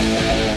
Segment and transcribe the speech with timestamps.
[0.00, 0.47] Yeah.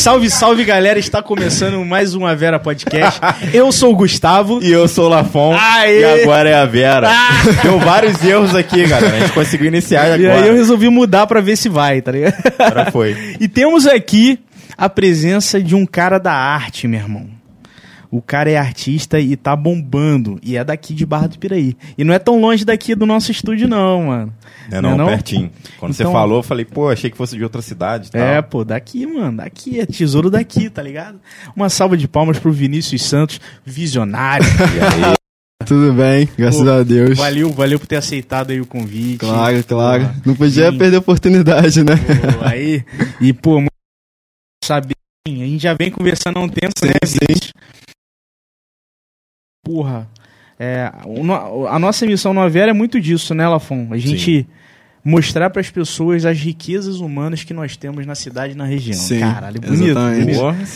[0.00, 3.20] Salve, salve galera, está começando mais uma Vera Podcast.
[3.52, 4.58] Eu sou o Gustavo.
[4.62, 5.54] E eu sou o Lafon.
[5.54, 6.00] Aê!
[6.00, 7.10] E agora é a Vera.
[7.62, 9.14] Deu vários erros aqui, galera.
[9.16, 10.42] A gente conseguiu iniciar E agora.
[10.42, 12.34] aí eu resolvi mudar pra ver se vai, tá ligado?
[12.58, 13.36] Agora foi.
[13.38, 14.38] E temos aqui
[14.76, 17.26] a presença de um cara da arte, meu irmão.
[18.10, 20.38] O cara é artista e tá bombando.
[20.42, 21.76] E é daqui de Barra do Piraí.
[21.96, 24.34] E não é tão longe daqui do nosso estúdio, não, mano.
[24.70, 25.06] É não, Não é não?
[25.06, 25.50] pertinho.
[25.78, 28.20] Quando Então- você falou, eu falei, pô, achei que fosse de outra cidade e tal.
[28.20, 31.20] É, pô, daqui, mano, daqui, é tesouro daqui, tá ligado?
[31.54, 34.44] Uma salva de palmas pro Vinícius Santos, visionário.
[35.60, 37.18] E aí, Tudo bem, graças Pô, a Deus.
[37.18, 39.18] valeu, valeu por ter aceitado aí o convite.
[39.18, 40.02] Claro, claro.
[40.04, 40.78] Porra, Não podia sim.
[40.78, 41.94] perder a oportunidade, né?
[42.38, 42.82] Pô, aí,
[43.20, 43.70] e pô, muito
[44.64, 44.94] saber,
[45.28, 47.52] a gente já vem conversando há um tempo, né, Vinícius?
[49.62, 50.08] Porra,
[50.58, 50.90] é,
[51.68, 53.88] a nossa missão no Avera é muito disso, né, Lafon?
[53.90, 54.46] A gente
[55.04, 58.98] mostrar para as pessoas as riquezas humanas que nós temos na cidade e na região.
[58.98, 59.94] Sim, Caralho, bonito.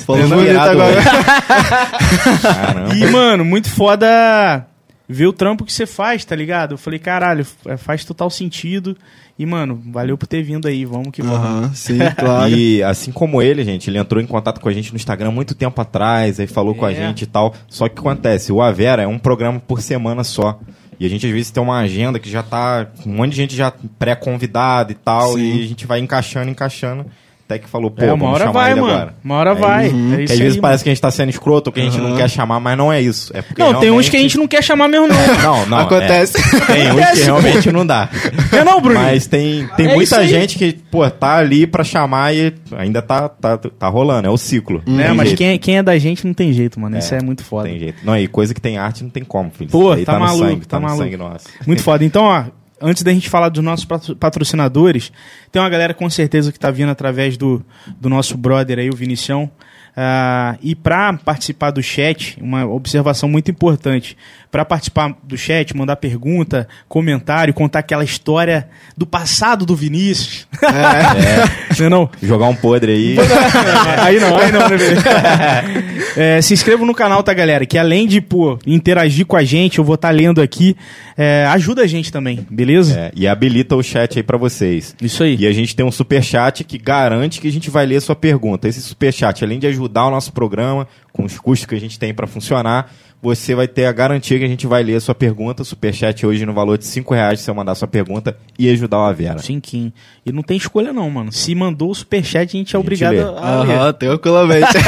[0.07, 0.97] Porra, tá bonito irado agora.
[0.97, 2.41] hoje.
[2.43, 2.95] Caramba.
[2.95, 4.67] E, mano, muito foda
[5.09, 6.73] ver o trampo que você faz, tá ligado?
[6.73, 8.97] Eu falei, caralho, é, faz total sentido.
[9.39, 11.39] E, mano, valeu por ter vindo aí, vamos que vamos.
[11.39, 12.49] Aham, sim, claro.
[12.55, 15.55] E assim como ele, gente, ele entrou em contato com a gente no Instagram muito
[15.57, 16.95] tempo atrás, aí falou com a É.
[16.95, 17.53] gente e tal.
[17.69, 18.53] Só que o que acontece?
[18.53, 20.61] O Avera é um programa por semana só.
[21.01, 22.87] E a gente às vezes tem uma agenda que já tá.
[23.05, 25.33] Um monte de gente já pré-convidada e tal.
[25.33, 25.57] Sim.
[25.59, 27.05] E a gente vai encaixando, encaixando.
[27.47, 28.93] Até que falou, pô, é, uma hora vai, ele mano.
[28.95, 29.15] agora.
[29.23, 29.87] Uma hora É vai.
[29.89, 29.97] isso.
[29.97, 31.99] É às vezes aí, parece que a gente tá sendo escroto ou que a gente
[31.99, 32.17] não Aham.
[32.17, 33.37] quer chamar, mas não é isso.
[33.37, 35.15] É porque Não, tem uns que a realmente- gente não quer chamar mesmo, não.
[35.43, 35.79] Não, não.
[35.81, 36.39] Acontece.
[36.39, 36.73] é.
[36.73, 38.09] Tem uns que realmente não dá.
[38.51, 38.99] É não, Bruno?
[38.99, 43.29] Mas tem, tem É muita gente que, pô, tá ali pra chamar e ainda tá,
[43.29, 44.27] tá, tá rolando.
[44.27, 44.83] É o ciclo.
[44.87, 46.97] né, Tem mas jeito, quem é, quem é da gente não tem jeito, mano.
[46.97, 47.69] É, Isso é muito foda.
[47.69, 47.99] Tem jeito.
[48.05, 49.69] Não, e coisa que tem arte não tem como, filho.
[49.71, 51.05] Pô, tá no maluco, sangue, tá tá, no maluco.
[51.05, 51.47] sangue nosso.
[51.67, 52.03] Muito foda.
[52.07, 52.45] Então, ó,
[52.85, 55.11] antes da gente falar dos nossos patro- patrocinadores,
[55.51, 57.65] tem uma galera com certeza que tá vindo através do,
[58.01, 59.51] do nosso brother aí, o Vinicião.
[59.97, 64.17] Ah, e para participar do chat, uma observação muito importante.
[64.51, 70.47] Para participar do chat, mandar pergunta, comentário, contar aquela história do passado do Vinícius.
[71.79, 72.09] Não é não?
[72.23, 73.17] Jogar um podre aí.
[74.01, 74.77] aí não, aí não, né?
[76.17, 77.67] É, se inscreva no canal, tá, galera?
[77.67, 80.77] Que além de, pô, interagir com a gente, eu vou estar lendo aqui,
[81.17, 82.97] é, ajuda a gente também, beleza?
[82.97, 84.95] É, e habilita o chat aí pra vocês.
[85.03, 85.37] Isso aí.
[85.41, 88.69] E a gente tem um superchat que garante que a gente vai ler sua pergunta.
[88.69, 92.13] Esse superchat, além de ajudar o nosso programa, com os custos que a gente tem
[92.15, 92.91] para funcionar,
[93.23, 95.63] você vai ter a garantia que a gente vai ler a sua pergunta.
[95.63, 98.69] O superchat hoje no valor de 5 reais se você mandar a sua pergunta e
[98.69, 99.39] ajudar o Avera.
[99.39, 99.91] Cinquinho.
[100.27, 101.33] E não tem escolha não, mano.
[101.33, 103.23] Se mandou o superchat, a gente é A gente obrigado lê.
[103.23, 103.71] a ler.
[103.77, 104.67] Aham, tranquilamente.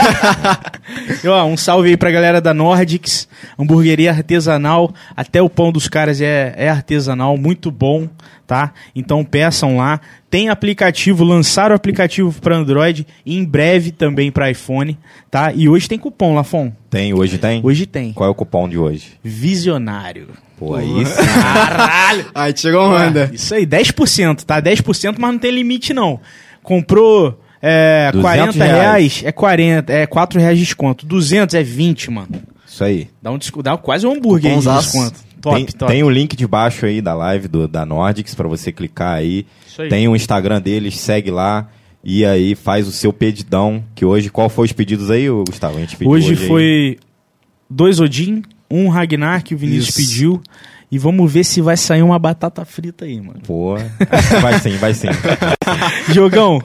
[1.25, 3.29] E, ó, um salve aí pra galera da Nordics,
[3.59, 8.09] hamburgueria artesanal, até o pão dos caras é, é artesanal, muito bom,
[8.47, 8.73] tá?
[8.95, 10.01] Então peçam lá.
[10.37, 14.99] Tem aplicativo, lançaram o aplicativo para Android e em breve também para iPhone,
[15.31, 15.51] tá?
[15.55, 16.71] E hoje tem cupom, Lafon.
[16.91, 17.63] Tem, hoje tem?
[17.65, 18.13] Hoje tem.
[18.13, 19.13] Qual é o cupom de hoje?
[19.25, 20.29] Visionário.
[20.59, 21.25] Pô, aí sim.
[21.41, 22.27] Caralho!
[22.35, 23.31] Aí chegou onda.
[23.33, 24.61] Isso aí, 10%, tá?
[24.61, 26.21] 10%, mas não tem limite não.
[26.63, 28.79] Comprou é, 200 40 reais.
[28.83, 31.07] reais, é 40, é 4 reais de desconto.
[31.07, 32.29] 200 é 20, mano.
[32.67, 33.09] Isso aí.
[33.23, 35.19] Dá, um, desco- dá quase um hambúrguer aí de desconto.
[35.47, 35.93] Top, tem, top.
[35.93, 39.47] tem o link de baixo aí da live do, da Nordics pra você clicar aí.
[39.79, 39.89] Aí.
[39.89, 41.69] Tem o Instagram deles, segue lá.
[42.03, 43.85] E aí faz o seu pedidão.
[43.95, 45.77] Que hoje, qual foi os pedidos aí, Gustavo?
[45.77, 46.37] A gente pediu Hoje, aí.
[46.37, 46.99] foi
[47.71, 50.11] dois Odin, um Ragnar que o Vinícius Isso.
[50.11, 50.43] pediu.
[50.91, 53.41] E vamos ver se vai sair uma batata frita aí, mano.
[53.45, 53.77] Pô,
[54.41, 55.09] vai sim, vai sim.
[56.13, 56.63] Jogão,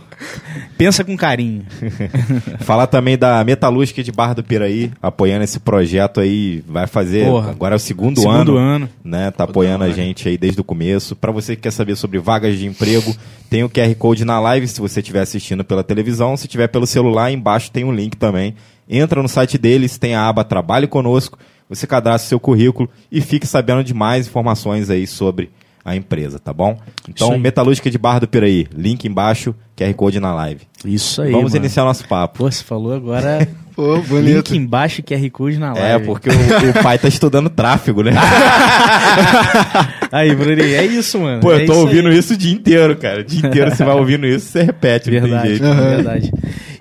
[0.78, 1.66] pensa com carinho.
[2.62, 6.64] Falar também da Metalúrgica de Barra do Piraí, apoiando esse projeto aí.
[6.68, 7.26] Vai fazer.
[7.26, 7.50] Porra.
[7.50, 8.58] Agora é o segundo, Segundo ano.
[8.58, 8.90] ano.
[9.04, 9.32] né?
[9.32, 11.16] Tá apoiando a gente aí desde o começo.
[11.16, 13.16] Pra você que quer saber sobre vagas de emprego,
[13.50, 16.38] tem o QR Code na live se você estiver assistindo pela televisão.
[16.38, 18.54] Se tiver pelo celular, embaixo tem um link também.
[18.88, 21.40] Entra no site deles, tem a aba Trabalhe Conosco.
[21.72, 25.50] Você cadastra seu currículo e fique sabendo de mais informações aí sobre
[25.84, 26.78] a empresa, tá bom?
[27.10, 27.40] Então.
[27.40, 30.62] Metalúrgica de Barra do Piraí, link embaixo, QR Code na live.
[30.86, 31.66] Isso aí, Vamos mano.
[31.66, 32.40] iniciar nosso papo.
[32.40, 34.52] Pô, você falou agora Pô, bonito.
[34.52, 36.04] link embaixo, QR Code na live.
[36.04, 36.34] É, porque o,
[36.80, 38.12] o pai tá estudando tráfego, né?
[40.12, 41.42] Aí, Bruninho, é isso, mano.
[41.42, 42.18] Pô, É eu tô isso ouvindo aí.
[42.18, 43.22] isso o dia inteiro, cara.
[43.22, 45.64] O dia inteiro você vai ouvindo isso, você repete, não tem Verdade, jeito.
[45.64, 46.32] Verdade.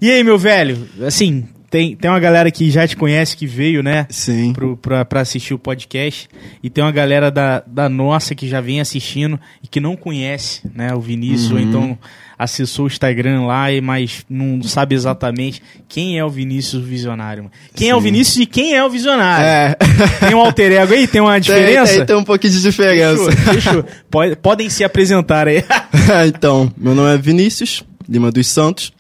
[0.02, 0.76] E aí, meu velho,
[1.06, 4.06] assim, tem, tem uma galera que já te conhece, que veio, né?
[4.10, 4.52] Sim.
[4.52, 6.28] Pro, pra, pra assistir o podcast.
[6.62, 10.62] E tem uma galera da, da nossa que já vem assistindo e que não conhece,
[10.74, 10.92] né?
[10.94, 11.62] O Vinícius, ou Uhum.
[11.62, 11.98] então
[12.36, 17.50] acessou o Instagram lá, mas não sabe exatamente quem é o Vinícius Visionário.
[17.74, 18.04] Quem é o Sim.
[18.04, 19.44] Vinícius e quem é o Visionário?
[19.46, 19.76] É.
[20.26, 21.06] Tem um alter ego aí?
[21.06, 21.96] Tem uma Tem, diferença?
[21.98, 23.30] tem, tem um pouquinho de diferença.
[23.30, 23.84] Fechou, fechou.
[24.10, 25.62] Pode- podem se apresentar aí.
[26.26, 28.90] então, meu nome é Vinícius Lima dos Santos.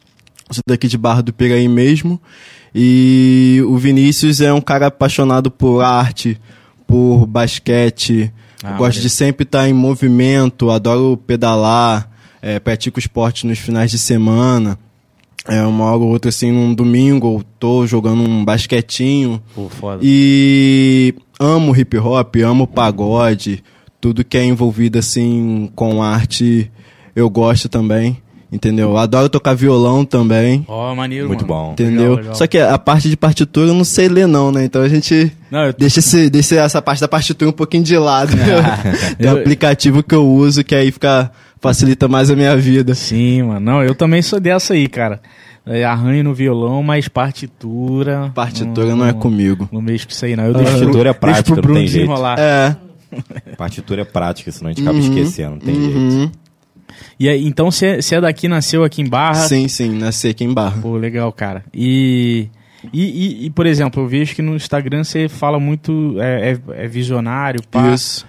[0.50, 2.20] Sou daqui de Barra do Piraí mesmo.
[2.74, 6.40] E o Vinícius é um cara apaixonado por arte,
[6.86, 8.32] por basquete.
[8.62, 12.10] Ah, gosto de sempre estar em movimento, adoro pedalar,
[12.42, 14.78] é, pratico esporte nos finais de semana.
[15.48, 19.42] É, uma hora ou outra, assim, num domingo, eu tô jogando um basquetinho.
[19.54, 20.00] Pô, foda.
[20.02, 23.64] E amo hip hop, amo pagode,
[24.00, 26.70] tudo que é envolvido assim com arte,
[27.16, 28.18] eu gosto também,
[28.52, 28.96] entendeu?
[28.96, 31.66] Adoro tocar violão também, Ó, maneiro, Muito mano.
[31.66, 31.72] bom.
[31.72, 32.02] entendeu?
[32.10, 32.34] Legal, legal.
[32.34, 34.64] Só que a parte de partitura eu não sei ler não, né?
[34.64, 37.96] Então a gente Não, eu deixa, esse, deixa essa parte da partitura um pouquinho de
[37.96, 38.32] lado.
[39.18, 41.30] Tem um Eu- aplicativo que eu uso que aí fica
[41.60, 42.94] facilita mais a minha vida.
[42.94, 43.60] Sim, mano.
[43.60, 45.20] Não, eu também sou dessa aí, cara.
[45.66, 48.32] É, arranho no violão, mas partitura.
[48.34, 49.68] Partitura não é comigo.
[49.70, 50.44] Não mexo com isso aí, não.
[50.46, 51.92] Eu deixo Partitura é prática, não tem jeito.
[52.06, 52.36] desenrolar.
[52.38, 52.76] É.
[53.58, 56.32] Partitura é prática, senão a gente acaba esquecendo, não tem jeito.
[57.18, 59.46] E aí, então você você é daqui, nasceu aqui em Barra.
[59.46, 60.80] Sim, sim, nasci aqui em Barra.
[60.80, 61.64] Pô, legal, cara.
[61.74, 62.48] E,
[62.92, 63.02] e,
[63.42, 66.16] e, e, por exemplo, eu vejo que no Instagram você fala muito.
[66.20, 67.90] É, é- é visionário, pá.
[67.92, 68.26] Isso.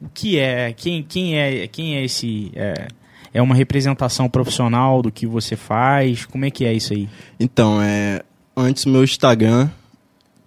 [0.00, 0.72] O que é?
[0.76, 1.66] Quem, quem é?
[1.66, 2.52] Quem é esse?
[2.54, 2.88] É,
[3.32, 6.24] é uma representação profissional do que você faz?
[6.26, 7.08] Como é que é isso aí?
[7.40, 8.22] Então, é,
[8.56, 9.68] antes meu Instagram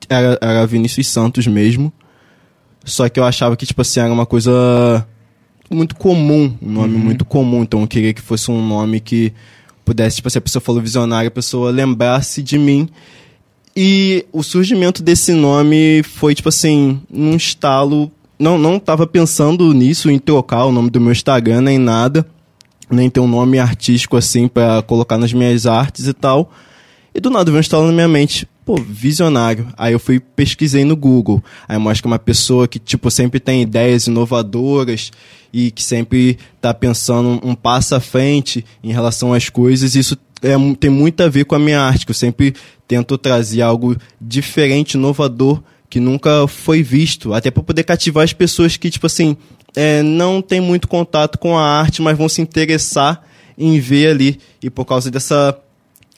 [0.07, 1.91] era, era Vinícius Santos mesmo.
[2.85, 5.05] Só que eu achava que, tipo assim, era uma coisa
[5.69, 7.61] muito comum, um nome muito comum.
[7.61, 9.33] Então eu queria que fosse um nome que
[9.85, 12.87] pudesse, tipo assim, a pessoa falou visionário, a pessoa lembrasse de mim.
[13.75, 18.11] E o surgimento desse nome foi, tipo assim, num estalo.
[18.37, 22.25] Não, não tava pensando nisso, em trocar o nome do meu Instagram, nem nada.
[22.89, 26.51] Nem ter um nome artístico assim pra colocar nas minhas artes e tal.
[27.13, 29.65] E do nada veio um estalo na minha mente, pô, visionário.
[29.75, 31.43] Aí eu fui pesquisei no Google.
[31.67, 35.09] Aí mostra é uma pessoa que, tipo, sempre tem ideias inovadoras
[35.51, 39.95] e que sempre tá pensando um passo à frente em relação às coisas.
[39.95, 42.53] Isso é, tem muito a ver com a minha arte, que eu sempre
[42.87, 47.33] tento trazer algo diferente, inovador, que nunca foi visto.
[47.33, 49.35] Até para poder cativar as pessoas que, tipo assim,
[49.75, 53.23] é, não tem muito contato com a arte, mas vão se interessar
[53.57, 54.39] em ver ali.
[54.61, 55.59] E por causa dessa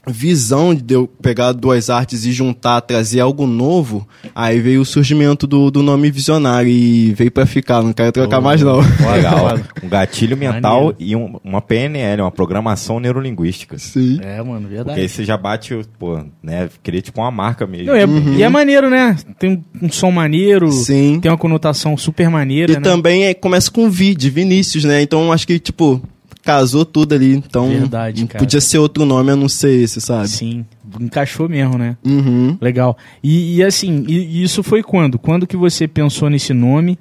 [0.08, 5.46] visão de eu pegar duas artes e juntar, trazer algo novo, aí veio o surgimento
[5.46, 8.80] do, do nome Visionário e veio pra ficar, não quero trocar mais não.
[8.80, 9.60] Legal.
[9.84, 10.96] Um gatilho mental Maneiro.
[11.00, 13.78] e um- uma PNL, uma programação neurolinguística.
[13.80, 14.20] Sim.
[14.22, 15.00] É, mano, Porque verdade.
[15.02, 16.70] aí você já bate, o- pô, né?
[16.84, 17.88] Queria tipo uma marca mesmo.
[17.88, 19.16] Não, e, é, e é maneiro, né?
[19.40, 21.20] Tem um, som maneiro, Sim.
[21.20, 22.82] tem uma conotação super maneira, E né?
[22.82, 25.02] também é, começa com Vi, de Vinícius, né?
[25.02, 26.02] Então acho que, tipo,
[26.44, 27.36] casou tudo ali.
[27.36, 28.40] Então Verdade, cara.
[28.40, 30.28] podia ser outro nome a não ser esse, sabe?
[30.30, 30.66] Sim,
[31.00, 31.98] encaixou mesmo, né?
[32.06, 32.58] Uhum.
[32.60, 32.98] Legal.
[33.24, 35.18] E, e assim, e- isso foi quando?
[35.20, 36.98] Quando que você pensou nesse nome?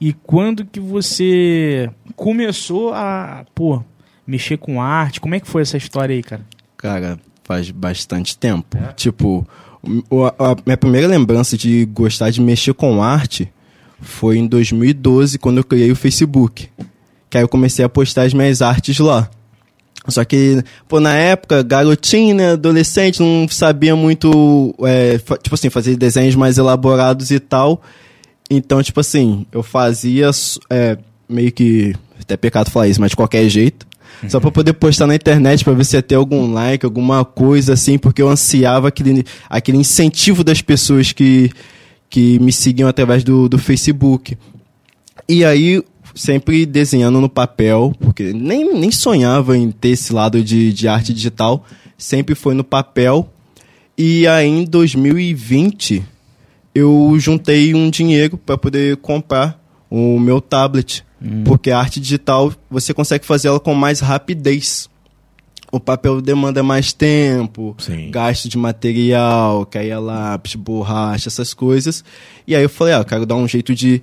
[0.00, 3.82] E quando que você começou a, pô,
[4.26, 5.20] mexer com arte?
[5.20, 6.42] Como é que foi essa história aí, cara?
[6.76, 8.78] Cara, faz bastante tempo.
[8.96, 9.46] Tipo,
[10.08, 13.52] o- a, a minha primeira lembrança de gostar de mexer com arte
[14.00, 16.68] foi em 2012, quando eu criei o Facebook.
[17.30, 19.30] Que aí eu comecei a postar as minhas artes lá.
[20.08, 25.96] Só que, pô, na época, garotinho, né, adolescente, não sabia muito, é, tipo assim, fazer
[25.96, 27.82] desenhos mais elaborados e tal.
[28.50, 30.30] Então, tipo assim, eu fazia
[30.68, 31.94] é, meio que.
[32.20, 33.86] Até pecado falar isso, mas de qualquer jeito.
[34.28, 37.72] Só pra poder postar na internet pra ver se ia ter algum like, alguma coisa
[37.72, 41.50] assim, porque eu ansiava aquele, aquele incentivo das pessoas que,
[42.10, 44.36] que me seguiam através do, do Facebook.
[45.26, 45.82] E aí,
[46.14, 51.12] sempre desenhando no papel, porque nem, nem sonhava em ter esse lado de, de arte
[51.12, 51.64] digital,
[51.96, 53.32] sempre foi no papel.
[53.96, 56.02] E aí, em 2020,
[56.74, 61.04] eu juntei um dinheiro para poder comprar o meu tablet,
[61.44, 64.88] porque a arte digital você consegue fazer ela com mais rapidez.
[65.72, 68.10] O papel demanda mais tempo, Sim.
[68.10, 72.02] gasto de material, que aí é lápis, borracha, essas coisas.
[72.46, 74.02] E aí eu falei, ah, eu quero dar um jeito de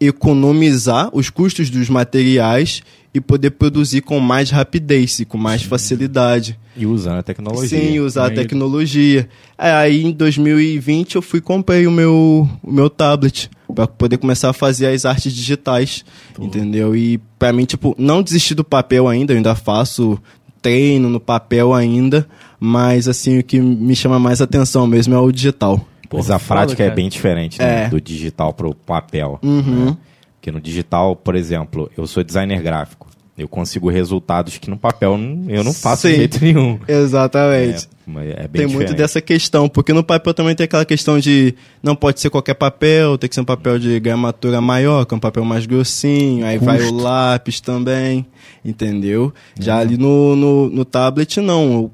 [0.00, 6.58] economizar os custos dos materiais e poder produzir com mais rapidez e com mais facilidade.
[6.76, 7.68] E usando a tecnologia.
[7.68, 9.28] Sim, usar a tecnologia.
[9.56, 14.52] Aí em 2020 eu fui comprei o meu, o meu tablet para poder começar a
[14.52, 16.04] fazer as artes digitais,
[16.38, 16.94] entendeu?
[16.96, 20.18] E para mim, tipo, não desisti do papel ainda, eu ainda faço
[20.62, 22.26] treino no papel ainda,
[22.58, 25.86] mas assim, o que me chama mais atenção mesmo é o digital.
[26.12, 27.88] Mas a foda, prática é bem diferente né, É.
[27.88, 29.38] do digital pro papel.
[29.42, 29.86] Uhum.
[29.86, 29.96] né?
[30.36, 33.06] Porque no digital, por exemplo, eu sou designer gráfico.
[33.36, 35.16] Eu consigo resultados que no papel
[35.48, 36.18] eu não faço de Sim.
[36.18, 36.76] jeito nenhum.
[36.88, 37.88] Exatamente.
[38.16, 38.94] É, é bem tem muito diferente.
[38.96, 43.16] dessa questão, porque no papel também tem aquela questão de não pode ser qualquer papel,
[43.16, 46.58] tem que ser um papel de gramatura maior, que é um papel mais grossinho, aí
[46.58, 48.26] vai o lápis também,
[48.64, 49.32] entendeu?
[49.58, 51.72] Já ali no, no, no tablet, não.
[51.72, 51.92] Eu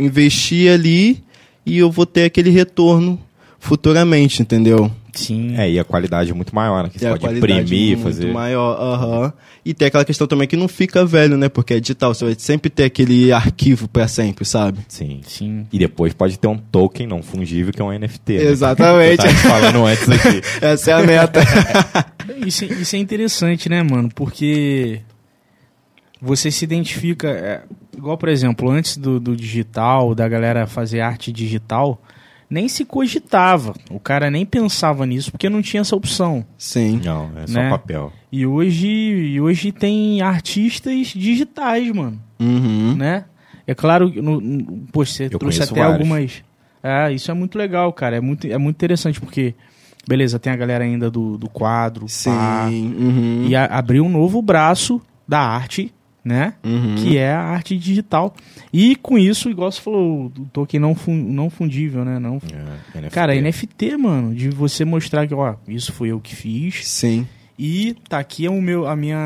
[0.00, 1.22] investi ali
[1.66, 3.18] e eu vou ter aquele retorno
[3.58, 4.90] futuramente, entendeu?
[5.12, 5.56] Sim.
[5.56, 6.90] É, e a qualidade é muito maior, né?
[6.92, 8.30] Que você pode imprimir, muito fazer.
[8.32, 9.32] maior, aham.
[9.64, 11.48] E tem aquela questão também que não fica velho, né?
[11.48, 14.80] Porque é digital, você vai sempre ter aquele arquivo pra sempre, sabe?
[14.88, 15.20] Sim.
[15.26, 15.66] Sim.
[15.72, 18.34] E depois pode ter um token não fungível que é um NFT.
[18.34, 18.42] né?
[18.44, 19.26] Exatamente.
[19.26, 20.42] Te falando antes aqui.
[20.60, 21.40] Essa é a meta.
[22.46, 24.10] Isso, é- isso é interessante, né, mano?
[24.14, 25.00] Porque
[26.20, 27.28] você se identifica.
[27.28, 27.62] é,
[27.96, 32.00] igual, por exemplo, antes do, do digital, da galera fazer arte digital,
[32.48, 33.74] nem se cogitava.
[33.90, 36.44] O cara nem pensava nisso porque não tinha essa opção.
[36.56, 37.00] Sim.
[37.04, 37.70] Não, é só Né?
[37.70, 38.12] papel.
[38.30, 42.20] E hoje, e hoje tem artistas digitais, mano.
[42.38, 42.94] Uhum.
[42.96, 43.24] né?
[43.66, 44.40] É claro, que no,
[44.92, 45.94] você Eu trouxe até vários.
[46.00, 46.44] algumas.
[46.82, 48.16] É, isso é muito legal, cara.
[48.16, 49.54] É muito, é muito interessante, porque,
[50.06, 52.30] beleza, tem a galera ainda do, do quadro, Sim.
[52.30, 53.46] pá, Uhum.
[53.48, 55.92] e a- abriu um novo braço da arte,
[56.26, 56.54] né?
[56.64, 56.96] Uhum.
[56.96, 58.34] Que é a arte digital.
[58.72, 62.18] E com isso, igual você falou, o token não, fun, não fundível, né?
[62.18, 62.40] Não,
[62.94, 63.14] É, NFT.
[63.14, 66.86] Cara, NFT, mano, de você mostrar que, ó, isso foi eu que fiz.
[66.86, 67.26] Sim.
[67.58, 69.16] E tá aqui o meu, a minha,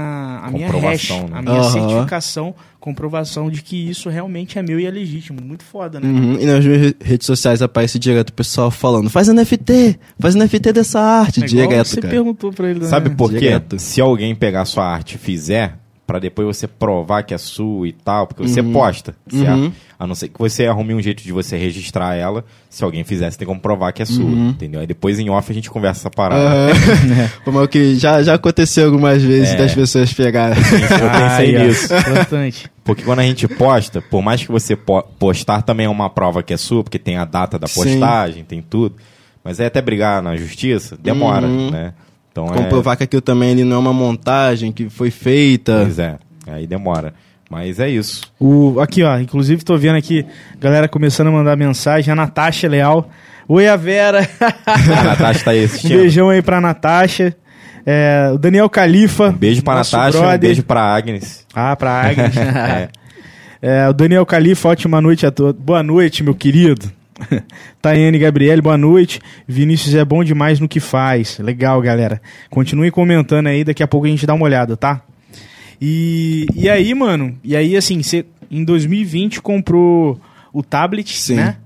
[0.44, 1.38] a minha hash, Comprovação, né?
[1.38, 1.70] a minha Aham.
[1.72, 5.40] certificação, comprovação de que isso realmente é meu e é legítimo.
[5.42, 6.06] Muito foda, né?
[6.08, 6.38] Uhum.
[6.38, 10.72] E nas minhas re- redes sociais aparece direto o pessoal falando: faz NFT, faz NFT
[10.72, 11.42] dessa arte.
[11.42, 12.14] É direto, você cara.
[12.14, 12.84] perguntou pra ele.
[12.86, 13.16] Sabe né?
[13.18, 13.40] por quê?
[13.40, 13.80] Direto.
[13.80, 15.76] Se alguém pegar sua arte e fizer,
[16.10, 18.72] pra depois você provar que é sua e tal, porque você Uhum.
[18.72, 19.58] posta, certo?
[19.60, 19.72] Uhum.
[19.96, 23.30] A não ser que você arrume um jeito de você registrar ela, se alguém fizer,
[23.30, 24.48] você tem como provar que é sua, Uhum.
[24.48, 24.80] entendeu?
[24.80, 26.72] Aí depois em off a gente conversa essa parada.
[27.44, 29.56] Como é que já, já aconteceu algumas vezes É.
[29.56, 30.58] das pessoas pegarem.
[30.58, 31.88] Eu pensei nisso.
[32.12, 32.70] Bastante.
[32.82, 36.42] Porque quando a gente posta, por mais que você po- postar também é uma prova
[36.42, 37.74] que é sua, porque tem a data da Sim.
[37.84, 38.96] postagem, tem tudo.
[39.44, 41.70] Mas aí até brigar na justiça, demora, Uhum.
[41.70, 41.92] né?
[42.32, 45.72] Então Comprovar que aquilo também ele não é uma montagem que foi feita.
[45.72, 45.84] é.
[45.84, 46.18] Pois é,
[46.48, 47.12] aí demora.
[47.50, 48.22] Mas é isso.
[48.38, 49.18] O, aqui, ó.
[49.18, 50.24] Inclusive, tô vendo aqui,
[50.60, 52.12] galera começando a mandar mensagem.
[52.12, 53.10] A Natasha Leal.
[53.48, 54.20] Oi, a Vera.
[54.64, 55.96] A Natasha tá aí um assistindo.
[55.98, 57.36] beijão aí pra Natasha.
[57.84, 59.30] É, o Daniel Califa.
[59.30, 60.38] Um beijo pra Natasha, um brother.
[60.38, 61.44] beijo pra Agnes.
[61.52, 62.34] Ah, pra Agnes.
[62.38, 62.88] É.
[63.62, 65.60] É, o Daniel Califa, ótima noite a todos.
[65.60, 66.90] Boa noite, meu querido.
[67.80, 69.20] Tayane Gabriele, boa noite.
[69.46, 71.38] Vinícius é bom demais no que faz.
[71.38, 72.20] Legal, galera.
[72.48, 75.02] Continue comentando aí, daqui a pouco a gente dá uma olhada, tá?
[75.80, 80.20] E, e aí, mano, e aí assim, você em 2020 comprou
[80.52, 81.36] o tablet, Sim.
[81.36, 81.56] né?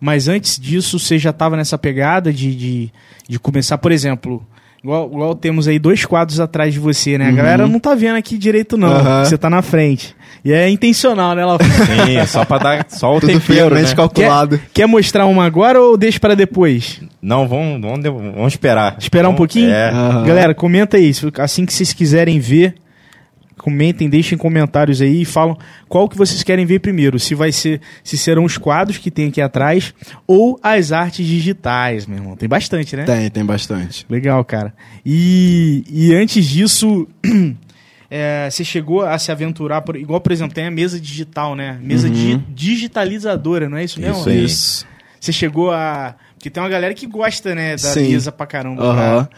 [0.00, 2.92] Mas antes disso, você já tava nessa pegada de, de,
[3.28, 4.44] de começar, por exemplo,
[4.84, 7.28] igual, igual temos aí dois quadros atrás de você, né?
[7.28, 8.92] A galera não tá vendo aqui direito, não.
[8.92, 9.24] Uhum.
[9.24, 10.14] Você tá na frente.
[10.44, 11.64] E é intencional, né, Lafu?
[11.64, 13.82] Sim, é só pra dar só o Tudo tempero, né?
[13.94, 14.60] calculado.
[14.74, 17.00] Quer mostrar uma agora ou deixa para depois?
[17.22, 18.02] Não, vamos, vamos,
[18.34, 18.96] vamos esperar.
[18.98, 19.70] Esperar um Vamos- pouquinho?
[19.70, 19.88] É.
[19.88, 20.24] Aham.
[20.24, 21.10] Galera, comenta aí.
[21.38, 22.74] Assim que vocês quiserem ver,
[23.64, 25.56] comentem, deixem comentários aí e falam
[25.88, 27.18] qual que vocês querem ver primeiro.
[27.18, 29.94] Se vai ser, se serão os quadros que tem aqui atrás
[30.26, 32.36] ou as artes digitais, meu irmão.
[32.36, 33.04] Tem bastante, né?
[33.04, 34.04] Tem, tem bastante.
[34.10, 34.74] Legal, cara.
[35.04, 37.08] E, e antes disso,
[38.10, 41.78] é, você chegou a se aventurar, por, igual, por exemplo, tem a mesa digital, né?
[41.82, 44.18] Mesa di- digitalizadora, não é isso mesmo?
[44.20, 44.44] Isso aí.
[44.44, 44.86] Isso.
[45.18, 46.14] Você chegou a.
[46.34, 48.10] Porque tem uma galera que gosta, né, da Sim.
[48.10, 48.82] mesa pra caramba.
[48.82, 49.24] Aham.
[49.24, 49.28] pra-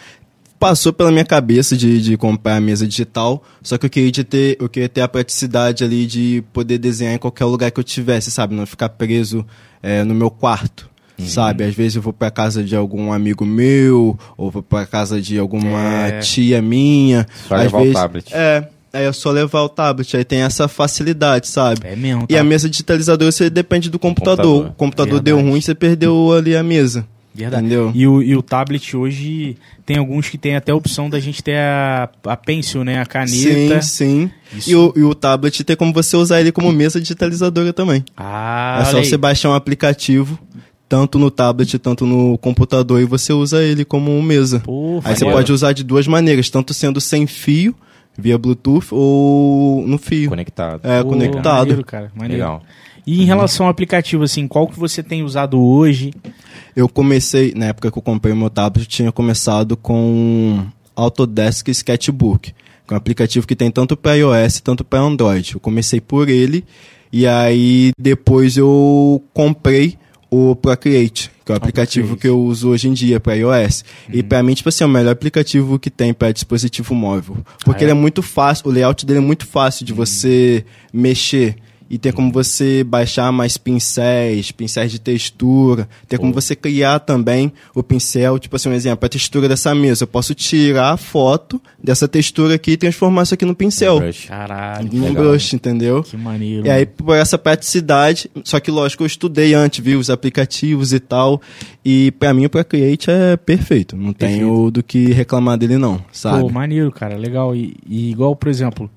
[0.58, 4.56] Passou pela minha cabeça de, de comprar a mesa digital, só que eu queria, ter,
[4.58, 8.30] eu queria ter a praticidade ali de poder desenhar em qualquer lugar que eu tivesse,
[8.30, 8.54] sabe?
[8.54, 9.44] Não ficar preso
[9.82, 11.26] é, no meu quarto, Uhum.
[11.26, 11.64] sabe?
[11.64, 15.38] Às vezes eu vou pra casa de algum amigo meu, ou vou pra casa de
[15.38, 16.20] alguma É.
[16.20, 17.26] tia minha.
[17.48, 18.34] Só Às levar o vezes, tablet.
[18.34, 21.80] É, aí é só levar o tablet, aí tem essa facilidade, sabe?
[21.84, 22.24] É mesmo.
[22.28, 22.40] E tá?
[22.40, 24.36] a mesa digitalizadora você depende do computador.
[24.36, 24.70] computador.
[24.70, 25.50] O computador deu Verdade.
[25.52, 27.06] ruim, você perdeu ali a mesa.
[27.36, 27.66] Verdade.
[27.66, 27.92] Entendeu?
[27.94, 31.42] E o, e o tablet hoje tem alguns que tem até a opção da gente
[31.42, 32.98] ter a, a pencil, né?
[32.98, 33.82] A caneta.
[33.82, 34.70] Sim, sim.
[34.70, 38.02] E o, e o tablet tem como você usar ele como mesa digitalizadora também.
[38.16, 40.38] Ah, é só você baixar um aplicativo,
[40.88, 44.60] tanto no tablet, tanto no computador, e você usa ele como mesa.
[44.60, 47.74] Pô, Aí você pode usar de duas maneiras, tanto sendo sem fio,
[48.16, 50.30] via Bluetooth, ou no fio.
[50.30, 50.80] Conectado.
[50.82, 51.58] É, Pô, conectado.
[51.58, 52.10] Maneiro, cara.
[52.14, 52.42] Maneiro.
[52.42, 52.62] Legal.
[53.06, 56.12] E em relação ao aplicativo, assim, qual que você tem usado hoje?
[56.74, 61.68] Eu comecei, na época que eu comprei o meu tablet, eu tinha começado com Autodesk
[61.68, 65.54] Sketchbook, que é um aplicativo que tem tanto para iOS tanto para Android.
[65.54, 66.64] Eu comecei por ele
[67.12, 69.96] E aí depois eu comprei
[70.28, 72.20] o Procreate, que é o aplicativo Procreate.
[72.22, 73.84] que eu uso hoje em dia para iOS.
[74.12, 77.36] E para mim, tipo assim, é o melhor aplicativo que tem para dispositivo móvel.
[77.64, 77.90] Porque Ah, é?
[77.90, 81.56] ele é muito fácil, o layout dele é muito fácil de você mexer.
[81.88, 85.88] E tem como você baixar mais pincéis, pincéis de textura.
[86.08, 90.04] Tem como você criar também o pincel, tipo assim, um exemplo, a textura dessa mesa.
[90.04, 94.00] Eu posso tirar a foto dessa textura aqui e transformar isso aqui no pincel.
[94.00, 94.26] Brush.
[94.26, 96.02] Caralho, Num brush, entendeu?
[96.02, 96.66] que maneiro.
[96.66, 100.98] E aí, por essa praticidade, só que lógico, eu estudei antes, vi os aplicativos e
[100.98, 101.40] tal.
[101.84, 103.96] E pra mim, o Procreate é perfeito.
[103.96, 106.40] Não tenho do que reclamar dele, não, sabe?
[106.40, 107.54] Pô, maneiro, cara, legal.
[107.54, 108.90] E, e igual, por exemplo,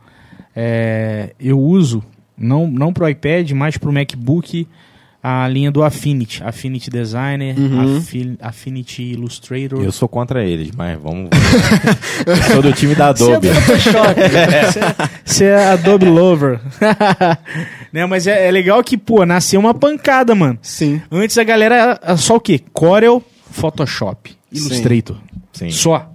[0.56, 2.04] é, eu uso,
[2.40, 4.68] não, não pro iPad, mas pro MacBook,
[5.22, 6.42] a linha do Affinity.
[6.44, 7.98] Affinity Designer, Uhum.
[7.98, 9.84] Affi- Affinity Illustrator.
[9.84, 11.30] Eu sou contra eles, mas vamos.
[12.26, 13.48] eu sou do time da Você é Adobe.
[13.50, 14.16] Photoshop.
[14.66, 16.60] Você é- Você é Adobe Lover.
[17.92, 20.58] né, mas é, é legal que, pô, nasceu uma pancada, mano.
[20.62, 21.02] Sim.
[21.12, 22.62] Antes a galera era era só o quê?
[22.72, 24.60] Corel, Photoshop, Sim.
[24.60, 25.18] Illustrator.
[25.52, 25.70] Sim.
[25.72, 26.10] Só.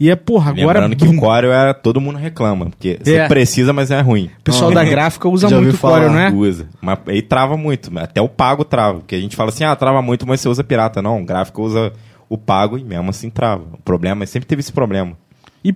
[0.00, 0.80] E é, porra, agora...
[0.80, 3.28] Lembrando que o Corel é todo mundo reclama, porque você É.
[3.28, 4.30] precisa, mas é ruim.
[4.40, 4.74] O pessoal Ah.
[4.74, 5.96] da gráfica usa muito o falar.
[6.00, 6.32] Corel, né?
[6.34, 6.68] Usa.
[6.80, 7.90] Mas aí trava muito.
[7.98, 9.00] Até o pago trava.
[9.00, 11.02] Porque a gente fala assim, ah, trava muito, mas você usa pirata.
[11.02, 11.92] Não, o gráfico usa
[12.30, 13.64] o pago e mesmo assim trava.
[13.74, 15.12] O problema, sempre teve esse problema.
[15.62, 15.74] E,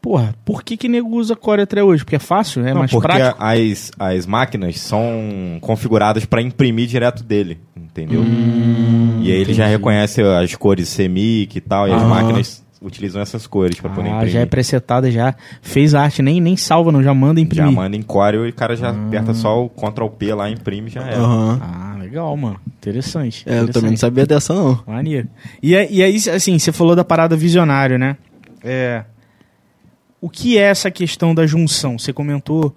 [0.00, 2.02] porra, por que que nego usa Core até hoje?
[2.02, 2.64] Porque é fácil?
[2.66, 3.36] É Não, mais porque prático?
[3.44, 8.22] as, as máquinas são configuradas para imprimir direto dele, entendeu?
[8.22, 12.06] Hum, e aí ele já reconhece as cores CMYK e tal, e as Ah.
[12.06, 14.32] máquinas utilizam essas cores para poder Ah, imprimir.
[14.32, 17.72] já é presetada, já fez arte, nem, nem salva, não, já manda Já imprimir.
[17.72, 19.06] manda em Corel e o cara já Hum.
[19.08, 21.14] aperta só o Ctrl P lá, imprime já é.
[21.14, 21.60] Aham.
[21.62, 22.60] Ah, legal, mano.
[22.78, 23.42] Interessante.
[23.46, 23.98] É, eu também não interessante.
[24.00, 24.80] sabia dessa, não.
[24.86, 25.28] Maneiro.
[25.62, 28.16] E, aí- e aí, assim, você falou da parada visionário, né?
[28.62, 29.04] É.
[30.20, 31.98] O que é essa questão da junção?
[31.98, 32.74] Você comentou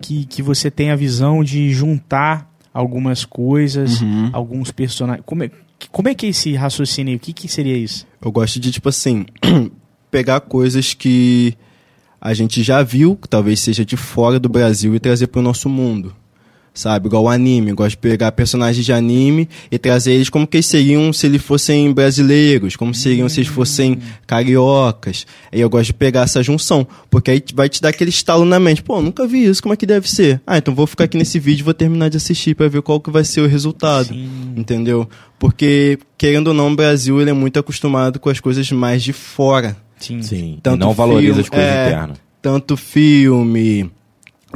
[0.00, 4.30] que, que você tem a visão de juntar algumas coisas, Uhum.
[4.32, 5.24] alguns personagens.
[5.26, 5.50] Como é,
[5.90, 7.16] como é que é esse raciocínio?
[7.16, 8.06] O que, que seria isso?
[8.20, 9.26] Eu gosto de, tipo assim,
[10.10, 11.54] pegar coisas que
[12.20, 15.68] a gente já viu, que talvez seja de fora do Brasil, e trazer pro nosso
[15.68, 16.14] mundo.
[16.74, 17.06] Sabe?
[17.06, 17.70] Igual o anime.
[17.70, 21.26] Eu gosto de pegar personagens de anime e trazer eles como que eles seriam se
[21.26, 25.26] eles fossem brasileiros, como seriam se eles fossem cariocas.
[25.52, 28.58] Aí eu gosto de pegar essa junção, porque aí vai te dar aquele estalo na
[28.58, 28.82] mente.
[28.82, 30.40] Pô, nunca vi isso, como é que deve ser?
[30.46, 33.00] Ah, então vou ficar aqui nesse vídeo e vou terminar de assistir pra ver qual
[33.00, 34.28] que vai ser o resultado Sim.
[34.56, 35.08] entendeu?
[35.38, 39.12] Porque, querendo ou não, o Brasil ele é muito acostumado com as coisas mais de
[39.12, 39.76] fora.
[39.98, 40.22] Sim.
[40.22, 41.86] Sim, Tanto e não valoriza filme- as coisas é.
[41.86, 42.18] internas.
[42.40, 43.90] Tanto filme,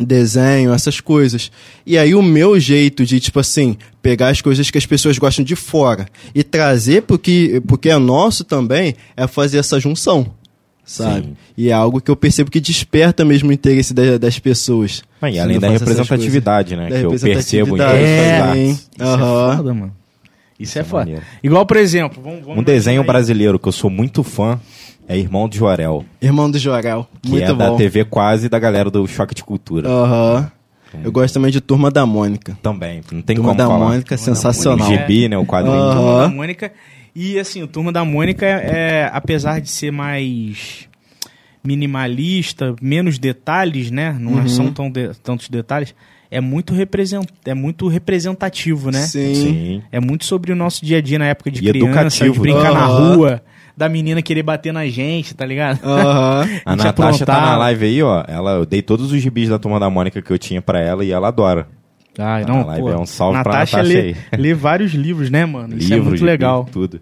[0.05, 1.51] desenho, essas coisas.
[1.87, 5.45] E aí o meu jeito de, tipo assim, pegar as coisas que as pessoas gostam
[5.45, 10.35] de fora e trazer porque, porque é nosso também, é fazer essa junção.
[10.85, 11.27] Sabe?
[11.27, 11.37] Sim.
[11.57, 15.03] E é algo que eu percebo que desperta mesmo o interesse da- das pessoas.
[15.21, 16.89] Ah, e além da representatividade, né?
[16.89, 18.67] Da que eu percebo em É.
[18.69, 19.97] Isso é foda, mano.
[20.61, 21.05] Isso, é, é foda.
[21.05, 21.23] maneiro.
[21.43, 24.61] Igual, por exemplo, vamos, vamos Um desenho brasileiro que eu sou muito fã
[25.09, 27.07] é Irmão de Jorel, Irmão do Jorel.
[27.23, 27.57] que Muito é bom.
[27.59, 29.89] da TV quase da galera do Choque de Cultura.
[29.89, 30.51] Aham.
[31.05, 32.57] Eu gosto também de Turma da Mônica.
[32.63, 33.87] Também, não tem Turma como da falar.
[33.91, 34.87] Mônica é Turma da sensacional.
[34.89, 35.37] O gibi, né?
[35.37, 35.77] O quadrinho.
[35.77, 35.95] Aham.
[35.95, 36.73] Turma da Mônica.
[37.15, 40.89] E assim, o Turma da Mônica, é, apesar de ser mais
[41.63, 44.17] minimalista, menos detalhes, né?
[44.19, 44.49] Não Uhum.
[44.49, 45.95] são tão de- tantos detalhes.
[46.31, 49.01] É muito, represent, é muito representativo, né?
[49.03, 49.35] Sim.
[49.35, 49.83] Sim.
[49.93, 52.33] É muito sobre o nosso dia a dia na época de E criança, educativo.
[52.35, 53.15] de brincar na Aham.
[53.17, 53.43] rua,
[53.77, 55.81] da menina querer bater na gente, tá ligado?
[55.85, 56.41] Aham.
[56.65, 58.25] A gente Natasha tá na live aí, ó.
[58.27, 61.05] Ela, eu dei todos os gibis da Turma da Mônica que eu tinha pra ela
[61.05, 61.69] e ela adora.
[62.19, 62.89] Ah, Tá não, pô.
[62.91, 64.17] é um salve pra Natasha Natasha lê, aí.
[64.41, 65.77] lê vários livros, né, mano?
[65.77, 66.65] Isso é Livro, muito legal.
[66.73, 67.01] tudo.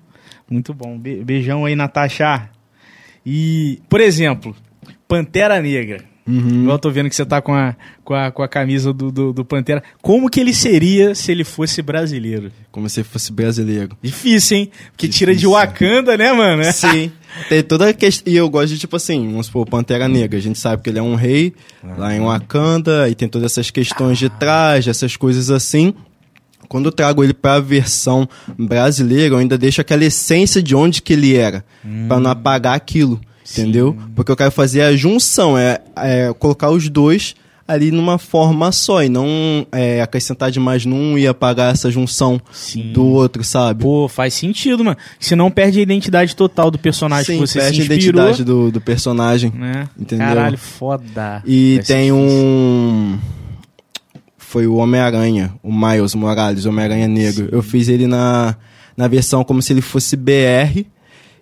[0.51, 0.99] Muito bom.
[0.99, 2.49] Be- beijão aí, Natasha.
[3.25, 4.55] E, por exemplo,
[5.07, 6.01] Pantera Negra.
[6.27, 6.71] Uhum.
[6.71, 9.33] Eu tô vendo que você tá com a, com a, com a camisa do, do,
[9.33, 9.83] do Pantera.
[10.01, 12.51] Como que ele seria se ele fosse brasileiro?
[12.73, 13.97] Como se fosse brasileiro.
[14.03, 14.71] Difícil, hein?
[14.93, 15.59] Porque tira de Difícil.
[15.59, 16.65] Wakanda, né, mano?
[16.73, 17.13] Sim.
[17.49, 18.33] Tem toda a questão.
[18.33, 20.39] E eu gosto de, tipo assim, vamos supor, Pantera Negra.
[20.39, 21.53] A gente sabe que ele é um rei
[21.99, 25.93] lá em Wakanda, e tem todas essas questões de traje, essas coisas assim.
[26.69, 28.27] Quando eu trago ele pra versão
[28.59, 31.65] brasileira, eu ainda deixo aquela essência de onde que ele era,
[32.09, 33.97] Pra não apagar aquilo, entendeu?
[34.15, 37.35] Porque eu quero fazer a junção, é, é colocar os dois
[37.67, 42.93] ali numa forma só e não é, acrescentar demais num e apagar essa junção Sim.
[42.93, 43.83] do outro, sabe?
[43.83, 44.97] Pô, faz sentido, mano.
[45.19, 48.23] Senão perde a identidade total do personagem Sim, que você perde se a inspirou.
[48.23, 49.51] identidade do, do personagem.
[49.55, 49.89] Né?
[49.99, 50.27] Entendeu?
[50.27, 51.43] Caralho, foda.
[51.47, 53.19] E tem um.
[54.37, 57.49] Foi o Homem-Aranha, o Miles Morales, o Homem-Aranha Negro.
[57.51, 58.55] Eu fiz ele na,
[58.97, 60.85] na versão como se ele fosse BR.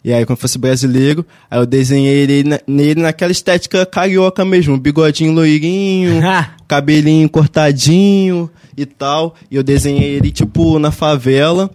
[0.05, 4.77] E aí, quando fosse brasileiro, aí eu desenhei ele na- nele naquela estética carioca mesmo,
[4.77, 6.21] bigodinho loirinho,
[6.67, 9.35] cabelinho cortadinho e tal.
[9.51, 11.71] E eu desenhei ele, tipo, na favela.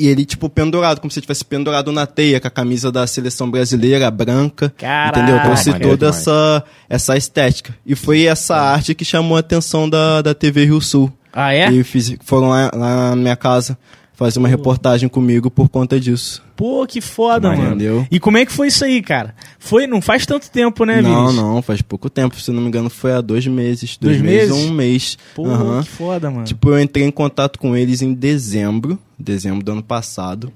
[0.00, 3.50] E ele, tipo, pendurado, como se tivesse pendurado na teia, com a camisa da seleção
[3.50, 4.72] brasileira, branca.
[4.78, 5.36] Caraca, entendeu?
[5.38, 6.22] Eu trouxe maneiro toda demais.
[6.22, 7.74] essa, essa estética.
[7.84, 11.12] E foi essa arte que chamou a atenção da, da TV Rio Sul.
[11.32, 11.68] Ah, é?
[11.72, 13.76] E fiz, foram lá, lá na minha casa
[14.18, 16.42] fazer uma reportagem comigo por conta disso.
[16.56, 17.68] Pô, que foda, mano.
[17.68, 18.04] Entendeu?
[18.10, 19.32] E como é que foi isso aí, cara?
[19.60, 21.36] Foi, não faz tanto tempo, né, não, Vinícius?
[21.36, 22.34] não, faz pouco tempo.
[22.40, 23.96] Se não me engano, foi há dois meses.
[23.96, 25.16] Dois Dois, meses ou um mês.
[25.36, 25.84] Pô, Aham.
[25.84, 26.44] que foda, mano.
[26.44, 30.52] Tipo, eu entrei em contato com eles em dezembro, dezembro do ano passado.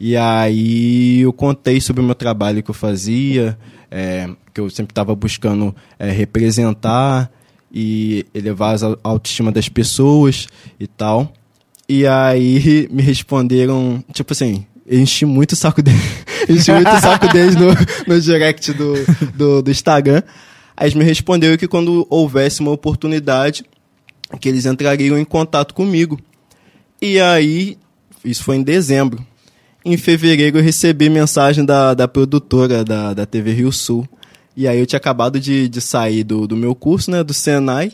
[0.00, 3.56] E aí eu contei sobre o meu trabalho que eu fazia,
[3.92, 7.30] é, que eu sempre estava buscando é, representar
[7.72, 10.48] e elevar a autoestima das pessoas
[10.80, 11.32] e tal.
[11.88, 16.02] E aí me responderam, tipo assim, enchi muito o saco deles,
[16.48, 17.68] enchi muito o saco deles no,
[18.06, 18.94] no direct do,
[19.34, 20.22] do, do Instagram.
[20.76, 23.64] Aí eles me responderam que quando houvesse uma oportunidade,
[24.40, 26.20] que eles entrariam em contato comigo.
[27.00, 27.78] E aí,
[28.24, 29.24] isso foi em dezembro.
[29.84, 34.06] Em fevereiro eu recebi mensagem da, da produtora da, da TV Rio Sul.
[34.56, 37.92] E aí eu tinha acabado de, de sair do, do meu curso, né, do Senai.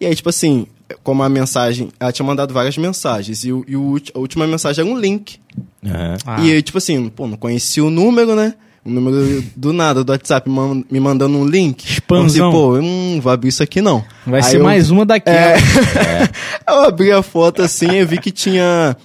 [0.00, 0.66] E aí, tipo assim,
[1.02, 3.44] como a mensagem, ela tinha mandado várias mensagens.
[3.44, 5.38] E, o, e o a última mensagem era um link.
[5.84, 6.16] Aham.
[6.26, 8.54] Ah, E aí, tipo assim, pô, não conhecia o número, né?
[8.84, 11.84] O número do nada, do WhatsApp, me man- me mandando um link.
[11.84, 12.16] Expansão.
[12.16, 14.02] Eu pensei, pô, eu não vou abrir isso aqui não.
[14.26, 15.36] vai Aí ser eu- mais uma daquela.
[15.38, 15.56] É.
[16.68, 18.96] eu abri a foto assim e vi que tinha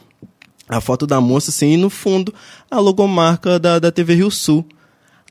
[0.69, 2.34] a foto da moça assim e no fundo
[2.71, 4.65] a logomarca da, da TV Rio Sul.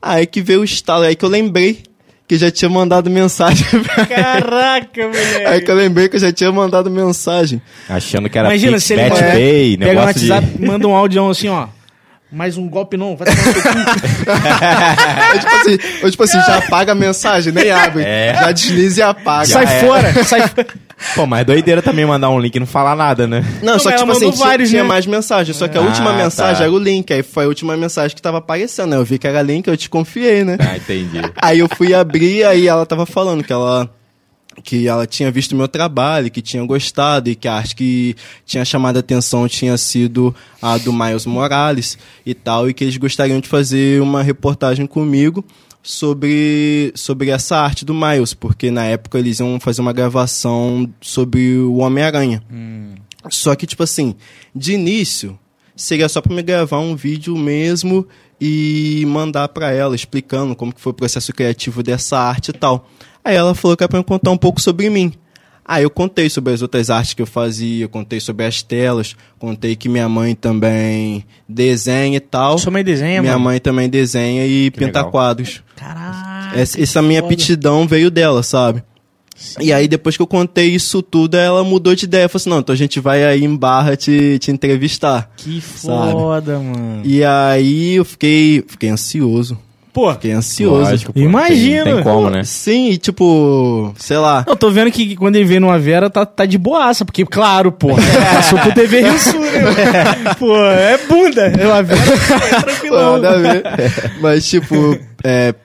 [0.01, 1.81] Aí que veio o estalo, aí que eu lembrei
[2.27, 3.65] que já tinha mandado mensagem.
[4.09, 5.45] Caraca, moleque.
[5.45, 7.61] aí que eu lembrei que eu já tinha mandado mensagem.
[7.87, 10.31] Achando que era Imagina Pix, se ele é, Pay, pega um negócio de...
[10.31, 11.67] WhatsApp, manda um áudio assim, ó.
[12.31, 13.79] Mais um golpe não, vai tomar no teu cu.
[15.33, 18.03] Eu, tipo assim, eu, tipo assim, já apaga a mensagem, nem abre.
[18.03, 18.35] É.
[18.39, 19.45] Já desliza e apaga.
[19.45, 19.79] Sai é.
[19.79, 20.67] fora, sai fora.
[21.13, 23.43] Pô, mas doideira também mandar um link e não falar nada, né?
[23.61, 24.87] Não, Não, só que, tipo assim, vários, tinha né?
[24.87, 25.55] mais mensagens.
[25.55, 26.63] Só que a Ah, última mensagem tá.
[26.63, 27.11] era o link.
[27.13, 28.97] Aí foi a última mensagem que tava aparecendo, né?
[28.97, 30.57] Eu vi que era link, eu te confiei, né?
[30.59, 31.21] Ah, entendi.
[31.41, 33.89] Aí eu fui abrir, aí ela tava falando que ela
[34.63, 38.15] que ela tinha visto meu trabalho, que tinha gostado e que a arte que
[38.45, 42.97] tinha chamado a atenção tinha sido a do Miles Morales e tal, e que eles
[42.97, 45.43] gostariam de fazer uma reportagem comigo
[45.83, 51.57] sobre, sobre essa arte do Miles, porque na época eles iam fazer uma gravação sobre
[51.57, 52.43] o Homem-Aranha.
[53.29, 54.15] Só que, tipo assim,
[54.55, 55.37] de início,
[55.75, 58.07] seria só pra me gravar um vídeo mesmo
[58.39, 62.89] e mandar pra ela, explicando como que foi o processo criativo dessa arte e tal.
[63.25, 65.11] Aí ela falou que era pra eu contar um pouco sobre mim.
[65.67, 69.75] Aí eu contei sobre as outras artes que eu fazia, contei sobre as telas, contei
[69.75, 72.59] que minha mãe também desenha e tal.
[72.59, 73.45] Sua mãe desenha, minha mano?
[73.45, 75.11] mãe também desenha e pinta legal.
[75.11, 75.63] quadros.
[75.75, 76.55] Caraca.
[76.55, 77.33] Essa, essa minha foda.
[77.33, 78.83] aptidão veio dela, sabe?
[79.59, 82.29] E aí, depois que eu contei isso tudo, ela mudou de ideia.
[82.29, 85.31] Falou assim, não, então a gente vai aí em Barra te, te entrevistar.
[85.35, 86.11] Que sabe?
[86.11, 87.01] foda, mano.
[87.03, 89.57] E aí eu fiquei, fiquei ansioso.
[89.95, 90.91] Pô, Fiquei ansioso.
[90.91, 91.19] Lógico, pô.
[91.21, 91.85] Imagina.
[91.85, 92.43] Tem, tem como, né?
[92.43, 94.43] Sim, e tipo, sei lá.
[94.45, 97.71] eu tô vendo que quando ele vem numa Vera tá, tá de boaça, porque, claro,
[97.71, 97.91] pô,
[98.35, 100.35] passou pro TV Rio Sul, né?
[100.37, 101.53] Pô, é bunda.
[101.57, 102.01] Eu a Vera
[102.57, 103.21] é tranquilão.
[103.21, 103.63] nada a ver.
[104.19, 105.55] Mas, tipo, é,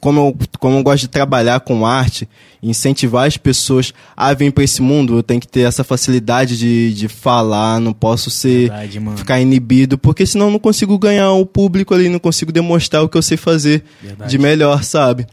[0.00, 2.28] como, eu, como eu gosto de trabalhar com arte,
[2.62, 6.92] incentivar as pessoas a vir pra esse mundo, eu tenho que ter essa facilidade de,
[6.94, 8.70] de falar, não posso ser.
[8.70, 9.00] Verdade.
[9.16, 13.08] Ficar inibido, porque senão eu não consigo ganhar o público ali, não consigo demonstrar o
[13.08, 14.30] que eu sei fazer Verdade.
[14.30, 15.26] de melhor, sabe?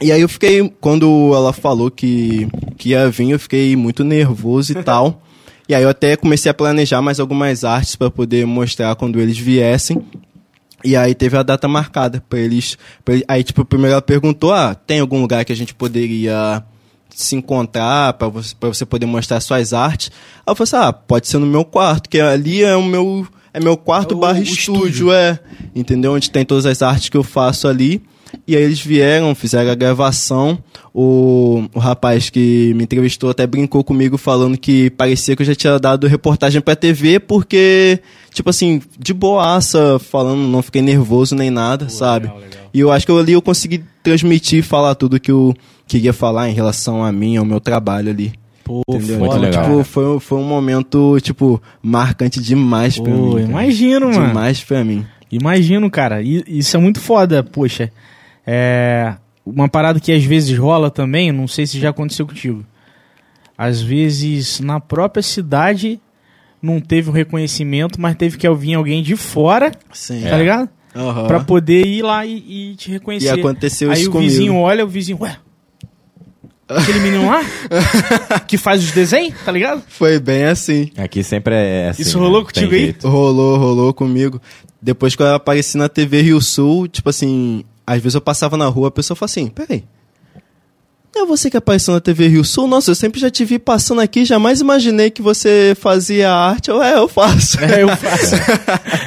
[0.00, 4.72] E aí eu fiquei, quando ela falou que, que ia vir, eu fiquei muito nervoso
[4.72, 5.22] e tal.
[5.68, 9.38] E aí eu até comecei a planejar mais algumas artes para poder mostrar quando eles
[9.38, 10.02] viessem.
[10.84, 14.52] E aí teve a data marcada para eles, pra ele- Aí, tipo, primeiro ela perguntou:
[14.52, 16.62] ah, tem algum lugar que a gente poderia
[17.14, 20.10] se encontrar para você, pra você poder mostrar suas artes?
[20.46, 23.26] Aí eu falei assim: ah, pode ser no meu quarto, que ali é o meu.
[23.52, 25.12] É meu quarto É o- barra o estúdio, estúdio.
[25.12, 25.40] é.
[25.74, 26.12] Entendeu?
[26.12, 28.00] Onde tem todas as artes que eu faço ali.
[28.46, 30.58] E aí eles vieram, fizeram a gravação.
[30.94, 35.54] O, o rapaz que me entrevistou até brincou comigo falando que parecia que eu já
[35.54, 38.00] tinha dado reportagem pra TV, porque,
[38.34, 42.26] tipo assim, de boaça, falando, não fiquei nervoso nem nada, sabe?
[42.26, 42.60] legal, legal.
[42.74, 45.54] E eu acho que ali eu consegui transmitir, falar tudo que eu
[45.86, 48.32] queria falar em relação a mim, ao meu trabalho ali.
[48.64, 49.18] Pô, Entendeu?
[49.18, 49.62] Muito Então, legal.
[49.64, 53.30] Tipo, foi, foi um momento, tipo, marcante demais pra Pô, mim.
[53.32, 53.42] cara.
[53.44, 54.26] imagino, mano.
[54.28, 55.04] Demais pra mim.
[55.30, 56.20] Imagino, cara.
[56.22, 57.90] E- Isso é muito foda, poxa.
[58.46, 59.14] É.
[59.44, 62.64] Uma parada que às vezes rola também, não sei se já aconteceu contigo.
[63.56, 66.00] Às vezes na própria cidade
[66.62, 70.22] não teve o reconhecimento, mas teve que vir alguém de fora, Sim.
[70.22, 70.68] tá ligado?
[70.94, 71.26] Aham.
[71.28, 73.26] pra poder ir lá e, e te reconhecer.
[73.26, 74.30] E aconteceu Aí isso o comigo.
[74.30, 75.36] vizinho olha, o vizinho, ué,
[76.68, 77.40] aquele menino lá
[78.46, 79.82] que faz os desenhos, tá ligado?
[79.88, 80.90] Foi bem assim.
[80.96, 82.02] Aqui sempre é assim.
[82.02, 82.46] Isso rolou né?
[82.46, 82.84] contigo Tem aí?
[82.86, 83.08] jeito.
[83.08, 84.40] Rolou, rolou comigo.
[84.82, 88.66] Depois que eu apareci na TV Rio Sul, tipo assim, às vezes eu passava na
[88.66, 89.82] rua, a pessoa fala assim, peraí.
[91.16, 92.68] É você que apareceu na TV Rio Sul?
[92.68, 96.70] Nossa, eu sempre já te vi passando aqui, jamais imaginei que você fazia arte.
[96.70, 97.58] Eu, é, eu faço.
[97.60, 98.36] É, eu faço.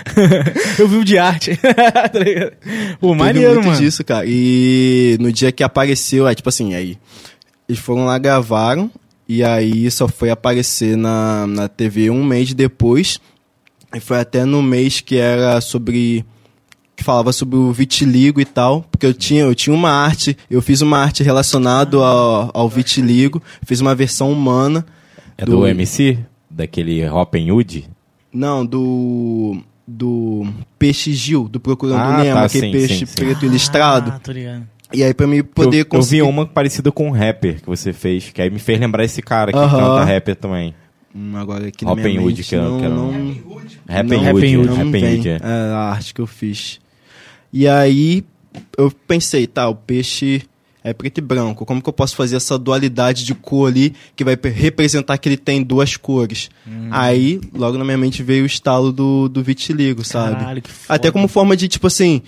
[0.78, 1.56] eu vivo de arte.
[1.64, 2.10] tá?
[3.00, 3.80] Pô, Teve maneiro, muito mano.
[3.80, 4.26] disso, cara.
[4.28, 6.98] E no dia que apareceu, é tipo assim, aí
[7.70, 8.92] eles foram lá, gravaram,
[9.28, 13.18] e aí só foi aparecer na, na TV um mês depois.
[13.96, 16.26] E foi até no mês que era sobre.
[16.96, 18.86] Que falava sobre o vitiligo e tal.
[18.92, 23.42] Porque eu tinha, eu tinha uma arte, eu fiz uma arte relacionada ao, ao vitiligo,
[23.66, 24.86] fiz uma versão humana.
[25.38, 26.18] É do, MC?
[26.50, 27.90] Daquele Hoppen Hood?
[28.32, 29.58] Não, do.
[29.86, 30.48] Do
[30.80, 33.16] Peixe Gil, do Procurando Ah, Nemo, tá, aquele sim, peixe sim, sim.
[33.16, 34.14] preto listrado.
[34.16, 34.66] Ah, tô ligado.
[34.94, 36.22] E aí, pra mim poder eu, eu conseguir.
[36.22, 39.22] vi uma parecida com um rapper que você fez, que aí me fez lembrar esse
[39.22, 39.78] cara que Aham.
[39.78, 40.74] canta rapper também.
[41.14, 43.12] Hum, agora aqui na Hoppen minha Hood, mente que era- não, que era um- não,
[43.12, 44.68] Rapping Hood.
[44.70, 45.40] Rapping vem, Hood, é.
[45.44, 46.80] é, a arte que eu fiz.
[47.54, 48.26] E aí,
[48.76, 50.42] eu pensei, tá, o peixe
[50.84, 51.66] é preto e branco.
[51.66, 55.38] Como que eu posso fazer essa dualidade de cor ali que vai representar que ele
[55.38, 56.50] tem duas cores?
[56.68, 56.90] Hum.
[56.92, 60.36] Aí, logo na minha mente veio o estalo do, do vitiligo, sabe?
[60.36, 60.64] Caralho.
[60.90, 62.22] Até como forma de, tipo assim,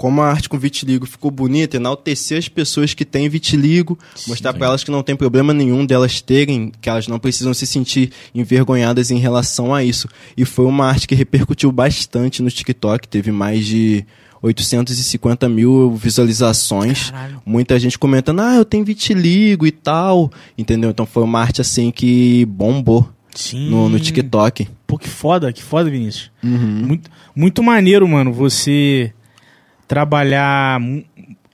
[0.00, 4.68] como a arte com vitiligo ficou bonita, enaltecer as pessoas que têm vitiligo, mostrar pra
[4.68, 9.10] elas que não tem problema nenhum delas terem, que elas não precisam se sentir envergonhadas
[9.10, 10.08] em relação a isso.
[10.34, 14.02] E foi uma arte que repercutiu bastante no TikTok, teve mais de
[14.40, 17.10] 850 mil visualizações.
[17.10, 17.42] Caralho.
[17.44, 20.88] Muita gente comentando, ah, eu tenho vitiligo e tal, entendeu?
[20.88, 23.68] Então foi uma arte assim que bombou Sim.
[23.68, 24.66] no, no TikTok.
[24.86, 26.30] Pô, que foda, que foda, Vinícius.
[26.42, 26.86] Uhum.
[26.86, 29.12] Muito, muito maneiro, mano, você
[29.90, 30.80] trabalhar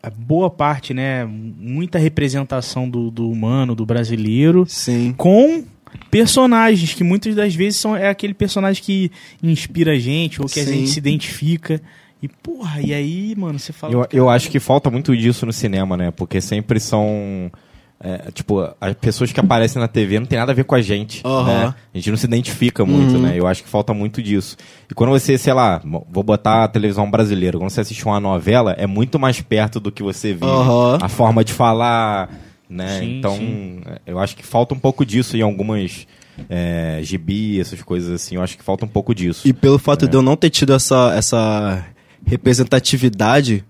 [0.02, 1.24] a boa parte, né?
[1.24, 5.14] Muita representação do, do humano, do brasileiro, Sim.
[5.16, 5.64] com
[6.10, 9.10] personagens que muitas das vezes são é aquele personagem que
[9.42, 10.74] inspira a gente ou que a Sim.
[10.74, 11.80] gente se identifica.
[12.22, 13.94] E porra, e aí, mano, você fala.
[13.94, 16.10] Eu, eu acho que falta muito disso no cinema, né?
[16.10, 17.50] Porque sempre são.
[17.98, 20.80] É, tipo, as pessoas que aparecem na TV não tem nada a ver com a
[20.82, 21.22] gente.
[21.24, 21.44] Aham.
[21.68, 21.74] né?
[21.94, 23.22] A gente não se identifica muito, Uhum.
[23.22, 23.32] né?
[23.38, 24.56] Eu acho que falta muito disso.
[24.90, 25.80] E quando você, sei lá,
[26.10, 29.90] vou botar a televisão brasileira, quando você assiste uma novela, é muito mais perto do
[29.90, 30.44] que você vive.
[30.44, 30.98] Aham.
[31.00, 32.28] A forma de falar,
[32.68, 32.98] né?
[33.00, 33.80] Sim, então, sim.
[34.06, 36.06] eu acho que falta um pouco disso em algumas.
[36.50, 39.48] É, gibi, essas coisas assim, eu acho que falta um pouco disso.
[39.48, 40.08] E pelo fato É.
[40.08, 41.82] de eu não ter tido essa, essa
[42.26, 43.64] representatividade,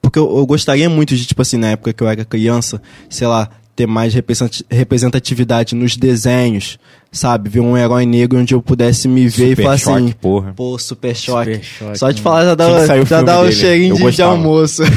[0.00, 3.26] porque eu, eu gostaria muito de, tipo assim, na época que eu era criança, sei
[3.26, 3.48] lá,
[3.82, 6.78] ter mais represent- representatividade nos desenhos,
[7.10, 7.50] sabe?
[7.50, 10.52] Ver um herói negro onde eu pudesse me ver Super e falar choque, assim, porra.
[10.54, 11.54] pô, super choque.
[11.54, 13.52] Super choque, Só de falar já dá, já filme dá um dele.
[13.52, 14.82] cheirinho de, de almoço.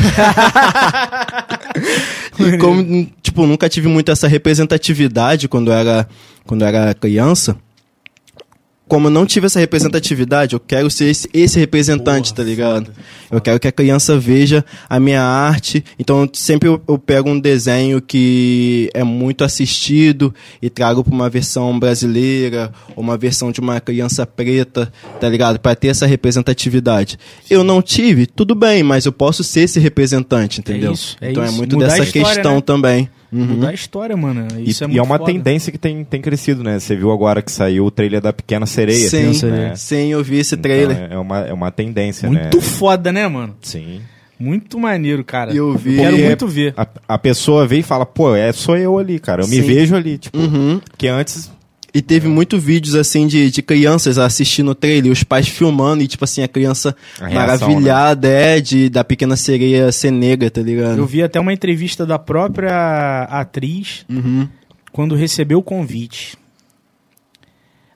[2.40, 6.08] e como, tipo, nunca tive muito essa representatividade quando eu era,
[6.46, 7.56] quando eu era criança,
[8.88, 12.86] como eu não tive essa representatividade, eu quero ser esse, esse representante, Porra, tá ligado?
[12.86, 12.96] foda,
[13.32, 15.84] Eu quero que a criança veja a minha arte.
[15.98, 21.30] Então, sempre eu, eu pego um desenho que é muito assistido e trago pra uma
[21.30, 25.60] versão brasileira ou uma versão de uma criança preta, tá ligado?
[25.60, 27.18] Pra ter essa representatividade.
[27.50, 30.92] Eu não tive, tudo bem, mas eu posso ser esse representante, entendeu?
[30.92, 31.58] isso, é então é isso.
[31.58, 32.62] muito Mudar dessa história, questão né?
[32.62, 33.10] também.
[33.40, 33.46] Uhum.
[33.46, 34.48] Mudar a história, mano.
[34.60, 35.32] E, Isso é e muito é uma foda.
[35.32, 36.80] tendência que tem, tem crescido, né?
[36.80, 39.10] Você viu agora que saiu o trailer da Pequena Sereia.
[39.10, 39.74] Sim, né?
[39.76, 40.98] sim, eu vi esse Então, trailer.
[41.12, 42.42] é, é uma, é uma tendência, né?
[42.42, 43.56] Muito foda, né, mano?
[43.62, 44.02] Sim.
[44.40, 45.54] Muito maneiro, cara.
[45.54, 46.74] E eu vi- Quero Porque muito ver.
[46.76, 49.44] A, a pessoa vê e fala, pô, é, sou eu ali, cara.
[49.44, 49.62] Eu me Sim.
[49.62, 50.38] vejo ali, tipo.
[50.38, 50.80] Uhum.
[50.90, 51.50] Porque antes.
[51.96, 56.08] E teve muito vídeos assim de, de crianças assistindo o trailer, os pais filmando e
[56.08, 60.62] tipo assim, a criança A reação, maravilhada é de da pequena sereia ser negra, tá
[60.62, 60.98] ligado?
[60.98, 64.46] Eu vi até uma entrevista da própria atriz Uhum.
[64.92, 66.38] quando recebeu o convite.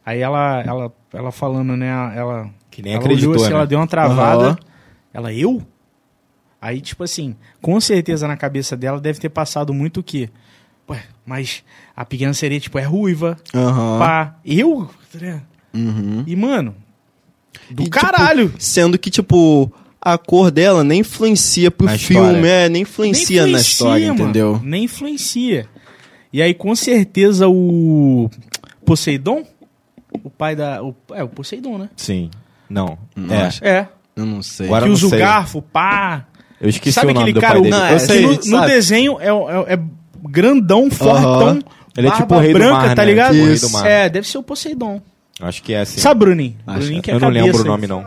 [0.06, 1.90] Aí ela, ela, ela falando, né?
[2.16, 3.58] Ela, Que nem ela acreditou, olhou assim, né?
[3.58, 4.46] ela deu uma travada.
[4.46, 4.58] Aham.
[5.14, 5.62] Ela, eu?
[6.62, 10.30] Aí, tipo assim, com certeza na cabeça dela deve ter passado muito o quê?
[10.90, 11.64] Ué, mas
[11.96, 13.38] a pequena sereia, tipo, é ruiva.
[13.54, 14.00] Aham.
[14.00, 14.90] Pá, eu?
[15.74, 16.24] Uhum.
[16.26, 16.76] E, mano,
[17.70, 18.54] do E, tipo, caralho.
[18.58, 19.72] Sendo que, tipo,
[20.02, 22.48] a cor dela nem influencia pro Na filme, história.
[22.48, 24.24] é, nem influencia, Nem na história, mano.
[24.24, 24.62] entendeu?
[24.64, 25.68] Nem influencia.
[26.34, 28.30] E aí, com certeza, o
[28.86, 29.44] Poseidon,
[30.24, 30.82] o pai da.
[30.84, 31.90] O, é, o Poseidon, né?
[31.96, 32.30] Sim.
[32.70, 32.98] Não.
[33.16, 33.50] Não é.
[33.62, 33.88] É.
[34.16, 34.66] Eu não sei.
[34.68, 35.20] Agora que eu usa o sei.
[35.20, 36.26] garfo, pá.
[36.62, 37.60] Eu esqueci Sabe o nome aquele do cara?
[37.62, 37.70] dele.
[37.70, 39.80] Não, é, no, no desenho é, é- é
[40.30, 41.60] grandão, fortão.
[41.98, 43.08] Ele é barba tipo o rei do branca, mar, tá né?
[43.10, 43.32] ligado?
[43.34, 43.68] Tipo o rei Isso.
[43.68, 43.86] do mar.
[43.88, 45.02] É, deve ser o Poseidon.
[45.42, 46.00] Acho que é assim.
[46.00, 46.56] Sabe, Bruninho?
[46.68, 48.04] Acho- Bruninho que é eu não lembro o nome, não.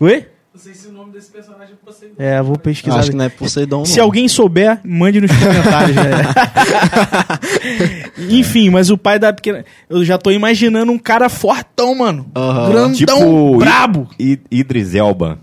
[0.00, 0.26] Oi?
[0.54, 2.14] Não sei se o nome desse personagem é Poseidon.
[2.18, 2.98] É, vou pesquisar.
[3.00, 4.04] Acho que não é Poseidon, Se não.
[4.04, 5.94] alguém souber, mande nos comentários.
[5.96, 6.28] galera.
[8.30, 9.64] Enfim, mas o pai da pequena.
[9.88, 12.26] Eu já tô imaginando um cara fortão, mano.
[12.70, 14.08] Grandão, Tipo, brabo.
[14.18, 15.38] I- Idris Elba.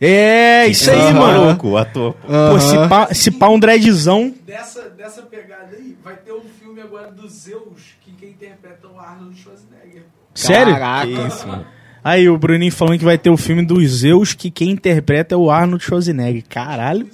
[0.00, 1.40] É, isso aí, Esse mano.
[1.44, 2.14] maluco, o ator.
[2.14, 4.34] Pô, se pá, se pá um dreadzão.
[4.46, 8.90] Dessa, dessa pegada aí, vai ter um filme agora do Zeus, que quem interpreta é
[8.90, 10.04] o Arnold Schwarzenegger.
[10.34, 10.74] Sério?
[10.74, 11.66] Que isso, mano.
[12.02, 15.38] Aí o Bruninho falando que vai ter o filme dos Zeus, que quem interpreta é
[15.38, 16.44] o Arnold Schwarzenegger.
[16.48, 17.06] Caralho.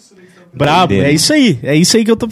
[0.54, 0.94] Brabo.
[0.94, 1.58] É isso aí.
[1.64, 2.28] É isso aí que eu tô.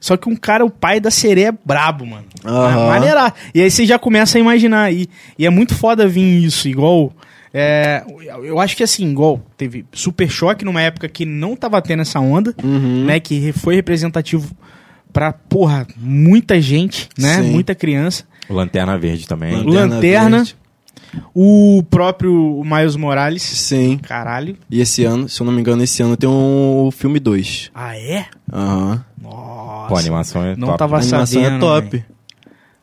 [0.00, 2.24] Só que um cara, o pai da sereia é brabo, mano.
[2.44, 2.88] Aham.
[2.88, 3.32] Maneira.
[3.54, 4.92] E aí você já começa a imaginar.
[4.92, 7.12] E, e é muito foda vir isso, igual.
[7.54, 8.04] É,
[8.44, 12.18] eu acho que assim, igual teve Super Choque numa época que não tava tendo essa
[12.20, 13.04] onda, Uhum.
[13.04, 13.20] né?
[13.20, 14.54] Que foi representativo
[15.12, 17.42] pra, porra, muita gente, né?
[17.42, 17.50] Sim.
[17.50, 18.24] Muita criança.
[18.48, 19.54] Lanterna Verde também.
[19.56, 20.36] Lanterna Lanterna.
[20.38, 20.56] Verde.
[21.34, 23.42] O próprio Miles Morales.
[23.42, 23.98] Sim.
[23.98, 24.56] Caralho.
[24.70, 27.70] E esse ano, se eu não me engano, esse ano tem um filme 2.
[27.74, 28.26] Ah, é?
[28.50, 29.04] Aham.
[29.20, 29.88] Nossa.
[29.88, 30.78] Pô, a animação é Não top.
[30.78, 31.56] tava A animação sabendo.
[31.56, 31.88] é top.
[31.90, 32.04] velho.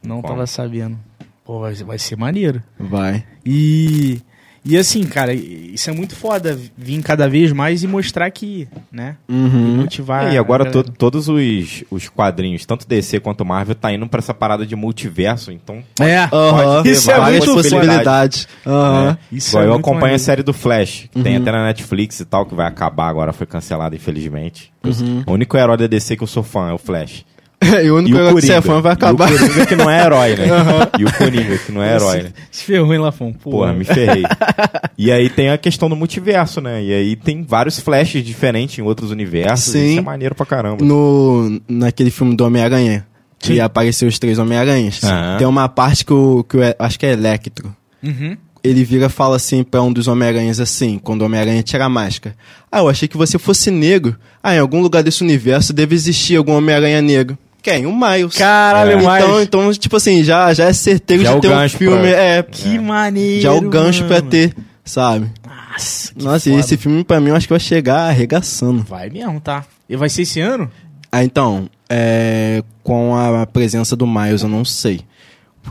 [0.03, 0.33] Não Como?
[0.33, 0.99] tava sabendo.
[1.43, 2.61] Pô, vai, vai ser maneiro.
[2.79, 3.23] Vai.
[3.43, 4.21] E,
[4.65, 9.15] e assim, cara, isso é muito foda vir cada vez mais e mostrar que, né?
[9.27, 9.77] Uhum.
[9.77, 10.27] Motivar.
[10.27, 14.19] É, e agora to- todos os, os quadrinhos, tanto DC quanto Marvel, tá indo pra
[14.19, 16.83] essa parada de multiverso, então É, Aham.
[16.83, 18.47] ter isso é várias muito possibilidades.
[18.65, 19.05] Aham.
[19.11, 19.17] né?
[19.31, 20.21] Isso Igual é eu muito acompanho maneiro.
[20.21, 21.41] a série do Flash, que tem Uhum.
[21.41, 24.71] até na Netflix e tal, que vai acabar agora, foi cancelada, infelizmente.
[24.83, 25.23] Uhum.
[25.27, 27.25] O único herói da DC que eu sou fã é o Flash.
[27.83, 29.29] e o único E o negócio que você é fã vai acabar.
[29.31, 30.45] E o Coringa que não é herói, né?
[30.97, 32.33] E o Coringa que não é herói, né?
[32.51, 33.33] Se ferrou, hein, Lafon?
[33.33, 34.23] Pô, Porra, me ferrei.
[34.97, 36.81] e aí tem a questão do multiverso, né?
[36.83, 39.73] E aí tem vários flashes diferentes em outros universos.
[39.73, 39.89] Sim.
[39.91, 40.83] Isso é maneiro pra caramba.
[40.83, 43.05] no, naquele filme do Homem-Aranha,
[43.37, 45.37] que apareceu os três Homem-Aranhas, Aham.
[45.37, 47.75] tem uma parte que o, que o E- acho que é Electro.
[48.01, 48.37] Uhum.
[48.61, 51.89] Ele vira e fala assim pra um dos Homem-Aranhas assim, quando o Homem-Aranha tira a
[51.89, 52.35] máscara.
[52.71, 54.15] Ah, eu achei que você fosse negro.
[54.43, 57.37] Ah, em algum lugar desse universo deve existir algum Homem-Aranha negro.
[57.61, 57.85] Quem?
[57.85, 58.35] O Miles.
[58.35, 58.95] Caralho, É.
[58.95, 59.13] Miles.
[59.17, 61.97] Então, então, tipo assim, já, já é certeiro Já é de o ter um filme.
[62.09, 63.41] pra- É, Que maneiro.
[63.41, 64.29] já é o gancho pra mano.
[64.29, 65.29] ter, sabe?
[65.71, 66.59] Nossa, que Nossa, e foda.
[66.65, 68.83] esse filme pra mim eu acho que vai chegar arregaçando.
[68.83, 69.65] Vai mesmo, tá?
[69.89, 70.69] E vai ser esse ano?
[71.11, 75.01] Ah, então, é, com a presença do Miles, eu não sei.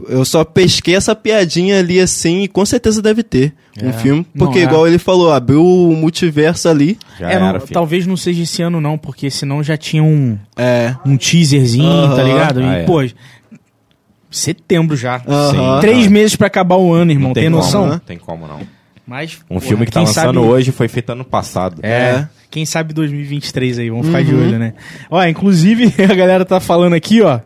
[0.08, 3.92] Eu só pesquei essa piadinha ali assim e com certeza deve ter um É.
[3.92, 4.26] filme.
[4.34, 4.62] Não, Porque, é.
[4.62, 6.96] igual ele falou, abriu o multiverso ali.
[7.18, 7.72] Já é, não, era, filho.
[7.72, 10.94] talvez não seja esse ano, não, porque senão já tinha um, É.
[11.04, 12.16] um teaserzinho, Aham.
[12.16, 12.60] tá ligado?
[12.60, 12.84] E, Ah, é.
[12.84, 13.02] pô,
[14.30, 15.22] setembro já.
[15.26, 15.80] Aham.
[15.80, 17.28] Três meses pra acabar o ano, irmão.
[17.28, 17.80] Não tem, tem noção?
[17.82, 18.60] Como, não tem como não.
[19.06, 21.80] Mas, Um porra, filme que tá lançando sabe- hoje foi feito ano passado.
[21.82, 22.28] É, É.
[22.50, 24.42] quem sabe 2023 aí, vamos ficar de Uhum.
[24.42, 24.74] olho, né?
[25.10, 27.40] Ó, inclusive, a galera tá falando aqui, ó.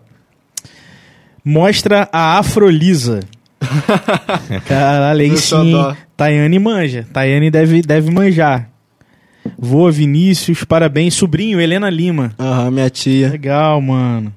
[1.44, 3.20] Mostra a Afrolisa.
[4.66, 5.74] Caralho, aí sim.
[6.16, 7.07] Tayane manja.
[7.12, 8.68] Tayane deve, deve manjar.
[9.59, 11.14] Voa Vinícius, parabéns.
[11.14, 12.33] Sobrinho, Helena Lima.
[12.38, 13.31] Aham, minha tia.
[13.31, 14.33] Legal, mano.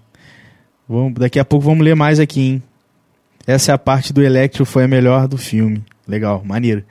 [0.87, 2.63] Vamos, daqui a pouco vamos ler mais aqui, hein?
[3.47, 5.83] Essa é a parte do Electro, foi a melhor do filme.
[6.07, 6.83] Legal, maneiro.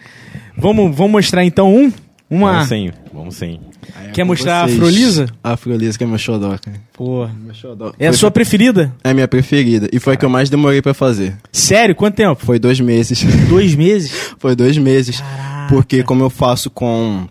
[0.57, 1.93] Vamos, vamos mostrar então um?
[2.35, 2.53] Uma.
[2.53, 3.61] Vamos sim, vamos sim.
[4.07, 4.79] É Quer mostrar a vocês.
[4.79, 5.27] Afrolisa?
[5.43, 6.81] A Afrolisa que é meu xodó, cara.
[6.99, 7.93] Meu xodó.
[7.99, 8.95] É a sua preferida?
[9.05, 9.89] É a minha preferida.
[9.93, 11.37] E foi a que eu mais demorei pra fazer.
[11.53, 11.95] Sério?
[11.95, 12.45] Quanto tempo?
[12.45, 13.23] Foi dois meses.
[13.49, 14.35] Dois meses?
[14.39, 15.21] foi dois meses.
[15.21, 15.69] Caraca.
[15.69, 17.27] Porque como eu faço com...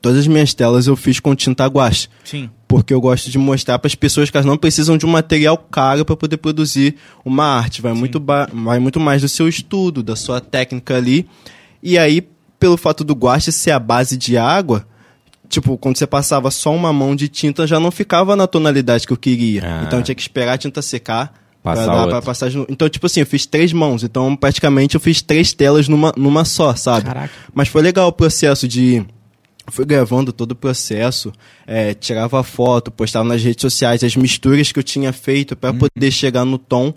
[0.00, 2.08] Todas as minhas telas eu fiz com tinta guache.
[2.24, 2.50] Sim.
[2.66, 5.56] porque eu gosto de mostrar para as pessoas que elas não precisam de um material
[5.56, 7.80] caro para poder produzir uma arte.
[7.82, 11.24] Vai muito, ba- vai muito mais do seu estudo, da sua técnica ali.
[11.80, 12.20] E aí,
[12.62, 14.86] pelo fato do guache ser a base de água,
[15.48, 19.12] tipo, quando você passava só uma mão de tinta, já não ficava na tonalidade que
[19.12, 19.62] eu queria.
[19.64, 19.84] Ah.
[19.86, 21.34] Então eu tinha que esperar a tinta secar.
[21.62, 22.10] Pra Passar dar outra.
[22.10, 22.58] pra passagem.
[22.60, 24.02] no- Então, tipo assim, eu fiz três mãos.
[24.02, 27.06] Então, praticamente, eu fiz três telas numa, numa só, sabe?
[27.06, 27.32] Caraca.
[27.54, 29.04] Mas foi legal o processo de.
[29.70, 31.32] Fui gravando todo o processo,
[31.64, 36.10] é, tirava foto, postava nas redes sociais as misturas que eu tinha feito para poder
[36.10, 36.92] chegar no tom,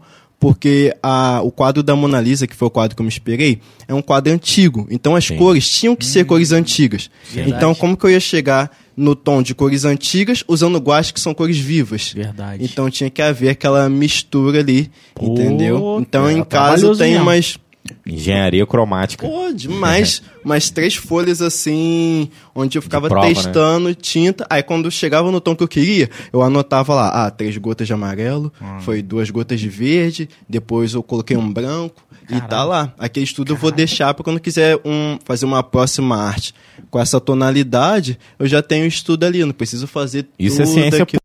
[0.45, 3.59] porque a, o quadro da Mona Lisa, que foi o quadro que eu me inspirei,
[3.87, 4.85] é um quadro antigo.
[4.91, 5.37] Então as Sim.
[5.37, 7.09] cores tinham que ser cores antigas.
[7.31, 7.57] Verdade.
[7.57, 11.33] Então, como que eu ia chegar no tom de cores antigas usando guache que são
[11.33, 12.13] cores vivas?
[12.13, 12.63] Verdade.
[12.63, 15.97] Então tinha que haver aquela mistura ali, Pô, entendeu?
[15.99, 17.25] Então é em casa trabalhoso tenho mesmo.
[17.25, 17.57] umas
[18.05, 19.27] Engenharia cromática.
[19.27, 20.21] Pô, demais.
[20.43, 23.33] Umas três folhas assim, onde eu ficava prova, né?
[23.33, 24.45] testando tinta.
[24.49, 27.93] Aí quando chegava no tom que eu queria, eu anotava lá, ah, três gotas de
[27.93, 28.79] amarelo, Ah.
[28.81, 32.03] foi duas gotas de verde, depois eu coloquei um branco.
[32.29, 32.93] E tá lá.
[32.97, 36.53] Aquele estudo eu vou deixar para quando quiser um, fazer uma próxima arte.
[36.89, 39.45] Com essa tonalidade, eu já tenho estudo ali.
[39.45, 41.21] Não preciso fazer Isso é ciência aquilo.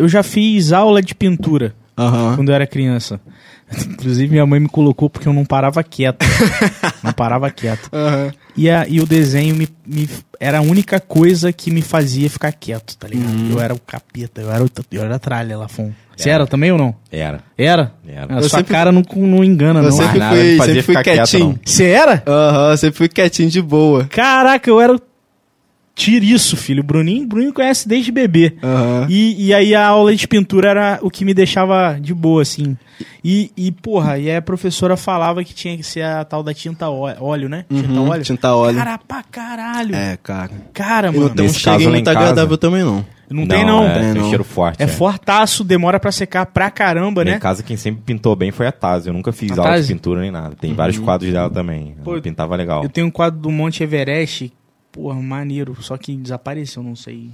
[0.00, 1.74] Eu já fiz aula de pintura.
[1.98, 2.34] Aham.
[2.36, 3.20] quando eu era criança.
[3.88, 6.24] Inclusive, minha mãe me colocou porque eu não parava quieto.
[7.04, 7.88] não parava quieto.
[7.92, 8.32] Aham.
[8.56, 10.08] E, a, e o desenho me, me-
[10.40, 13.30] era a única coisa que me fazia ficar quieto, tá ligado?
[13.32, 13.50] Uhum.
[13.52, 15.92] Eu era o capeta, eu era, o, eu era a tralha, Lafon.
[16.16, 16.94] Você era também ou não?
[17.12, 17.40] Era.
[17.56, 17.92] Era?
[18.06, 18.34] Era.
[18.34, 19.92] A Eu sua sempre- cara não, não engana, Eu não.
[19.92, 21.60] sempre nada, não fui, fazia sempre fui quietinho.
[21.64, 22.22] Você era?
[22.26, 24.04] Aham, sempre fui quietinho de boa.
[24.06, 24.98] Caraca, eu era
[25.92, 26.80] o tiriço, filho.
[26.80, 28.56] O Bruninho, Bruninho conhece desde bebê.
[28.62, 29.06] Aham.
[29.08, 32.76] E, e aí a aula de pintura era o que me deixava de boa, assim.
[33.24, 36.52] E, e porra, e aí a professora falava que tinha que ser a tal da
[36.54, 37.64] tinta ó- óleo, né?
[37.68, 38.22] Tinta Uhum, óleo.
[38.22, 38.76] tinta óleo.
[38.78, 39.94] Cara, pra caralho.
[39.94, 40.50] É, cara.
[40.72, 41.34] Cara, E não mano.
[41.34, 43.04] tem um Nesse caso, cheirinho lá em muito agradável também, não.
[43.30, 43.86] Não, tem, não.
[43.86, 44.28] É, Tem, tem um não.
[44.28, 44.82] cheiro forte.
[44.82, 47.36] É fortaço, demora pra secar pra caramba, né?
[47.36, 49.06] Em casa, quem sempre pintou bem foi a Taz.
[49.06, 49.86] Eu nunca fiz A aula Taz?
[49.86, 50.56] de pintura nem nada.
[50.60, 51.94] Tem vários quadros dela também.
[52.02, 52.82] Pô, pintava legal.
[52.82, 54.52] Eu tenho um quadro do Monte Everest,
[54.92, 57.30] porra, maneiro, só que desapareceu, não sei.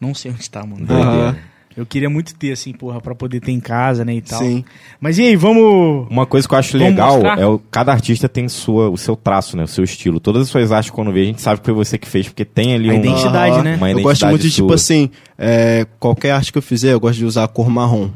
[0.00, 0.86] Não sei onde tá, mano.
[0.88, 1.36] Aham.
[1.76, 4.38] Eu queria muito ter, assim, porra, pra poder ter em casa, né, e tal.
[4.38, 4.64] Sim.
[4.98, 6.06] Mas e aí, vamos...
[6.08, 7.38] Uma coisa que eu acho Vamos legal mostrar?
[7.38, 9.64] é o, cada artista tem sua, o seu traço, né?
[9.64, 10.18] O seu estilo.
[10.18, 12.46] Todas as suas artes, quando vê, a gente sabe que foi você que fez, porque
[12.46, 13.76] tem ali A um, identidade, né?
[13.76, 14.74] uma Eu identidade gosto muito de, tipo sua.
[14.76, 18.08] assim, é, qualquer arte que eu fizer, eu gosto de usar a cor marrom.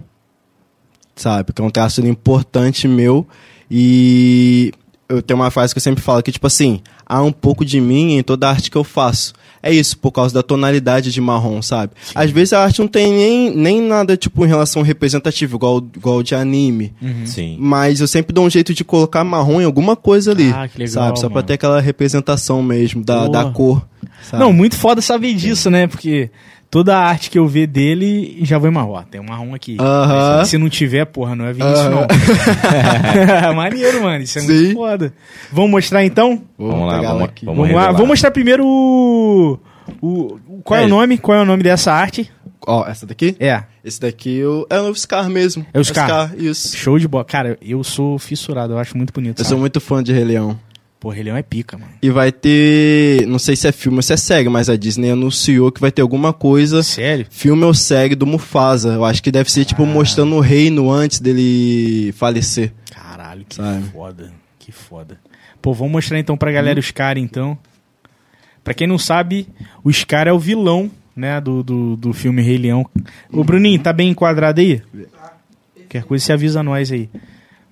[1.15, 1.45] Sabe?
[1.45, 3.29] Porque é um traço importante meu.
[3.71, 4.73] E
[5.11, 7.81] eu tenho uma frase que eu sempre falo que, tipo assim, há um pouco de
[7.81, 9.35] mim em toda arte que eu faço.
[9.63, 11.93] É isso, por causa da tonalidade de marrom, sabe?
[12.15, 16.23] Às vezes a arte não tem nem, nem nada, tipo, em relação representativo, igual, igual
[16.23, 16.95] de anime.
[17.27, 17.59] Sim.
[17.61, 20.51] Mas eu sempre dou um jeito de colocar marrom em alguma coisa ali.
[20.51, 21.21] Ah, que legal, sabe?
[21.21, 21.47] Só pra mano.
[21.47, 23.87] ter aquela representação mesmo da, da cor.
[24.23, 24.43] sabe?
[24.43, 25.87] Não, muito foda saber disso, né?
[25.87, 26.31] Porque
[26.71, 28.93] toda a arte que eu ver dele já vou marrom.
[28.93, 29.77] Ó, tem um marrom aqui.
[29.81, 30.45] Aham.
[30.45, 31.91] Se não tiver, porra, não é Vinícius, Aham.
[31.91, 32.07] não.
[33.55, 34.23] Maneiro, mano.
[34.23, 34.49] Isso é Sim.
[34.49, 35.13] muito foda.
[35.53, 36.43] Vamos mostrar então?
[36.57, 37.45] Vou Vamos lá, vamos- aqui.
[37.47, 37.93] vamos- Vamos lá.
[37.93, 39.59] Vamos mostrar primeiro o.
[40.01, 40.87] o qual é, É.
[40.87, 41.19] o nome?
[41.19, 42.31] Qual é o nome dessa arte?
[42.67, 43.35] Ó, essa daqui?
[43.41, 43.63] É.
[43.83, 45.65] Esse daqui eu- é o Scar mesmo.
[45.73, 46.35] É o Scar.
[46.37, 46.77] isso.
[46.77, 47.25] Show de bola.
[47.25, 49.39] Cara, eu sou fissurado, eu acho muito bonito.
[49.39, 49.49] Eu sabe?
[49.49, 50.59] sou muito fã de Rei Leão.
[51.01, 51.91] Pô, Rei Leão é pica, mano.
[52.03, 53.27] E vai ter.
[53.27, 55.91] Não sei se é filme ou se é série, mas a Disney anunciou que vai
[55.91, 56.83] ter alguma coisa.
[56.83, 57.27] Sério?
[57.31, 58.93] Filme ou série do Mufasa.
[58.93, 62.73] Eu acho que deve ser, tipo, mostrando o reino antes dele falecer.
[62.91, 63.83] Caralho, que Sabe?
[63.91, 64.31] foda.
[64.59, 65.19] Que foda.
[65.63, 66.81] Pô, vamos mostrar então pra galera Hum.
[66.81, 67.57] o Scar, então.
[68.63, 69.49] Pra quem não sabe,
[69.83, 72.85] o Scar é o vilão, né, do, do, do filme Rei Leão.
[73.33, 74.83] Ô, Bruninho, tá bem enquadrado aí?
[75.77, 77.09] Qualquer coisa você avisa nós aí.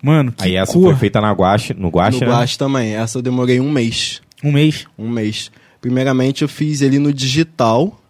[0.03, 0.83] Mano, que Aí essa cor.
[0.83, 2.33] foi feita na guache, no guache, no né?
[2.33, 2.95] Guache também.
[2.95, 4.21] Essa eu demorei um mês.
[4.45, 4.87] Um mês.
[4.99, 5.51] Um mês.
[5.81, 8.01] Primeiramente eu fiz ele no digital.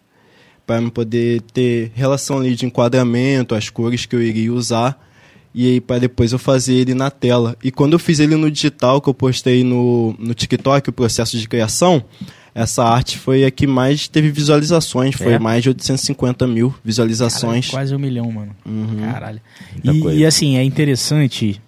[0.66, 5.03] Pra eu poder ter relação ali de enquadramento, as cores que eu iria usar.
[5.55, 7.57] E aí para depois eu fazer ele na tela.
[7.64, 11.39] E quando eu fiz ele no digital, que eu postei no, no TikTok, o processo
[11.39, 12.05] de criação,
[12.55, 15.14] essa arte foi a que mais teve visualizações.
[15.14, 15.39] Foi É?
[15.39, 17.70] mais de 850 mil visualizações.
[17.70, 18.55] Caralho, quase um milhão, mano.
[18.66, 19.11] Uhum.
[19.11, 19.41] Caralho.
[19.82, 21.59] E, e, assim, é interessante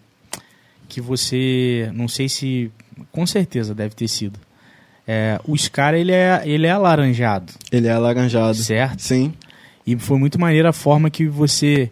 [0.90, 1.90] que você.
[1.94, 2.70] Não sei se.
[3.10, 4.38] Com certeza deve ter sido.
[5.08, 8.54] É, o Scar, ele é, ele é alaranjado, Ele é alaranjado.
[8.54, 9.00] certo?
[9.00, 9.32] Sim.
[9.86, 11.90] E foi muito maneira a forma que você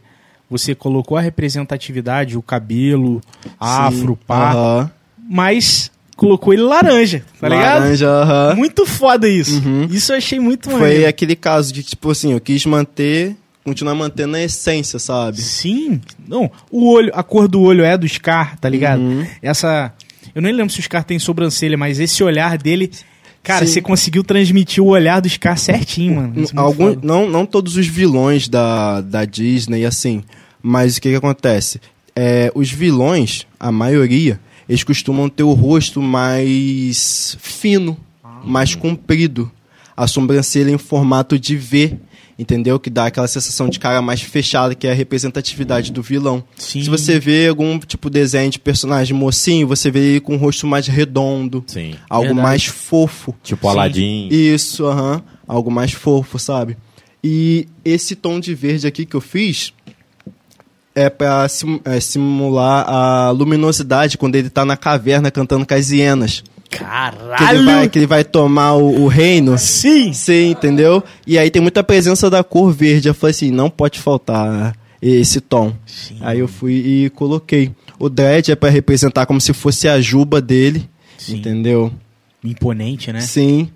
[0.50, 3.20] você colocou a representatividade, o cabelo,
[3.60, 4.18] afro, Sim.
[4.26, 4.90] pá, Aham.
[5.28, 7.80] mas colocou ele laranja, tá ligado?
[7.82, 8.54] Laranja, aham.
[8.56, 9.60] Muito foda isso.
[9.62, 9.84] Uhum.
[9.90, 11.08] Isso eu achei muito Foi maneiro.
[11.08, 13.36] aquele caso de, tipo assim, eu quis manter,
[13.68, 15.40] continuar mantendo a essência, sabe?
[15.40, 16.00] Sim.
[16.26, 19.00] Não, o olho, a cor do olho é do Scar, tá ligado?
[19.00, 19.26] Uhum.
[19.42, 19.92] Essa.
[20.34, 22.90] Eu nem lembro se o Scar tem sobrancelha, mas esse olhar dele.
[23.42, 23.72] Cara, Sim.
[23.72, 26.42] você conseguiu transmitir o olhar do Scar certinho, mano.
[26.44, 27.00] É Algum, foda.
[27.06, 30.22] não, não todos os vilões da, da Disney, assim,
[30.62, 31.80] mas o que, que acontece?
[32.14, 34.38] É, os vilões, a maioria,
[34.68, 38.40] eles costumam ter o rosto mais fino, Ah.
[38.44, 39.50] mais comprido.
[39.96, 41.96] A sobrancelha em formato de V,
[42.38, 42.78] entendeu?
[42.78, 46.44] Que dá aquela sensação de cara mais fechada, que é a representatividade do vilão.
[46.56, 46.82] Sim.
[46.82, 50.38] Se você vê algum tipo de desenho de personagem mocinho, você vê ele com o
[50.38, 51.94] rosto mais redondo, Sim.
[52.08, 52.42] algo Verdade.
[52.46, 53.34] mais fofo.
[53.42, 53.72] Tipo Sim.
[53.72, 54.28] Aladdin.
[54.30, 55.22] Isso, aham.
[55.46, 56.76] Algo mais fofo, sabe?
[57.24, 59.72] E esse tom de verde aqui que eu fiz
[60.94, 65.90] é pra sim- é, simular a luminosidade quando ele tá na caverna cantando com as
[65.90, 66.42] hienas.
[66.70, 67.58] Que Caralho!
[67.60, 69.56] ele vai, que ele vai tomar o, o reino.
[69.58, 70.12] Sim!
[70.12, 71.02] Sim, entendeu?
[71.26, 73.08] E aí tem muita presença da cor verde.
[73.08, 75.72] Eu falei assim, não pode faltar esse tom.
[75.86, 76.18] Sim.
[76.20, 77.72] Aí eu fui e coloquei.
[77.98, 81.36] O dread é pra representar como se fosse a juba dele, Sim.
[81.38, 81.92] entendeu?
[82.44, 83.20] Imponente, né?
[83.20, 83.70] Sim.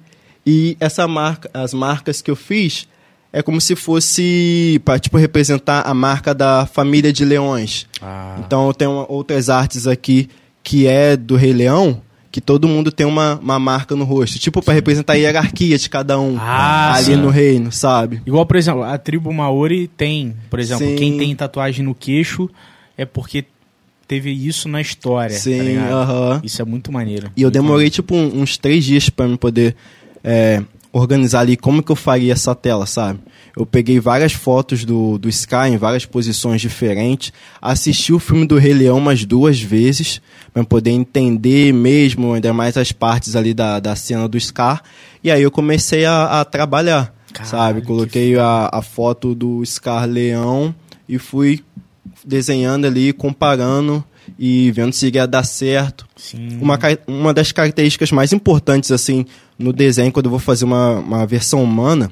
[0.47, 2.87] E essa marca, as marcas que eu fiz
[3.33, 7.87] é como se fosse para tipo representar a marca da família de leões.
[8.01, 10.29] Ah, Então eu tenho outras artes aqui
[10.63, 12.03] que é do Rei Leão,
[12.33, 14.39] que todo mundo tem uma, uma marca no rosto.
[14.39, 17.17] Tipo, pra representar a hierarquia de cada um Ah, ali sim.
[17.17, 18.23] no reino, sabe?
[18.27, 20.97] Igual, por exemplo, a tribo Maori tem, por exemplo, Sim.
[20.97, 22.49] quem tem tatuagem no queixo
[22.97, 23.45] é porque
[24.09, 25.35] teve isso na história.
[25.37, 25.93] tá Sim, ligado?
[25.93, 26.41] aham.
[26.43, 27.31] Isso é muito maneiro.
[27.37, 29.77] E eu demorei, tipo, um- uns três dias pra me poder
[30.25, 30.63] é,
[30.93, 33.19] organizar ali como que eu faria essa tela, sabe?
[33.57, 38.57] Eu peguei várias fotos do, do Sky em várias posições diferentes, assisti o filme do
[38.57, 40.23] Rei Leão umas duas vezes,
[40.55, 44.83] pra poder entender mesmo, ainda mais as partes ali da, da cena do Scar,
[45.23, 47.81] e aí eu comecei a, a trabalhar, Caralho, sabe?
[47.83, 50.75] que Coloquei a, a foto do Scar Leão
[51.07, 51.63] e fui
[52.25, 54.03] desenhando ali, comparando
[54.39, 56.59] e vendo se ia dar certo Sim.
[56.61, 59.27] uma, uma das características mais importantes assim
[59.59, 62.11] no desenho quando eu vou fazer uma, uma versão humana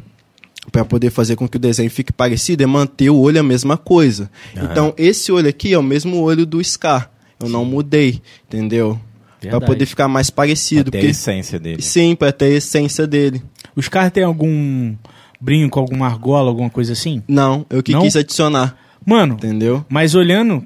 [0.70, 3.76] para poder fazer com que o desenho fique parecido é manter o olho a mesma
[3.76, 4.30] coisa.
[4.54, 7.10] Então esse olho aqui é o mesmo olho do Scar.
[7.42, 9.00] Eu não mudei, entendeu?
[9.40, 11.80] Para poder ficar mais parecido, Tem a porque essência dele.
[11.80, 13.42] sim, para ter a essência dele.
[13.74, 14.94] Os caras têm algum
[15.40, 17.22] brinco, alguma argola, alguma coisa assim?
[17.26, 18.02] Não, eu que Não?
[18.02, 19.82] quis adicionar, Mano, entendeu?
[19.88, 20.62] mas olhando,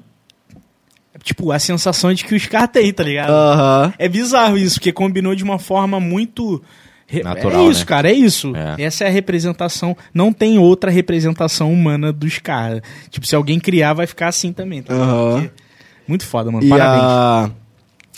[1.23, 3.93] tipo, a sensação de que os caras têm, tá ligado?
[3.97, 6.61] É bizarro isso, porque combinou de uma forma muito.
[7.23, 7.85] Natural, é isso, né?
[7.85, 8.53] cara, é isso.
[8.55, 8.81] É.
[8.83, 9.95] Essa é a representação.
[10.13, 12.81] Não tem outra representação humana dos caras.
[13.09, 14.81] Tipo, se alguém criar, vai ficar assim também.
[14.81, 14.93] Tá.
[14.95, 15.51] Porque-
[16.07, 16.65] Muito foda, mano.
[16.65, 17.03] E Parabéns.
[17.03, 17.51] a,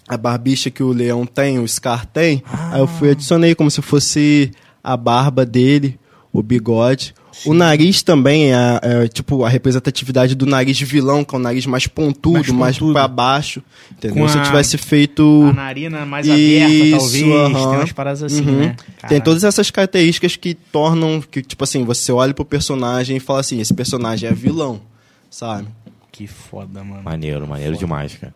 [0.07, 2.75] a barbicha que o leão tem, o Scar tem, Ah.
[2.75, 4.51] aí eu fui adicionei como se fosse
[4.83, 5.99] a barba dele,
[6.31, 7.13] o bigode.
[7.45, 11.41] O nariz também é, é, tipo a representatividade do nariz de vilão, que é um
[11.41, 12.93] nariz mais pontudo, Mais mais, pontudo.
[12.93, 13.61] pra baixo.
[13.91, 14.23] Entendeu?
[14.23, 15.45] Com Se eu a- tivesse feito.
[15.49, 17.23] A narina mais aberta, talvez.
[17.23, 17.53] aham.
[17.53, 18.59] Tem umas paradas assim, Uhum.
[18.59, 18.75] né?
[19.07, 23.39] Tem todas essas características que tornam que, tipo assim, você olha pro personagem e fala
[23.41, 24.81] assim, esse personagem é vilão,
[25.29, 25.67] sabe?
[26.11, 27.03] Que foda, mano.
[27.03, 28.33] Maneiro, maneiro demais, cara.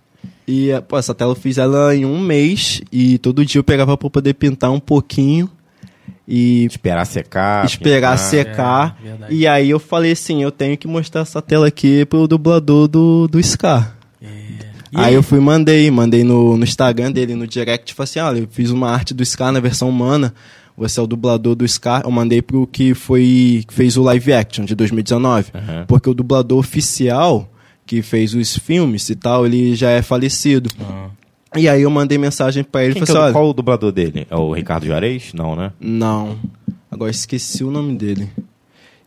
[0.47, 3.97] E, pô, essa tela eu fiz ela em um mês e todo dia eu pegava
[3.97, 5.49] pra poder pintar um pouquinho
[6.27, 7.65] e Esperar secar.
[7.65, 8.29] esperar pintar.
[8.29, 8.97] secar.
[9.03, 12.87] É, e aí eu falei assim, eu tenho que mostrar essa tela aqui pro dublador
[12.87, 13.97] do, do Scar.
[14.93, 18.19] E Aí eu fui e mandei, mandei no, no Instagram dele, no direct, falei assim,
[18.19, 20.33] olha, eu fiz uma arte do Scar na versão humana,
[20.75, 24.33] você é o dublador do Scar, eu mandei pro que foi, que fez o live
[24.33, 25.85] action de 2019, Aham.
[25.87, 27.49] porque o dublador oficial,
[27.85, 30.69] que fez os filmes e tal, ele já é falecido.
[30.81, 31.07] Ah.
[31.55, 33.53] E aí eu mandei mensagem pra ele, Quem que falei é o- assim, qual o
[33.53, 34.25] dublador dele?
[34.29, 35.33] É o Ricardo Juarez?
[35.33, 35.71] Não, né?
[35.79, 36.37] não,
[36.89, 38.29] agora esqueci o nome dele.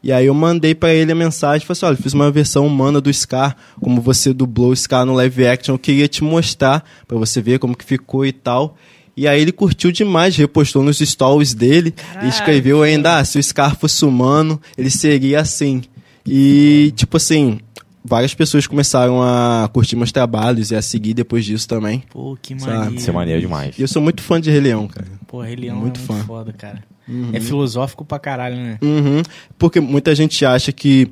[0.02, 3.00] E aí eu mandei pra ele a mensagem, falei assim, olha, fiz uma versão humana
[3.00, 7.16] do Scar, como você dublou o Scar no live action, eu queria te mostrar pra
[7.16, 8.76] você ver como que ficou e tal.
[9.16, 13.42] E aí ele curtiu demais, repostou nos stories dele e escreveu ainda, ah, se o
[13.42, 15.80] Scar fosse humano, ele seria assim.
[16.26, 17.60] E, tipo assim,
[18.04, 22.02] várias pessoas começaram a curtir meus trabalhos e a seguir depois disso também.
[22.10, 22.94] Pô, que maneiro.
[22.94, 23.78] Isso é maneiro demais.
[23.78, 25.06] E eu sou muito fã de Rei Leão, cara.
[25.26, 26.26] Pô, Rei Leão Muito é muito fã.
[26.26, 26.84] foda, cara.
[27.32, 28.78] É filosófico pra caralho, né?
[28.82, 29.22] Uhum.
[29.58, 31.10] Porque muita gente acha que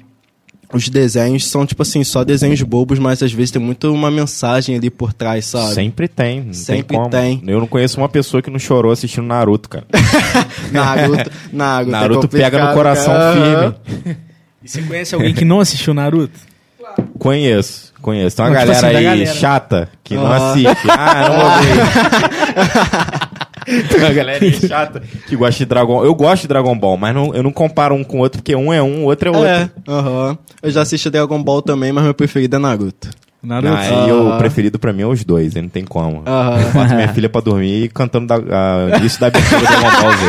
[0.73, 4.75] os desenhos são, tipo assim, só desenhos bobos, mas às vezes tem muito uma mensagem
[4.75, 5.75] ali por trás, sabe?
[5.75, 6.41] Sempre tem.
[6.45, 7.43] Não Sempre tem, tem.
[7.47, 9.87] Eu não conheço uma pessoa que não chorou assistindo Naruto, cara.
[10.73, 13.77] Naruto, Naruto, é Naruto pega no coração cara.
[13.85, 14.17] firme.
[14.65, 16.52] E você conhece alguém que não assistiu Naruto?
[17.23, 18.37] Conheço, conheço.
[18.37, 19.35] Tem uma Não, tipo galera assim, da aí galera.
[19.39, 20.89] chata que não assiste.
[20.91, 21.73] Ah, não vou ver.
[23.89, 27.15] Tem uma galera aí chata que gosta de Dragon Eu gosto de Dragon Ball, mas
[27.15, 29.31] não, eu não comparo um com o outro, porque um é um, o outro é
[29.33, 29.47] outro.
[29.47, 30.37] É, aham.
[30.61, 33.09] Eu já assisti Dragon Ball também, mas meu preferido é Naruto.
[33.41, 33.73] Naruto?
[33.73, 34.37] Ah, e o Ah.
[34.39, 36.25] preferido pra mim é os dois, aí não tem como.
[36.27, 36.61] Aham.
[36.61, 40.11] Eu boto minha filha pra dormir cantando da, a, isso da abertura do Dragon Ball
[40.11, 40.27] Z.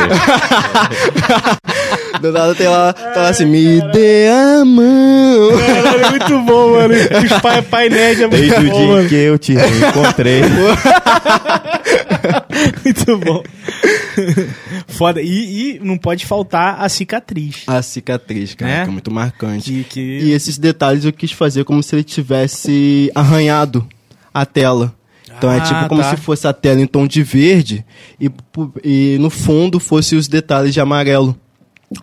[2.20, 5.50] Do nada tem lá, tá lá assim, me dê a mão.
[5.58, 6.94] Caralho, é muito bom, mano.
[6.94, 9.08] Os pai, pai nerd é muito Desde o bom, dia mano.
[9.08, 10.42] que eu te encontrei.
[12.84, 13.42] Muito bom.
[14.88, 15.20] Foda.
[15.20, 17.64] E, e não pode faltar a cicatriz.
[17.66, 18.82] A cicatriz, cara, Né?
[18.84, 19.70] que é muito marcante.
[19.70, 20.00] Que, que...
[20.00, 23.86] E esses detalhes eu quis fazer como se ele tivesse arranhado
[24.32, 24.94] a tela.
[25.36, 26.10] Então é Ah, tipo como tá.
[26.10, 27.84] se fosse a tela em tom de verde
[28.20, 28.30] e,
[28.84, 31.36] e no fundo fosse os detalhes de amarelo.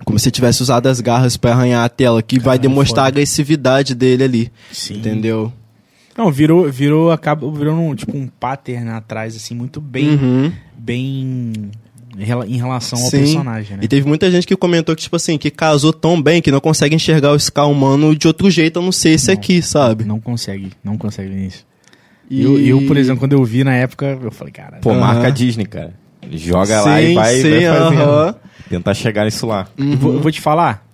[0.05, 3.07] Como se tivesse usado as garras para arranhar a tela, que vai Caralho, demonstrar foda.
[3.07, 4.51] a agressividade dele ali.
[4.71, 4.95] Sim.
[4.97, 5.51] Entendeu?
[6.17, 10.51] Não, virou, virou, acaba, virou um, tipo um pattern atrás, assim, muito bem, Uhum.
[10.77, 11.53] bem
[12.17, 13.19] em rela- em relação ao Sim.
[13.19, 13.83] personagem, né?
[13.83, 16.59] E teve muita gente que comentou que, tipo assim, que casou tão bem que não
[16.59, 19.33] consegue enxergar o Scar humano de outro jeito, a não ser esse Não.
[19.35, 20.03] aqui, sabe?
[20.03, 21.65] Não consegue, não consegue nisso.
[22.29, 24.99] E- Eu, eu, por exemplo, quando eu vi na época, eu falei, cara, Pô, Aham.
[24.99, 25.93] marca Disney, cara.
[26.31, 28.01] Joga lá e Sim, vai, sim, vai fazendo.
[28.01, 28.35] aham.
[28.69, 29.67] Tentar chegar nisso lá.
[29.77, 30.85] eu vou, vou te falar,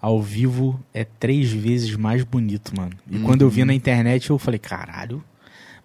[0.00, 2.92] ao vivo é três vezes mais bonito, mano.
[3.10, 5.22] E quando eu vi na internet, eu falei, caralho,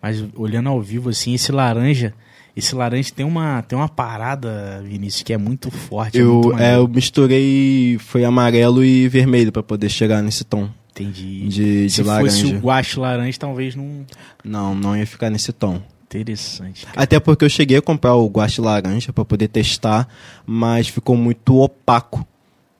[0.02, 2.14] mas olhando ao vivo, assim, esse laranja,
[2.56, 6.18] Esse laranja tem uma, tem uma parada, Vinícius, que é muito forte.
[6.18, 6.76] é Eu, muito é, maneiro.
[6.82, 11.48] eu misturei, foi amarelo e vermelho pra poder chegar nesse tom Entendi.
[11.48, 12.32] de, de Se laranja.
[12.32, 14.06] fosse o guache laranja, talvez não...
[14.44, 15.80] Não, não ia ficar nesse tom.
[16.10, 16.86] Interessante.
[16.86, 17.02] cara.
[17.04, 20.08] Até porque eu cheguei a comprar o guache laranja pra poder testar,
[20.46, 22.26] mas ficou muito opaco.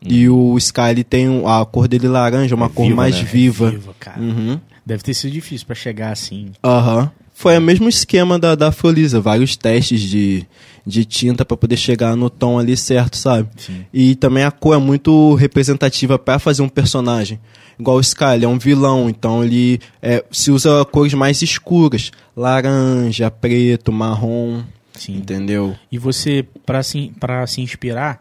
[0.02, 3.24] E o Sky tem a cor dele laranja, uma É cor viva, mais né?
[3.24, 3.72] viva.
[3.72, 4.22] Viva, cara.
[4.22, 4.60] Uhum.
[4.86, 6.52] Deve ter sido difícil pra chegar assim.
[6.64, 7.12] Aham.
[7.34, 10.44] Foi o mesmo esquema da, da Afrolisa, vários testes de,
[10.86, 13.50] de tinta pra poder chegar no tom ali certo, sabe?
[13.58, 13.86] Sim.
[13.94, 17.40] E também a cor é muito representativa pra fazer um personagem.
[17.80, 22.12] Igual o Sky, ele é um vilão, então ele é, se usa cores mais escuras,
[22.36, 24.64] laranja, preto, marrom,
[24.94, 25.18] Sim.
[25.18, 25.76] entendeu?
[25.92, 28.20] E você, pra se, pra se inspirar,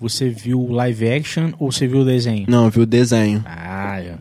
[0.00, 2.46] você viu o live action ou você viu o desenho?
[2.48, 3.42] Não, viu o desenho.
[3.46, 4.14] Ah, é.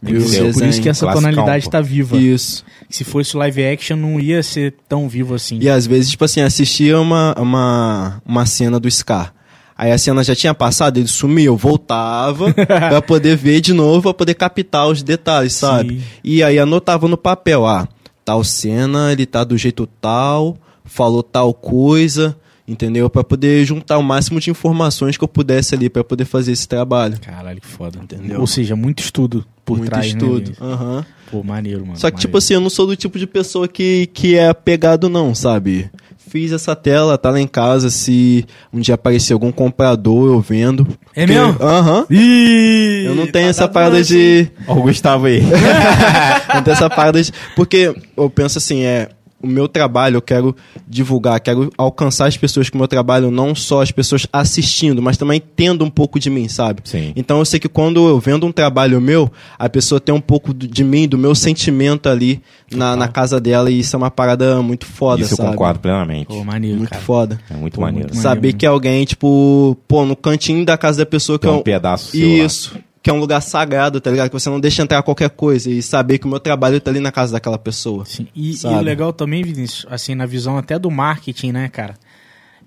[0.00, 0.82] Viu Por o isso- por isso desenho.
[0.82, 1.70] que essa Classicão, tonalidade pô.
[1.70, 2.16] tá viva.
[2.18, 2.64] Isso.
[2.90, 5.58] Se fosse live action, não ia ser tão vivo assim.
[5.60, 9.34] E às vezes, tipo assim, assistia uma, uma, uma cena do Scar.
[9.76, 14.02] Aí a cena já tinha passado, ele sumia, eu voltava pra poder ver de novo,
[14.02, 15.98] pra poder captar os detalhes, sabe?
[15.98, 16.04] Sim.
[16.22, 17.88] E aí anotava no papel, ah,
[18.24, 22.36] tal cena, ele tá do jeito tal, falou tal coisa,
[22.68, 23.10] entendeu?
[23.10, 26.68] Pra poder juntar o máximo de informações que eu pudesse ali pra poder fazer esse
[26.68, 27.18] trabalho.
[27.20, 27.98] Caralho, que foda.
[28.00, 28.40] Entendeu?
[28.40, 30.44] Ou seja, muito estudo por Muito trás, né, estudo.
[30.44, 30.60] Vinícius?
[30.60, 31.06] Aham.
[31.30, 31.98] Pô, maneiro, mano.
[31.98, 32.38] Só que, tipo maneiro.
[32.38, 35.90] assim, eu não sou do tipo de pessoa que, que é apegado, não, sabe?
[36.34, 37.88] Fiz essa tela, tá lá em casa.
[37.90, 40.84] Se um dia aparecer algum comprador, eu vendo.
[41.14, 41.62] É Porque- mesmo?
[41.62, 42.06] Aham.
[42.10, 44.48] Ih, Eu não tá tenho essa dado parada de.
[44.66, 45.40] Ó, o Gustavo aí.
[46.52, 47.30] não tenho essa parada de.
[47.54, 49.10] Porque eu penso assim, é.
[49.44, 50.56] O meu trabalho eu quero
[50.88, 55.16] divulgar, quero alcançar as pessoas com o meu trabalho, não só as pessoas assistindo, mas
[55.16, 56.80] também tendo um pouco de mim, sabe?
[56.84, 57.12] Sim.
[57.14, 60.52] Então eu sei que quando eu vendo um trabalho meu, a pessoa tem um pouco
[60.54, 62.40] de mim, do meu sentimento ali
[62.70, 65.50] na, na casa dela, e isso é uma parada muito foda, Isso eu sabe?
[65.50, 66.26] concordo plenamente.
[66.28, 67.02] Pô, maneiro, Muito cara.
[67.02, 67.40] foda.
[67.50, 68.08] É muito Pô, maneiro.
[68.08, 68.56] muito Saber maneiro.
[68.58, 72.42] que alguém, tipo, pô, no cantinho da casa da pessoa que é um pedaço seu
[72.42, 72.80] lá.
[73.04, 74.30] Que é um lugar sagrado, tá ligado?
[74.30, 77.00] Que você não deixa entrar qualquer coisa e saber que o meu trabalho tá ali
[77.00, 78.06] na casa daquela pessoa.
[78.06, 78.26] Sim.
[78.34, 81.94] E, e o legal também, Vinícius, assim, na visão até do marketing, né, cara?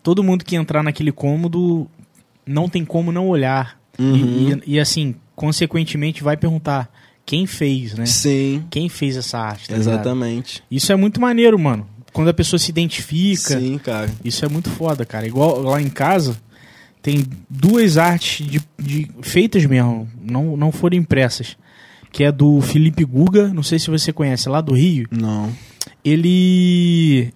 [0.03, 1.87] Todo mundo que entrar naquele cômodo
[2.45, 3.77] não tem como não olhar.
[3.97, 4.61] E- Uhum.
[4.67, 6.87] E, e, assim, consequentemente, vai perguntar
[7.25, 8.05] quem fez, né?
[8.05, 9.93] Sim, Quem fez essa arte, tá ligado?
[9.95, 10.63] exatamente.
[10.69, 11.87] Isso é muito maneiro, mano.
[12.13, 14.09] Quando a pessoa se identifica, Sim, cara.
[14.23, 15.25] isso é muito foda, cara.
[15.27, 16.37] Igual lá em casa,
[17.07, 21.55] tem duas artes de, de- feitas mesmo, não, não foram impressas.
[22.11, 25.07] Que é do Felipe Guga, não sei se você conhece, lá do Rio.
[25.09, 25.49] Não.
[26.03, 27.31] Ele.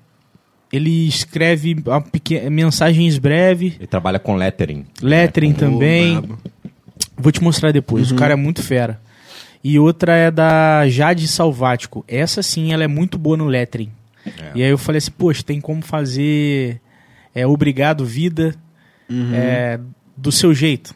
[0.73, 4.85] Ele escreve a peque- mensagens breves, Ele trabalha com lettering.
[5.01, 6.19] lettering Ô, também.
[6.19, 6.37] brabo.
[7.17, 8.09] Vou te mostrar depois.
[8.09, 8.17] Uhum.
[8.17, 8.99] O cara é muito fera.
[9.63, 12.03] E outra é da Jade Salvático.
[12.09, 13.89] Essa sim, ela é muito boa no lettering.
[14.25, 14.51] É.
[14.55, 16.81] E aí eu falei assim, poxa, tem como fazer
[17.33, 18.53] é, Obrigado Vida
[19.11, 19.33] Uhum.
[19.33, 19.79] é,
[20.15, 20.95] do seu jeito.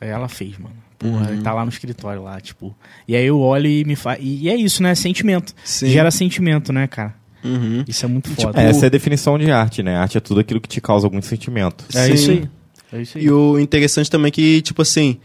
[0.00, 0.74] Aí ela fez, mano.
[0.98, 1.42] Porra, Uhum.
[1.42, 2.74] tá lá no escritório lá, tipo.
[3.06, 4.18] E aí eu olho e me faz.
[4.22, 4.94] E é isso, né?
[4.94, 5.54] Sentimento.
[5.62, 5.88] Sim.
[5.88, 7.14] Gera sentimento, né, cara?
[7.44, 7.84] Uhum.
[7.86, 8.60] Isso é muito tipo, foda.
[8.60, 9.96] É, essa é a definição de arte, né?
[9.96, 11.84] Arte é tudo aquilo que te causa algum sentimento.
[11.94, 12.12] É Sim.
[12.14, 12.48] isso aí.
[12.92, 13.24] É isso aí.
[13.24, 15.18] E o interessante também é que, tipo assim,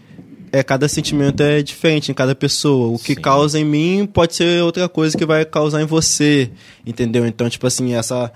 [0.52, 2.94] é, cada sentimento é diferente em cada pessoa.
[2.94, 3.22] O que Sim.
[3.22, 6.52] causa em mim pode ser outra coisa que vai causar em você.
[6.86, 7.26] Entendeu?
[7.26, 8.32] Então, tipo assim, essa,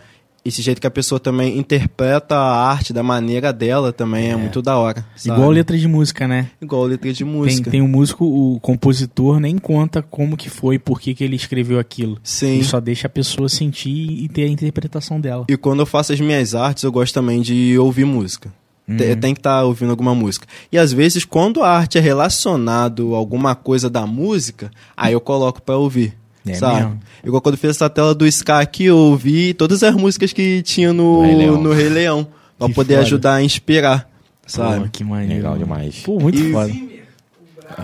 [0.46, 4.62] esse jeito que a pessoa também interpreta a arte da maneira dela também é, muito
[4.62, 5.04] da hora.
[5.16, 5.36] sabe?
[5.40, 6.52] Igual letra de música, né?
[6.62, 7.72] Igual letra de música.
[7.72, 11.80] tem um músico, o compositor nem conta como que foi, por que, que ele escreveu
[11.80, 12.20] aquilo.
[12.24, 12.56] Sim.
[12.58, 15.46] Ele só deixa a pessoa sentir e ter a interpretação dela.
[15.50, 18.54] E quando eu faço as minhas artes, eu gosto também de ouvir música.
[18.88, 18.98] Uhum.
[18.98, 20.46] Te- Tem que estar ouvindo alguma música.
[20.72, 25.20] E às vezes, quando a arte é relacionado a alguma coisa da música, aí eu
[25.22, 26.14] coloco pra ouvir.
[26.52, 26.76] É sabe?
[26.82, 27.00] mesmo?
[27.26, 30.62] Igual quando eu fiz essa tela do Ska aqui, eu ouvi todas as músicas que
[30.62, 31.62] tinha no, Rei Leão.
[31.62, 32.28] no Rei Leão.
[32.58, 33.06] Pra Que poder foda.
[33.08, 34.02] ajudar a inspirar.
[34.44, 34.90] Pô, Sabe?
[34.90, 35.34] que maneiro.
[35.36, 35.96] Legal demais.
[36.06, 36.72] Pô, muito E- foda.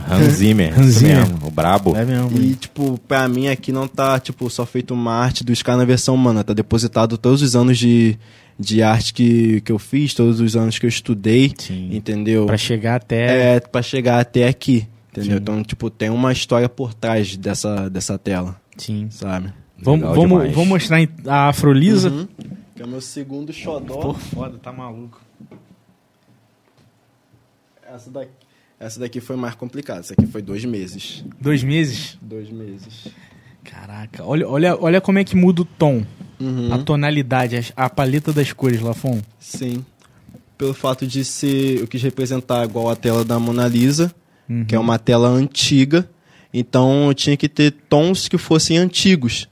[0.09, 0.79] Hans Zimmer.
[0.79, 1.17] Hans Zimmer.
[1.27, 1.95] mesmo, o brabo.
[1.97, 2.31] É mesmo.
[2.39, 5.83] E, tipo, pra mim aqui não tá, tipo, só feito uma arte do Ska na
[5.83, 6.43] versão humana.
[6.43, 8.17] Tá depositado todos os anos de,
[8.59, 11.51] de arte que, que eu fiz, todos os anos que eu estudei.
[11.57, 11.89] Sim.
[11.91, 12.45] Entendeu?
[12.45, 13.55] Pra chegar até.
[13.55, 14.87] É, pra chegar até aqui.
[15.11, 15.31] Entendeu?
[15.37, 15.41] Sim.
[15.41, 19.09] Então, tipo, tem uma história por trás dessa, dessa tela, Sim.
[19.11, 19.53] sabe?
[19.77, 22.09] Vamos, vamos, vamos mostrar a Afrolisa.
[22.09, 22.27] Uhum.
[22.75, 23.95] Que é o meu segundo xodó.
[23.99, 25.19] Pô, foda, tá maluco.
[27.83, 28.31] Essa daqui,
[28.79, 29.99] essa daqui foi mais complicada.
[29.99, 31.23] Essa aqui foi dois meses.
[31.39, 32.17] Dois meses?
[32.21, 33.07] Dois meses.
[33.63, 36.03] Caraca, olha, olha, olha como é que muda o tom,
[36.39, 36.73] Uhum.
[36.73, 39.21] a tonalidade, as- a paleta das cores, Lafon.
[39.39, 39.85] Sim.
[40.57, 41.79] Pelo fato de ser.
[41.79, 44.13] Eu quis representar igual a tela da Mona Lisa,
[44.51, 44.65] Uhum.
[44.65, 46.09] que é uma tela antiga.
[46.53, 49.47] Então eu tinha que ter tons que fossem antigos.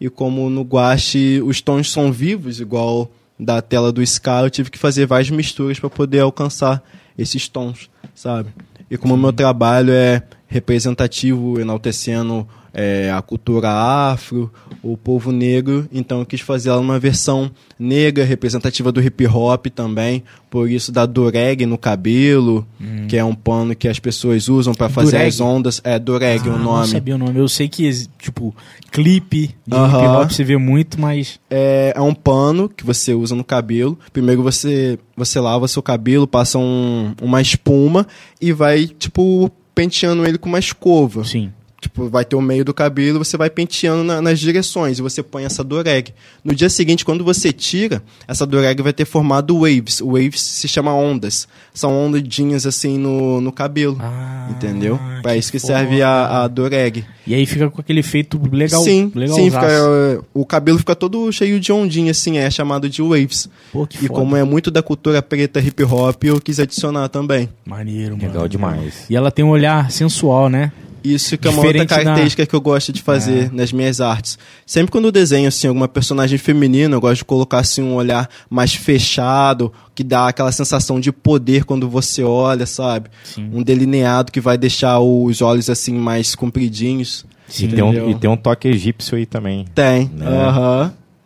[0.00, 4.70] E como no guache os tons são vivos, igual da tela do Sky, eu tive
[4.70, 6.82] que fazer várias misturas para poder alcançar
[7.16, 8.50] esses tons, sabe?
[8.90, 14.50] E como o meu trabalho é representativo, enaltecendo é, a cultura afro,
[14.82, 19.66] o povo negro, então eu quis fazer ela uma versão negra, representativa do hip hop
[19.66, 22.66] também, por isso da dureg no cabelo,
[23.08, 25.28] que é um pano que as pessoas usam para fazer Dureg?
[25.28, 25.80] as ondas.
[25.84, 26.88] É dureg Ah, o Não nome.
[26.88, 27.38] sabia o nome.
[27.38, 28.54] Eu sei que, tipo,
[28.90, 29.98] clipe de Aham.
[29.98, 31.38] hip hop você vê muito, mas.
[31.50, 33.98] é, é um pano que você usa no cabelo.
[34.12, 38.06] Primeiro você, você lava seu cabelo, passa um- uma espuma
[38.40, 41.24] e vai, tipo, penteando ele com uma escova.
[41.24, 41.52] Sim.
[41.80, 45.22] Tipo, vai ter o meio do cabelo, você vai penteando na- nas direções e você
[45.22, 46.12] põe essa dureg.
[46.44, 50.00] No dia seguinte, quando você tira, essa dureg vai ter formado waves.
[50.00, 51.48] Waves se chama ondas.
[51.72, 53.96] São ondinhas assim no, no cabelo.
[53.98, 55.00] Ah, entendeu?
[55.22, 55.72] Pra que isso que foda.
[55.72, 57.02] serve a, a dureg.
[57.26, 58.82] E aí fica com aquele efeito legal.
[58.84, 62.90] sim, legal sim fica, é, o cabelo fica todo cheio de ondinha, assim, é chamado
[62.90, 63.48] de waves.
[63.72, 64.20] Pô, que E foda.
[64.20, 67.48] como é muito da cultura preta hip hop, eu quis adicionar também.
[67.64, 68.28] Maneiro, mano.
[68.28, 69.06] Legal demais.
[69.08, 70.70] E ela tem um olhar sensual, né?
[71.02, 74.38] Isso que é uma outra Diferente característica que eu gosto de fazer nas minhas artes.
[74.66, 78.28] Sempre quando eu desenho assim alguma personagem feminina, eu gosto de colocar assim um olhar
[78.48, 83.08] mais fechado, que dá aquela sensação de poder quando você olha, sabe?
[83.24, 83.48] Sim.
[83.52, 87.24] Um delineado que vai deixar os olhos assim mais compridinhos.
[87.58, 89.64] E tem, um, e tem um toque egípcio aí também.
[89.74, 90.08] Tem.
[90.14, 90.26] Né?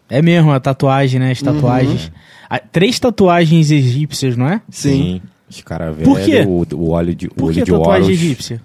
[0.08, 1.30] É mesmo, a tatuagem, né?
[1.32, 1.52] As Uhum.
[1.54, 2.12] tatuagens.
[2.48, 4.60] Ah, três tatuagens egípcias, não é?
[4.70, 5.20] Sim.
[5.50, 6.30] Os caras Por quê?
[6.44, 8.18] velhos, o, o óleo de, o Por olho que de tatuagem Horus.
[8.22, 8.62] egípcia?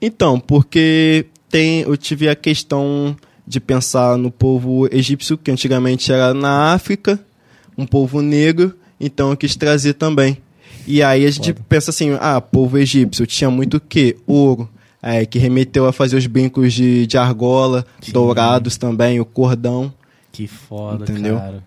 [0.00, 6.34] Então, porque tem, eu tive a questão de pensar no povo egípcio, que antigamente era
[6.34, 7.18] na África,
[7.76, 10.38] um povo negro, então eu quis trazer também.
[10.86, 14.16] E aí a gente pensa assim, ah, povo egípcio tinha muito o quê?
[14.26, 14.68] Ouro.
[15.00, 18.10] É, que remeteu a fazer os brincos de, de argola, Sim.
[18.10, 19.94] dourados também, o cordão.
[20.32, 21.36] Que foda, Entendeu?
[21.36, 21.62] cara.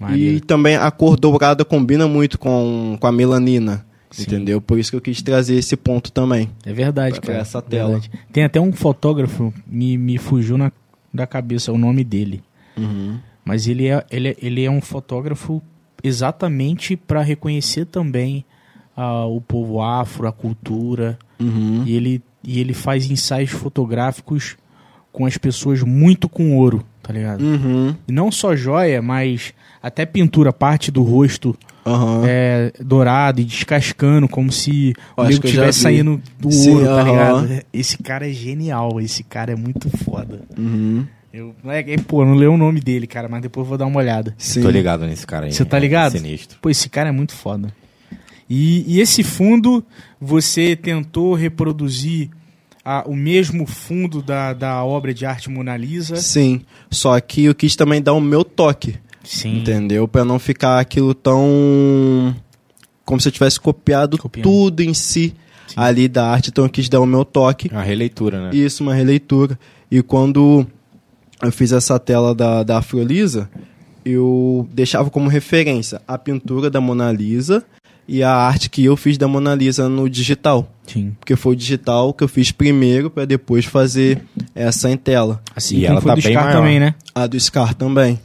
[0.00, 0.40] E Maneiro.
[0.42, 3.86] também a cor dourada combina muito com, com a melanina.
[4.10, 4.22] Sim.
[4.22, 4.60] Entendeu?
[4.60, 6.48] Por isso que eu quis trazer esse ponto também.
[6.64, 7.32] É verdade, Pra- cara.
[7.34, 7.90] pra essa tela.
[8.00, 8.10] Verdade.
[8.32, 10.72] Tem até um fotógrafo, me, me fugiu na,
[11.12, 12.42] da cabeça o nome dele.
[13.44, 15.62] Mas ele é, ele, é- ele é um fotógrafo
[16.02, 18.44] exatamente para reconhecer também
[18.96, 21.18] ah, o povo afro, a cultura.
[21.40, 21.82] Uhum.
[21.86, 24.56] E ele, e ele faz ensaios fotográficos
[25.12, 27.42] com as pessoas muito com ouro, tá ligado?
[27.42, 27.94] Uhum.
[28.06, 29.52] E não só joia, mas
[29.82, 31.56] até pintura, parte do rosto
[31.88, 32.22] Aham.
[32.26, 35.82] é, dourado e descascando, como se o nego que eu já tivesse vi.
[35.82, 37.62] saindo do Sim, ouro, tá ligado?
[37.72, 40.42] Esse cara é genial, esse cara é muito foda.
[40.56, 41.06] Uhum.
[41.32, 43.86] Eu, é, é, pô, não leu o nome dele, cara, mas depois eu vou dar
[43.86, 44.34] uma olhada.
[44.38, 44.62] Sim.
[44.62, 45.52] Tô ligado nesse cara aí.
[45.52, 46.12] Você tá é ligado?
[46.12, 46.58] Sinistro.
[46.60, 47.72] Pô, esse cara é muito foda.
[48.48, 49.84] E, e esse fundo,
[50.20, 52.30] você tentou reproduzir
[52.82, 56.16] a- o mesmo fundo da, da obra de arte Mona Lisa?
[56.16, 56.62] Sim.
[56.90, 58.96] Só que eu quis também dar o meu toque,
[59.28, 59.58] Sim.
[59.58, 60.06] entendeu?
[60.08, 62.34] Pra não ficar aquilo tão.
[63.04, 64.44] Como se eu tivesse copiado Copiando.
[64.44, 65.34] tudo em si
[65.66, 65.74] Sim.
[65.76, 66.50] ali da arte.
[66.50, 67.68] Então eu quis dar o meu toque.
[67.70, 68.50] Uma releitura, né?
[68.56, 69.58] Isso, uma releitura.
[69.90, 70.66] E quando
[71.42, 73.48] eu fiz essa tela da, da Afrolisa,
[74.04, 77.64] eu deixava como referência a pintura da Mona Lisa
[78.06, 80.70] e a arte que eu fiz da Mona Lisa no digital.
[80.86, 81.14] Sim.
[81.20, 84.22] Porque foi o digital que eu fiz primeiro para depois fazer
[84.54, 85.40] essa em tela.
[85.54, 86.56] Assim E ela foi tá do bem Scar maior.
[86.58, 86.94] também, né?
[87.14, 88.18] A do Scar também.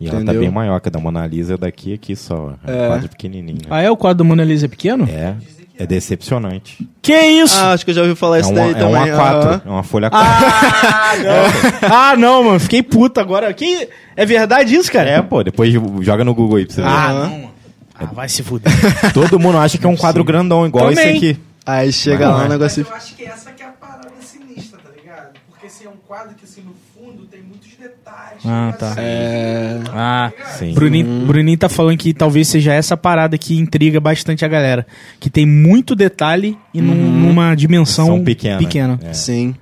[0.00, 0.40] E ela tá Entendeu?
[0.40, 2.54] bem maior que a da Mona Lisa daqui aqui só.
[2.66, 2.86] É um É.
[2.88, 3.58] quadro pequenininho.
[3.68, 3.90] Ah, é?
[3.90, 5.06] O quadro da Mona Lisa é pequeno?
[5.06, 5.34] É,
[5.78, 6.88] é decepcionante.
[7.02, 7.58] Que isso?
[7.58, 8.94] Ah, acho que eu já ouvi falar É isso uma, daí é também.
[8.94, 9.62] uma A4, aham.
[9.64, 10.26] é uma folha 4.
[10.26, 11.88] Ah, não.
[11.94, 12.60] ah, não, mano.
[12.60, 13.52] Fiquei puto agora.
[13.52, 13.88] Que...
[14.16, 15.10] É verdade isso, cara?
[15.10, 16.88] É, pô, depois joga no Google aí pra você ver.
[16.88, 17.50] Ah, não, mano.
[17.94, 18.72] Ah, vai se fuder.
[19.12, 21.16] Todo mundo acha que é um quadro grandão, igual Também.
[21.16, 21.40] esse aqui.
[21.66, 22.48] Aí chega Mas lá o é.
[22.48, 22.82] negócio.
[22.82, 25.28] Mas eu acho que essa que é a parada sinistra, tá ligado?
[25.50, 28.42] Porque assim, é um quadro que assim, no fundo tem muitos detalhes.
[28.44, 28.90] Ah, tá.
[28.92, 29.80] assim, É.
[29.88, 30.74] Ah, Sim.
[30.74, 34.86] Bruninho, Bruninho tá falando que talvez seja essa parada que intriga bastante a galera.
[35.18, 38.58] Que tem muito detalhe e num- numa dimensão São pequena.
[38.58, 38.98] pequena.
[39.02, 39.12] É.
[39.12, 39.54] Sim.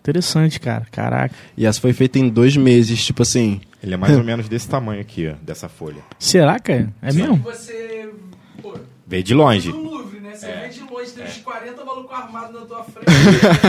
[0.00, 0.86] Interessante, cara.
[0.92, 1.34] Caraca.
[1.56, 3.60] E essa foi feita em dois meses, tipo assim.
[3.82, 6.02] Ele é mais ou menos desse tamanho aqui, ó, dessa folha.
[6.18, 6.88] Será, cara?
[7.02, 7.36] É mesmo?
[7.38, 8.08] Você.
[8.62, 8.74] Pô,
[9.06, 9.70] Veio de longe.
[10.34, 10.38] Né?
[10.38, 13.04] Você vê de longe, tem uns 40 malucos armados na tua frente.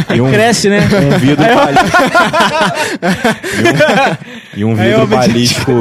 [0.16, 0.80] E um, Cresce, né?
[0.82, 1.98] um vidro balístico.
[4.56, 5.72] e um, e um vidro balístico.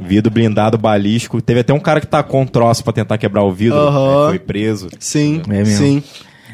[0.00, 1.40] Vidro blindado balístico.
[1.40, 3.78] Teve até um cara que tacou um troço pra tentar quebrar o vidro.
[3.78, 4.24] Aham.
[4.24, 4.88] aí Foi preso.
[4.98, 6.02] Sim, É sim.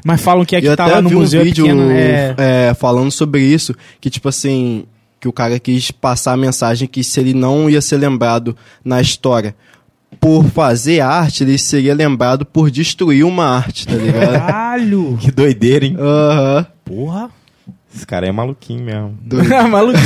[0.04, 1.90] Mas falam que é que eu tá lá no vi um museu é vídeo pequeno.
[1.92, 2.34] É...
[2.36, 4.84] é, falando sobre isso, que tipo assim,
[5.20, 9.00] que o cara quis passar a mensagem que se ele não ia ser lembrado na
[9.00, 9.54] história
[10.20, 14.32] por fazer arte, ele seria lembrado por destruir uma arte, tá ligado?
[14.32, 15.16] Caralho!
[15.20, 15.96] Que doideira, hein?
[15.98, 16.66] Aham.
[16.84, 17.30] Porra!
[17.94, 19.18] Esse cara é maluquinho mesmo.
[19.70, 19.98] Maluco.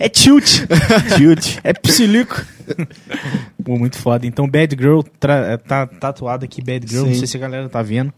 [0.00, 0.62] é tilt.
[1.16, 1.58] Tilt.
[1.62, 2.44] É psilico.
[3.64, 4.26] Pô, muito foda.
[4.26, 7.18] Então, Bad Girl, tra- tá tatuado aqui, Bad Girl, não Sim.
[7.18, 8.12] sei se a galera tá vendo.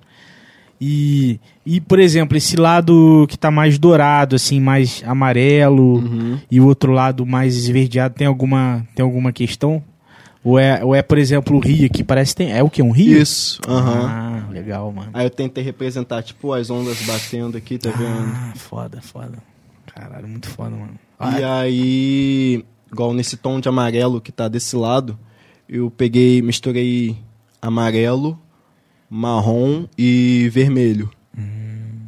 [0.80, 6.38] E, e, por exemplo, esse lado que tá mais dourado, assim, mais amarelo, Uhum.
[6.50, 9.82] e o outro lado mais esverdeado, tem alguma, tem alguma questão?
[10.44, 12.52] Ou é, ou é, por exemplo, o rio, que parece que tem.
[12.52, 12.82] É o que?
[12.82, 13.20] Um rio?
[13.20, 14.06] Isso, aham.
[14.06, 15.10] Ah, legal, mano.
[15.14, 18.30] Aí eu tentei representar, tipo, as ondas batendo aqui, tá vendo?
[18.30, 19.38] Ah, foda, foda.
[19.86, 20.98] Caralho, muito foda, mano.
[21.38, 25.18] E aí, igual nesse tom de amarelo que tá desse lado,
[25.66, 27.16] eu peguei, misturei
[27.62, 28.38] amarelo,
[29.08, 31.10] marrom e vermelho.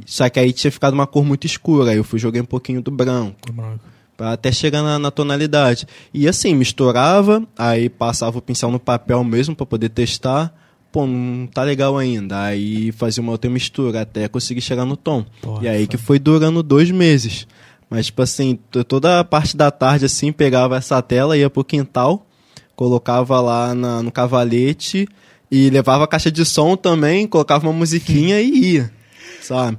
[0.06, 2.80] Só que aí tinha ficado uma cor muito escura, aí eu fui joguei um pouquinho
[2.80, 3.52] do branco.
[3.52, 3.74] Pra
[4.18, 5.86] até chegar na, na tonalidade.
[6.12, 10.54] E assim, misturava, aí passava o pincel no papel mesmo pra poder testar.
[10.92, 12.42] Pô, não tá legal ainda.
[12.44, 15.24] Aí fazia uma outra mistura até conseguir chegar no tom.
[15.42, 15.88] Porra, e aí foda.
[15.88, 17.46] que foi durando dois meses.
[17.90, 18.58] Mas, tipo assim,
[18.88, 22.26] toda a parte da tarde, assim, pegava essa tela, ia pro quintal,
[22.74, 25.06] colocava lá na- no cavalete
[25.50, 28.92] e levava a caixa de som também, colocava uma musiquinha e ia,
[29.40, 29.78] sabe?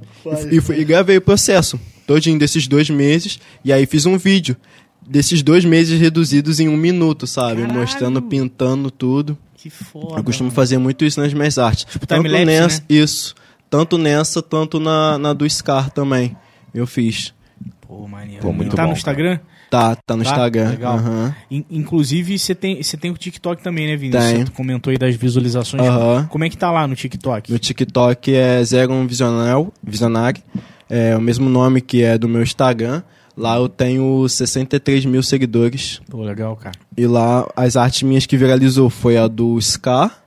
[0.50, 1.78] E, e, e gravei o processo
[2.08, 4.56] todinho desses dois meses e aí fiz um vídeo
[5.06, 7.60] desses dois meses reduzidos em um minuto, sabe?
[7.62, 7.78] Caralho!
[7.80, 9.38] Mostrando, pintando tudo.
[9.54, 10.18] Que foda.
[10.18, 10.54] Eu costumo mano.
[10.56, 11.84] fazer muito isso nas minhas artes.
[11.84, 12.84] Tipo tanto nessa, né?
[12.88, 13.34] Isso.
[13.70, 16.34] Tanto nessa, tanto na, na do Scar também.
[16.74, 17.34] Eu fiz.
[17.80, 18.40] Pô, maneiro.
[18.42, 19.38] Pô, muito tá bom, no Instagram?
[19.70, 20.30] Tá, tá no Tá?
[20.30, 20.70] Instagram.
[20.70, 20.96] Legal.
[20.96, 21.34] Aham.
[21.50, 24.24] In- inclusive, você tem, você tem o TikTok também, né, Vinícius?
[24.32, 24.44] Tem.
[24.46, 25.82] Você comentou aí das visualizações.
[25.82, 26.26] Aham.
[26.30, 27.50] Como é que tá lá no TikTok?
[27.50, 30.42] Meu TikTok é Zero um Visionário, Visionário.
[30.90, 33.02] É o mesmo nome que é do meu Instagram.
[33.36, 36.00] Lá eu tenho 63 mil seguidores.
[36.10, 36.74] Pô, legal, cara.
[36.96, 40.22] E lá as artes minhas que viralizou foi a do Scar,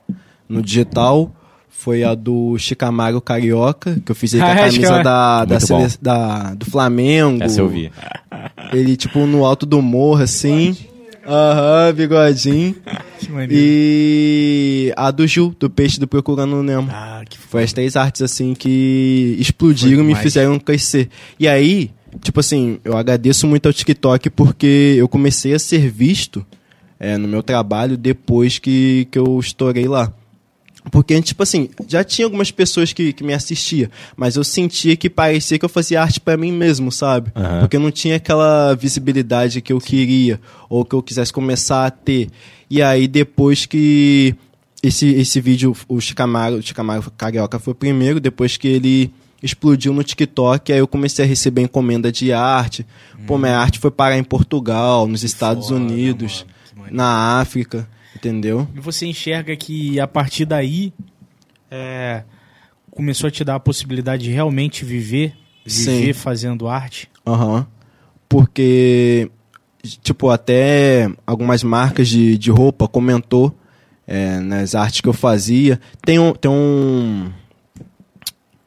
[0.48, 1.30] no digital.
[1.68, 5.58] Foi a do Chicamaro Carioca, que eu fiz aí com a é, camisa da, da,
[6.00, 7.42] da- do Flamengo.
[7.42, 7.90] Essa eu vi.
[8.72, 10.76] Ele, tipo, no alto do morro, assim.
[11.26, 12.74] Aham, bigodinho.
[13.18, 13.54] Que maneiro.
[13.54, 16.88] E a do Gil, do Peixe do Procurando o Nemo.
[16.92, 17.48] Ah, que foda.
[17.50, 21.08] Foi as três artes, assim, que explodiram e me fizeram crescer.
[21.38, 26.44] E aí, tipo assim, eu agradeço muito ao TikTok porque eu comecei a ser visto
[26.98, 30.12] é, no meu trabalho depois que, que eu estourei lá.
[30.90, 35.08] Porque, tipo assim, já tinha algumas pessoas que, que me assistiam, mas eu sentia que
[35.08, 37.30] parecia que eu fazia arte pra mim mesmo, sabe?
[37.36, 37.60] Aham.
[37.60, 41.90] Porque eu não tinha aquela visibilidade que eu queria, ou que eu quisesse começar a
[41.90, 42.28] ter.
[42.68, 44.34] E aí, depois que
[44.82, 49.12] esse, esse vídeo, o Chicamaro, o Chicamaro Carioca foi o primeiro, depois que ele
[49.42, 52.86] explodiu no TikTok, aí eu comecei a receber encomenda de arte.
[53.26, 56.44] Pô, minha arte foi parar em Portugal, nos Estados foda, Unidos,
[56.76, 57.88] mano, que na África,
[58.22, 58.68] entendeu?
[58.74, 60.92] E você enxerga que a partir daí
[61.68, 62.22] é,
[62.90, 65.34] começou a te dar a possibilidade de realmente viver,
[65.66, 66.20] viver Sim.
[66.20, 67.10] fazendo arte?
[67.26, 67.66] Aham.
[68.28, 69.28] Porque,
[70.02, 73.54] tipo, até algumas marcas de, de roupa comentou
[74.06, 75.80] é, nas artes que eu fazia.
[76.04, 77.30] Tem um, tem um,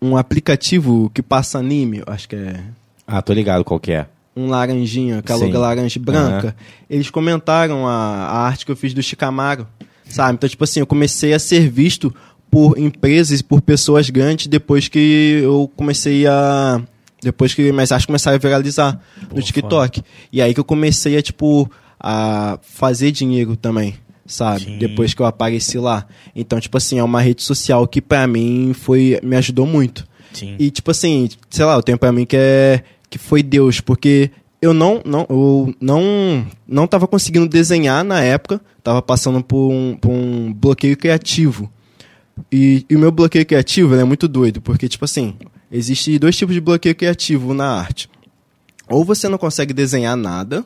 [0.02, 2.62] um aplicativo que passa anime, acho que é
[3.08, 4.08] Ah, tô ligado qual que é.
[4.36, 6.56] Um laranjinha, logo laranja branca.
[6.90, 9.66] Eles comentaram a, a arte que eu fiz do Chicamaro,
[10.10, 10.34] sabe?
[10.34, 12.14] Então, tipo assim, eu comecei a ser visto
[12.52, 16.82] por empresas, por pessoas grandes depois que eu comecei a
[17.22, 19.00] depois que minhas artes começaram a viralizar
[19.34, 20.04] no TikTok.
[20.32, 21.70] E aí que eu comecei a tipo
[22.00, 24.66] a fazer dinheiro também, sabe?
[24.66, 24.78] Sim.
[24.78, 26.06] Depois que eu apareci lá.
[26.36, 30.08] Então, tipo assim, é uma rede social que pra mim foi me ajudou muito.
[30.34, 30.56] Sim.
[30.60, 34.32] E tipo assim, sei lá, eu tenho pra mim que é que foi Deus, porque
[34.62, 39.96] eu não não eu não não tava conseguindo desenhar na época, tava passando por um,
[39.96, 41.72] por um bloqueio criativo.
[42.52, 45.36] E, e o meu bloqueio criativo é muito doido, porque tipo assim,
[45.72, 48.10] existe dois tipos de bloqueio criativo na arte.
[48.90, 50.64] Ou você não consegue desenhar nada,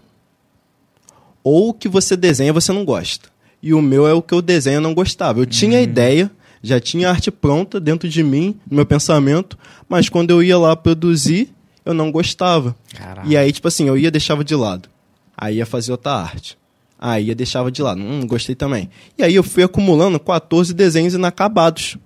[1.43, 3.29] ou o que você desenha você não gosta.
[3.61, 5.39] E o meu é o que eu desenho não gostava.
[5.39, 6.31] Eu tinha a ideia,
[6.61, 10.57] já tinha a arte pronta dentro de mim, no meu pensamento, mas quando eu ia
[10.57, 11.53] lá produzir,
[11.85, 12.75] eu não gostava.
[12.93, 13.27] Caraca.
[13.27, 14.89] E aí, tipo assim, eu ia deixava de lado.
[15.37, 16.57] Aí ia fazer outra arte.
[16.99, 18.01] Aí ia deixava de lado.
[18.01, 18.89] Hum, gostei também.
[19.17, 21.97] E aí eu fui acumulando 14 desenhos inacabados.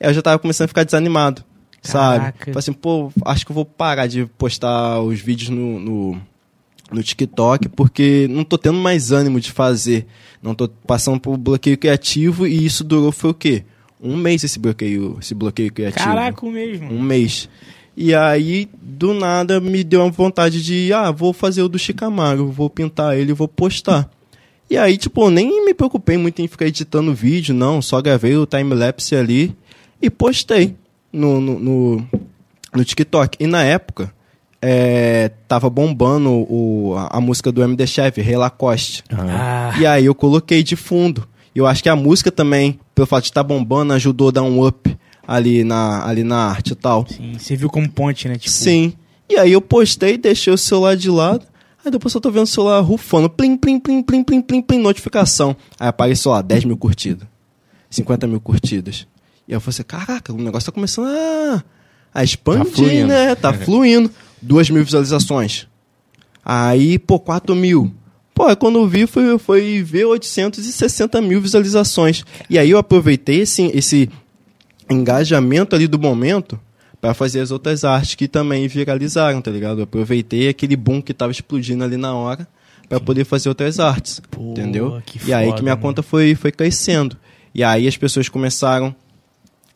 [0.00, 1.42] Aí eu já tava começando a ficar desanimado.
[1.82, 2.18] Sabe?
[2.18, 2.44] Caraca.
[2.46, 6.22] Falei assim, pô, acho que eu vou parar de postar os vídeos no, no,
[6.90, 10.06] no TikTok, porque não tô tendo mais ânimo de fazer.
[10.42, 13.64] Não tô passando por bloqueio criativo e isso durou foi o quê?
[14.00, 16.04] Um mês esse bloqueio, esse bloqueio criativo.
[16.04, 16.92] Caraca, mesmo.
[16.92, 17.48] Um mês.
[17.96, 22.50] E aí, do nada, me deu uma vontade de, ah, vou fazer o do Chicamaro,
[22.50, 24.10] vou pintar ele e vou postar.
[24.68, 27.80] E aí, tipo, eu nem me preocupei muito em ficar editando vídeo, não.
[27.80, 29.54] Só gravei o time-lapse ali
[30.02, 30.74] e postei
[31.12, 32.06] no, no, no,
[32.74, 33.36] no TikTok.
[33.38, 34.12] E na época,
[34.60, 39.04] é, tava bombando o, a, a música do MD Chef, Rei Lacoste.
[39.12, 41.28] Ah, E aí eu coloquei de fundo.
[41.54, 44.42] E eu acho que a música também, pelo fato de estar bombando, ajudou a dar
[44.42, 47.06] um up ali na, ali na arte e tal.
[47.08, 48.36] sim, serviu como ponte, né?
[48.36, 48.92] Tipo, Sim.
[49.28, 51.46] E aí eu postei, deixei o celular de lado.
[51.84, 53.28] Aí depois eu tô vendo o celular rufando.
[53.28, 55.56] Plim, plim, plim, plim, plim, plim, plim, notificação.
[55.78, 57.26] Aí apareceu lá, 10 mil curtidas.
[57.90, 59.06] 50 mil curtidas.
[59.46, 61.64] E aí eu falei assim, caraca, o negócio tá começando a,
[62.12, 63.06] a expandir, fluindo.
[63.08, 63.34] né?
[63.34, 64.10] Tá fluindo.
[64.42, 65.66] 2 mil visualizações.
[66.44, 67.92] Aí, pô, 4 mil.
[68.34, 72.24] Pô, aí quando eu vi, foi, foi ver 860 mil visualizações.
[72.50, 74.10] E aí eu aproveitei esse, esse
[74.90, 76.60] engajamento ali do momento
[77.00, 79.80] para fazer as outras artes que também viralizaram, tá ligado?
[79.80, 82.48] Eu aproveitei aquele boom que tava explodindo ali na hora
[82.88, 85.02] para poder fazer outras artes, Pô, entendeu?
[85.04, 85.82] que e aí foda, que minha mano.
[85.82, 87.16] conta foi, foi crescendo.
[87.54, 88.94] E aí as pessoas começaram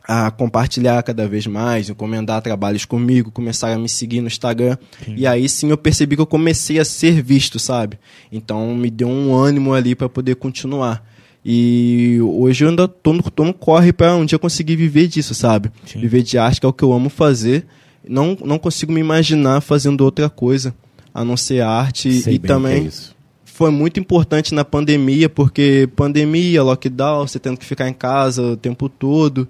[0.09, 4.79] a compartilhar cada vez mais, encomendar trabalhos comigo, começaram a me seguir no Instagram.
[5.07, 7.99] E aí sim eu percebi que eu comecei a ser visto, sabe?
[8.33, 11.05] Então me deu um ânimo ali para poder continuar.
[11.45, 15.34] E hoje eu ainda tô no, tô no corre para um dia conseguir viver disso,
[15.34, 15.70] sabe?
[15.86, 16.01] Sim.
[16.01, 17.66] Viver de arte, que é o que eu amo fazer.
[18.07, 20.74] Não, não consigo me imaginar fazendo outra coisa
[21.12, 22.12] a não ser arte.
[22.22, 23.14] Sei e é também isso.
[23.45, 28.57] foi muito importante na pandemia, porque pandemia, lockdown, você tendo que ficar em casa o
[28.57, 29.49] tempo todo.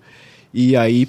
[0.53, 1.09] E aí,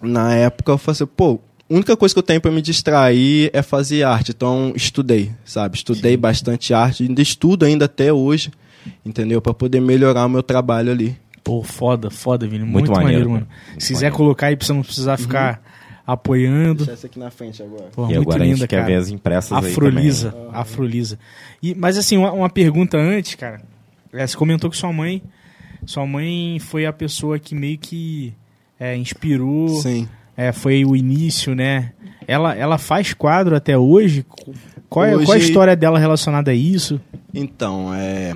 [0.00, 3.50] na época, eu falei assim, pô, a única coisa que eu tenho para me distrair
[3.52, 4.32] é fazer arte.
[4.32, 5.76] Então, estudei, sabe?
[5.76, 8.50] Estudei bastante arte, ainda estudo ainda até hoje,
[9.04, 9.40] entendeu?
[9.40, 11.16] Para poder melhorar o meu trabalho ali.
[11.42, 12.64] Pô, foda, foda, Vini.
[12.64, 13.46] Muito Muito, maneiro, maneiro, mano.
[13.68, 14.16] Muito Se quiser maneiro.
[14.16, 15.62] colocar aí pra você não precisar ficar
[16.06, 16.76] apoiando.
[16.78, 17.84] Deixa essa aqui na frente agora.
[17.92, 18.86] Pô, e muito agora a linda, gente quer cara.
[18.88, 20.48] ver as impressas aí Afrolisa, também.
[20.52, 21.18] Afrolisa.
[21.62, 23.60] E, mas assim, uma, uma pergunta antes, cara.
[24.12, 25.22] É, você comentou que sua mãe,
[25.84, 28.32] sua mãe foi a pessoa que meio que
[28.78, 30.08] é, inspirou, Sim.
[30.36, 31.92] é, foi o início, né?
[32.26, 34.24] Ela, ela faz quadro até hoje?
[34.24, 34.58] Qual é,
[34.88, 36.98] qual é a Hoje- história dela relacionada a isso?
[37.34, 38.34] Então, é.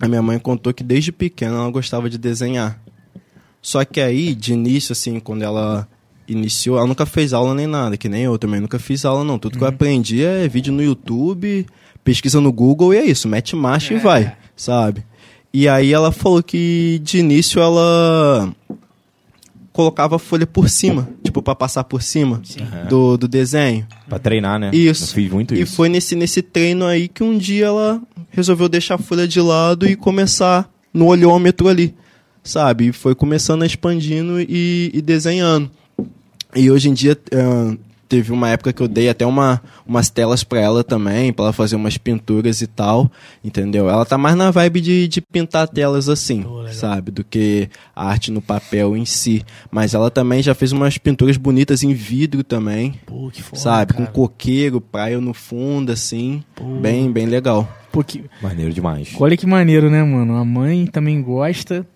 [0.00, 2.80] A minha mãe contou que desde pequena ela gostava de desenhar.
[3.60, 5.88] Só que aí, de início, assim, quando ela
[6.28, 9.38] iniciou, ela nunca fez aula nem nada, que nem eu também nunca fiz aula, não.
[9.38, 11.66] Tudo que eu aprendi é vídeo no YouTube,
[12.04, 15.04] pesquisa no Google e é isso, mete marcha e vai, sabe?
[15.52, 18.54] E aí ela falou que de início ela
[19.72, 22.42] colocava a folha por cima, tipo, pra passar por cima
[22.88, 23.86] do, do desenho.
[24.08, 24.70] Pra treinar, né?
[24.72, 25.04] Isso.
[25.04, 25.74] Eu fiz muito e isso.
[25.74, 28.02] foi nesse, nesse treino aí que um dia ela
[28.38, 31.94] resolveu deixar a folha de lado e começar no olhômetro ali,
[32.42, 32.88] sabe?
[32.88, 35.70] E foi começando expandindo e, e desenhando.
[36.54, 37.76] E hoje em dia ah,
[38.08, 41.52] teve uma época que eu dei até uma, umas telas pra ela também, pra ela
[41.52, 43.10] fazer umas pinturas e tal,
[43.44, 43.88] entendeu?
[43.88, 46.72] Ela tá mais na vibe de, de pintar telas assim, Pô, legal.
[46.74, 47.10] sabe?
[47.10, 49.44] Do que a arte no papel em si.
[49.70, 53.92] Mas ela também já fez umas pinturas bonitas em vidro também Pô, que foda, sabe?
[53.94, 54.06] cara.
[54.06, 56.42] Com coqueiro, praia no fundo, assim.
[56.80, 57.68] Bem, bem legal.
[57.92, 59.10] Pô, que- Maneiro demais.
[59.18, 60.36] Olha que maneiro, né, mano?
[60.36, 61.86] A mãe também gosta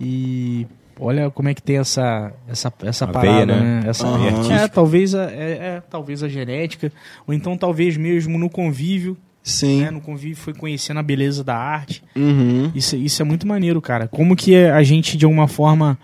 [0.00, 0.66] e
[1.00, 3.80] olha como é que tem essa essa, essa A parada, veia, né?
[3.82, 3.88] né?
[3.88, 4.24] Essa, Aham.
[4.24, 4.68] é, artística.
[4.68, 6.92] talvez a, é, é, talvez a genética,
[7.26, 9.82] ou então talvez mesmo no convívio, Sim.
[9.82, 9.90] né?
[9.90, 12.02] No convívio foi conhecendo a beleza da arte.
[12.14, 12.70] Uhum.
[12.74, 14.06] Isso, isso é muito maneiro, cara.
[14.06, 15.98] Como que a gente, de alguma forma,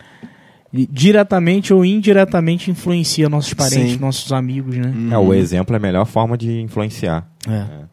[0.72, 3.98] diretamente ou indiretamente influencia nossos parentes, Sim.
[3.98, 4.92] nossos amigos, né?
[4.94, 5.12] Uhum.
[5.12, 7.86] É, o exemplo é a melhor forma de influenciar É.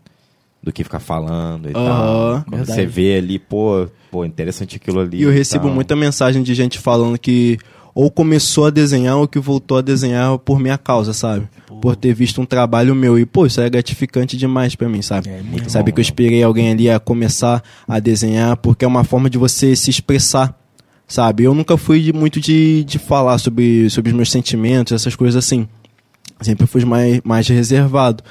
[0.64, 2.45] do que ficar falando e Aham.
[2.49, 2.59] tal.
[2.66, 5.18] Você vê ali, pô, pô, interessante aquilo ali.
[5.20, 5.76] E eu recebo tal.
[5.76, 7.57] muita mensagem de gente falando que
[7.93, 11.47] ou começou a desenhar ou que voltou a desenhar por minha causa, sabe?
[11.82, 13.20] Por ter visto um trabalho meu.
[13.20, 15.30] E, pô, isso é gratificante demais pra mim, sabe?
[15.30, 18.88] É, muito sabe bom, que eu esperei alguém ali a começar a desenhar, porque é
[18.88, 20.57] uma forma de você se expressar,
[21.07, 21.43] sabe?
[21.43, 25.36] Eu nunca fui de- muito de, de falar sobre, sobre os meus sentimentos, essas coisas
[25.45, 25.68] assim.
[26.41, 28.24] Sempre fui mais, mais reservado.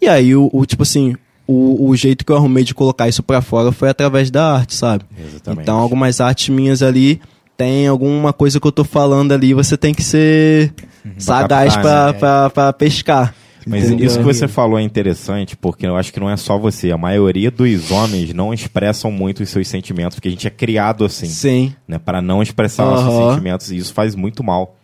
[0.00, 1.14] E aí, o, o, tipo assim,
[1.50, 4.74] o, o jeito que eu arrumei de colocar isso pra fora foi através da arte,
[4.74, 5.04] sabe?
[5.18, 5.62] Exatamente.
[5.62, 7.20] Então, algumas artes minhas ali
[7.56, 10.72] tem alguma coisa que eu tô falando ali, você tem que ser
[11.18, 12.72] sagaz captar, pra, né?
[12.72, 13.34] pescar.
[13.66, 14.06] Mas entendeu?
[14.06, 16.90] isso que você falou é interessante, porque eu acho que não é só você.
[16.92, 21.04] A maioria dos homens não expressam muito os seus sentimentos, porque a gente é criado
[21.04, 21.74] assim, Sim.
[21.86, 21.98] né?
[21.98, 23.30] Para não expressar nossos Aham.
[23.30, 23.70] sentimentos.
[23.70, 24.76] E isso faz muito mal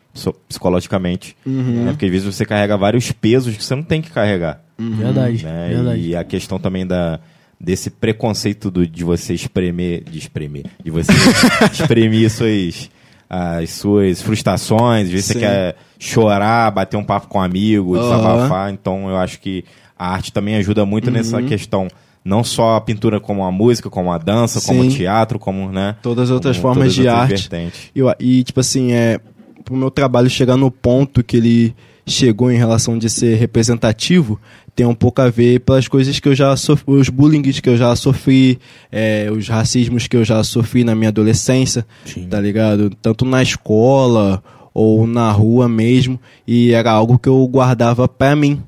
[0.49, 1.37] psicologicamente.
[1.47, 1.85] Uhum.
[1.85, 1.93] Né?
[1.93, 4.61] Porque às vezes você carrega vários pesos que você não tem que carregar.
[4.79, 5.69] Verdade, né?
[5.73, 6.01] verdade.
[6.01, 7.19] E a questão também da
[7.59, 11.11] desse preconceito do, de você espremer, de espremer, de você
[11.73, 12.91] exprimir suas
[13.29, 15.41] as suas frustrações, às vezes você Sim.
[15.41, 18.03] quer chorar, bater um papo com um amigo, Aham.
[18.05, 19.65] desabafar, então eu acho que
[19.99, 21.47] a arte também ajuda muito nessa Uhum.
[21.47, 21.89] questão,
[22.25, 24.97] não só a pintura como a música, como a dança, como o Sim.
[24.99, 27.29] teatro, como, né, Todas as outras como formas todas de arte.
[27.31, 27.81] vertentes.
[27.95, 29.19] E, eu- e, tipo assim, é
[29.67, 31.75] pro meu trabalho chegar no ponto que ele
[32.07, 34.41] chegou em relação de ser representativo
[34.77, 37.79] tem um pouco a ver pelas coisas que eu já sofri, os bullying que eu
[37.79, 38.61] já sofri,
[38.93, 42.29] é, os racismos que eu já sofri na minha adolescência, Sim.
[42.29, 42.91] tá ligado?
[43.01, 44.43] Tanto na escola
[44.75, 48.63] ou na rua mesmo, e era algo que eu guardava pra mim,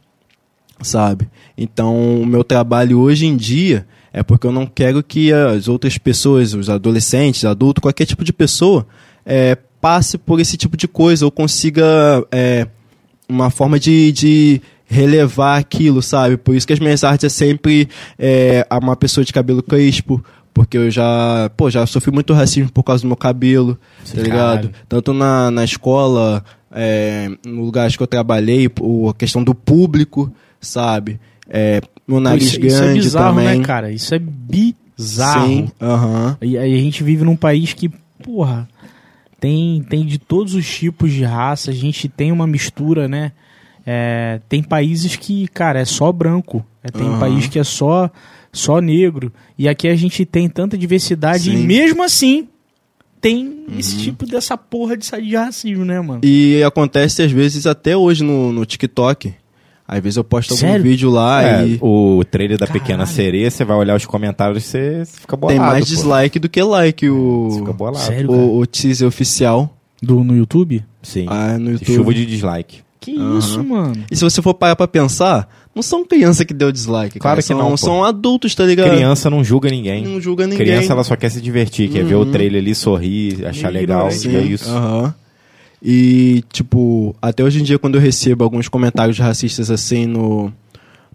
[0.81, 1.29] sabe?
[1.59, 5.99] Então, o meu trabalho hoje em dia é porque eu não quero que as outras
[5.99, 8.87] pessoas, os adolescentes, adultos, qualquer tipo de pessoa,
[9.27, 11.85] é, passe por esse tipo de coisa ou consiga
[12.31, 12.67] é,
[13.29, 16.37] uma forma de, de relevar aquilo, sabe?
[16.37, 20.79] Por isso que as minhas artes é sempre é, uma pessoa de cabelo crespo, porque
[20.79, 23.79] eu já, pô, já sofri muito racismo por causa do meu cabelo,
[24.13, 24.63] tá ligado?
[24.63, 24.71] Caralho.
[24.89, 31.21] Tanto na, na escola, é, no lugar que eu trabalhei, a questão do público, sabe?
[31.49, 33.59] É, meu nariz isso, grande isso é bizarro, também.
[33.59, 33.91] né, cara?
[33.91, 35.47] Isso é bizarro.
[35.47, 36.37] Sim, aham.
[36.43, 37.91] E aí a gente vive num país que,
[38.23, 38.69] porra,
[39.41, 43.33] tem, tem de todos os tipos de raça, a gente tem uma mistura, né?
[43.87, 46.65] É, tem países que, cara, é só branco.
[46.83, 47.19] É, tem Aham.
[47.19, 48.11] país que é só,
[48.53, 49.33] só negro.
[49.57, 51.67] E aqui a gente tem tanta diversidade e Sim.
[51.67, 52.49] mesmo assim
[53.21, 56.21] tem esse tipo dessa porra de, de racismo, né, mano?
[56.23, 59.35] E acontece às vezes até hoje no, no TikTok.
[59.91, 60.83] Às vezes eu posto algum Sério?
[60.83, 63.07] vídeo lá É, e o trailer da Pequena Caralho.
[63.17, 65.59] Sereia, você vai olhar os comentários, você fica bolado.
[65.59, 65.95] tem mais pô.
[65.95, 68.05] dislike do que like Você fica o, bolado.
[68.05, 70.85] Sério, o, o teaser oficial Do, no YouTube?
[71.03, 71.25] Sim.
[71.29, 71.95] ah, no YouTube.
[71.97, 72.81] Chuva de dislike.
[73.01, 73.39] Que Aham.
[73.39, 74.05] isso, mano?
[74.11, 77.19] E se você for parar pra pensar, não são criança que deu dislike.
[77.19, 77.43] Claro cara.
[77.43, 77.77] que são, não, pô.
[77.79, 78.91] São adultos, tá ligado?
[78.91, 80.05] Criança não julga ninguém.
[80.05, 80.59] Não julga ninguém.
[80.67, 82.31] Criança, ela só quer se divertir, quer ver o Uhum.
[82.33, 84.09] trailer ali, sorrir, achar Meio legal.
[84.11, 84.69] E é isso.
[84.69, 85.15] Aham.
[85.83, 90.53] E, tipo, até hoje em dia, quando eu recebo alguns comentários racistas assim no,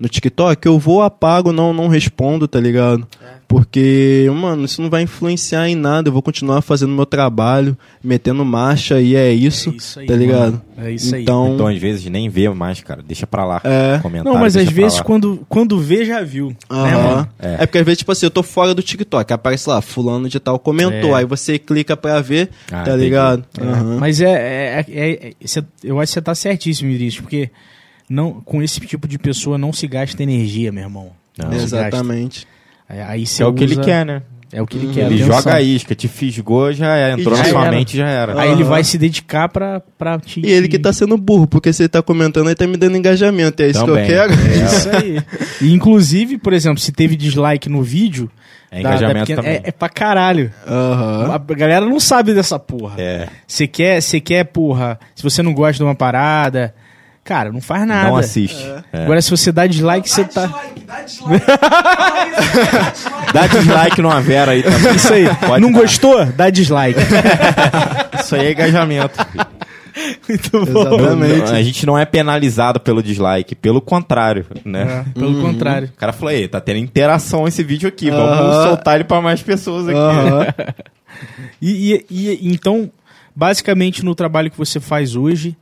[0.03, 3.07] no TikTok, eu vou, apago, não, não respondo, tá ligado?
[3.47, 6.09] Porque, mano, isso não vai influenciar em nada.
[6.09, 10.15] Eu vou continuar fazendo meu trabalho, metendo marcha e é isso, É isso aí, tá
[10.15, 10.41] ligado?
[10.53, 10.61] mano.
[10.77, 11.21] É isso aí.
[11.21, 13.01] então, Então, às vezes, nem vê mais, cara.
[13.05, 13.61] Deixa pra lá.
[13.63, 13.99] É.
[14.01, 15.03] Comentário, Não, mas às vezes lá.
[15.03, 16.47] quando, quando vê, já viu.
[16.49, 17.03] Né, Aham.
[17.03, 17.29] mano?
[17.39, 17.53] É.
[17.53, 17.57] É.
[17.65, 20.57] porque às vezes, tipo assim, eu tô fora do TikTok, aparece lá, fulano de tal
[20.57, 21.19] comentou, É.
[21.19, 23.45] aí você clica pra ver, Ah, tá ligado?
[23.59, 23.97] É, Aham.
[23.99, 27.49] Mas é, é- é- é- eu acho que você tá certíssimo, Iris, porque
[28.09, 31.11] não, com esse tipo de pessoa não se gasta energia, meu irmão.
[31.37, 31.51] Não.
[31.53, 32.47] Exatamente.
[32.87, 34.21] Aí, aí você é o que ele quer, né?
[34.55, 34.91] É o que ele Hum.
[34.93, 35.05] quer.
[35.07, 35.35] Ele atenção.
[35.41, 37.71] joga a isca, te fisgou, já é, entrou E na já sua era.
[37.75, 38.39] mente, já era.
[38.39, 38.69] Aí ele Aham.
[38.69, 40.41] vai se dedicar pra, pra te.
[40.45, 42.95] E ele que tá sendo burro, porque se ele tá comentando, ele tá me dando
[42.95, 44.05] engajamento, é isso Também.
[44.05, 44.33] que eu quero.
[44.33, 45.23] É isso aí.
[45.59, 48.29] E, inclusive, por exemplo, se teve dislike no vídeo.
[48.69, 49.57] É da- da engajamento pequena- também.
[49.57, 50.51] é, é pra caralho.
[50.67, 51.31] Aham.
[51.33, 52.95] A galera não sabe dessa porra.
[53.01, 53.27] É.
[53.47, 56.73] Você quer, você quer, porra, se você não gosta de uma parada,
[57.23, 58.09] cara, não faz nada.
[58.09, 58.65] Não assiste.
[58.91, 59.03] É.
[59.03, 60.45] Agora, se você dá dislike, você dá tá.
[60.45, 61.45] dislike, dá dislike.
[61.45, 62.25] Dá
[62.87, 63.33] dislike.
[63.33, 64.95] Dá dislike numa Vera aí também.
[64.95, 65.35] Isso aí.
[65.35, 65.79] Pode não dar.
[65.81, 66.25] gostou?
[66.25, 66.99] Dá dislike.
[68.19, 69.25] Isso aí é engajamento.
[69.25, 69.45] filho.
[70.27, 70.81] Muito bom.
[70.97, 71.51] Exatamente.
[71.51, 75.05] Não, a gente não é penalizado pelo dislike, pelo contrário, né?
[75.07, 75.89] É, pelo contrário.
[75.93, 79.41] O cara falou, ei, tá tendo interação esse vídeo aqui, vamos soltar ele pra mais
[79.41, 80.83] pessoas aqui.
[81.61, 82.89] E, e- e- então,
[83.35, 85.55] basicamente, no trabalho que você faz hoje,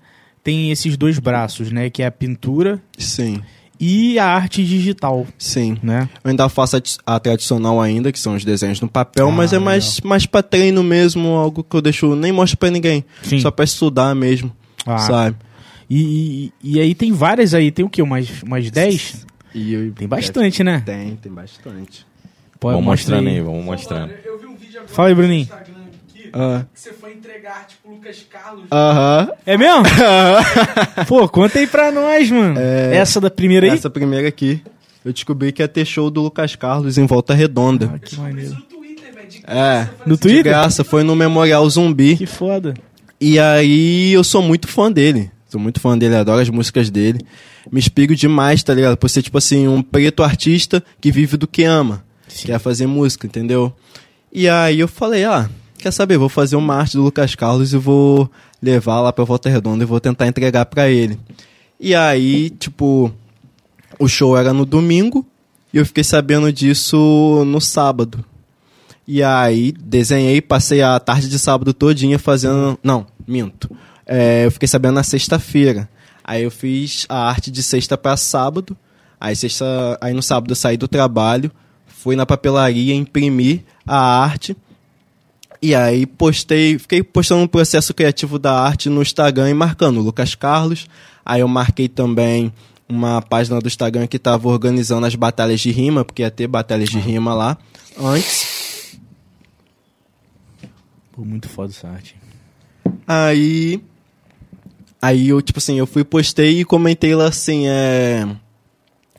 [0.43, 1.89] tem esses dois braços, né?
[1.89, 3.41] Que é a pintura Sim,
[3.79, 5.77] e a arte digital, sim.
[5.81, 6.07] né?
[6.23, 9.53] Eu ainda faço a, a tradicional ainda, que são os desenhos no papel, Ah, mas
[9.53, 13.03] é mais, mais pra treino mesmo, algo que eu deixo, nem mostro pra ninguém.
[13.23, 13.39] Sim.
[13.39, 14.51] Só pra estudar mesmo,
[14.85, 14.97] Ah.
[14.99, 15.35] sabe?
[15.89, 18.01] E, e, e aí tem várias aí, tem o quê?
[18.01, 19.25] Umas, umas 10?
[19.53, 20.81] E eu- Tem bastante, né?
[20.85, 22.05] Tem, tem bastante.
[22.59, 24.01] Pode Vamos mostrar mostrando aí, vamos mostrando.
[24.09, 25.47] Mano, eu vi um vídeo agora Fala aí, Bruninho.
[26.33, 26.65] Aqui, Ah.
[26.73, 28.65] que você foi entregar arte pro Lucas Carlos.
[28.71, 29.29] Aham.
[29.45, 29.83] É mesmo?
[31.07, 32.59] Pô, conta aí pra nós, mano.
[32.59, 32.95] É.
[32.97, 33.73] Essa da primeira aí?
[33.73, 34.61] Essa primeira aqui.
[35.03, 37.91] Eu descobri que ia ter show do Lucas Carlos em Volta Redonda.
[37.95, 38.51] Ah, que Isso maneiro.
[38.53, 39.27] no Twitter, velho.
[39.27, 40.43] de É, graça, foi no assim, De Twitter?
[40.43, 42.17] graça, foi no Memorial Zumbi.
[42.17, 42.73] Que foda.
[43.19, 45.31] E aí eu sou muito fã dele.
[45.49, 47.19] Sou muito fã dele, adoro as músicas dele.
[47.71, 48.95] Me inspiro demais, tá ligado?
[48.97, 52.03] Por ser, tipo assim, um preto artista que vive do que ama.
[52.27, 52.47] Sim.
[52.47, 53.73] Quer fazer música, entendeu?
[54.31, 55.49] E aí eu falei, ah,
[55.81, 56.17] quer saber?
[56.17, 58.29] Vou fazer uma arte do Lucas Carlos e vou
[58.61, 61.19] levar lá pra Volta Redonda e vou tentar entregar pra ele.
[61.79, 63.11] E aí, tipo,
[63.99, 65.25] o show era no domingo
[65.73, 68.23] e eu fiquei sabendo disso no sábado.
[69.07, 72.77] E aí, desenhei, passei a tarde de sábado todinha fazendo.
[72.83, 73.69] Não, minto.
[74.05, 75.89] É, eu fiquei sabendo na sexta-feira.
[76.23, 78.77] Aí eu fiz a arte de sexta para sábado.
[79.19, 81.51] Aí, sexta, aí no sábado eu saí do trabalho,
[81.87, 84.55] fui na papelaria, imprimi a arte.
[85.61, 90.33] E aí postei, fiquei postando um processo criativo da arte no Instagram e marcando Lucas
[90.33, 90.87] Carlos.
[91.23, 92.51] Aí eu marquei também
[92.89, 96.89] uma página do Instagram que estava organizando as batalhas de rima, porque ia ter batalhas
[96.89, 97.57] de rima lá
[97.97, 98.97] antes.
[101.11, 102.15] Pô, muito foda essa arte.
[103.05, 103.81] Aí
[105.01, 108.27] Aí eu, tipo assim, eu fui, postei e comentei lá assim, é...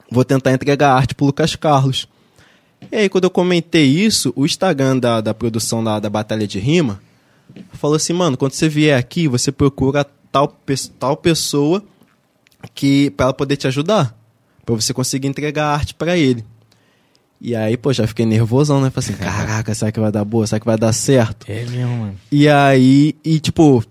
[0.09, 2.07] Vou tentar entregar arte pro Lucas Carlos.
[2.91, 6.59] E aí, quando eu comentei isso, o Instagram da, da produção da, da Batalha de
[6.59, 7.01] Rima
[7.75, 10.57] falou assim, mano, quando você vier aqui, você procura tal,
[10.99, 11.83] tal pessoa
[12.75, 14.17] que para ela poder te ajudar,
[14.65, 16.45] para você conseguir entregar a arte para ele.
[17.41, 18.89] E aí, pô, já fiquei nervosão, né?
[18.89, 20.47] Falei assim, caraca, será que vai dar boa?
[20.47, 21.45] Será que vai dar certo?
[21.49, 22.15] É mesmo, mano.
[22.31, 23.85] E aí, e tipo,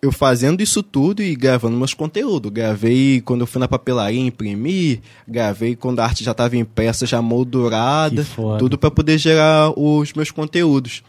[0.00, 2.52] eu fazendo isso tudo e gravando meus conteúdos.
[2.52, 7.20] Gravei quando eu fui na papelaria imprimir, gravei quando a arte já estava impressa, já
[7.20, 8.26] moldurada,
[8.58, 11.02] tudo para poder gerar os meus conteúdos.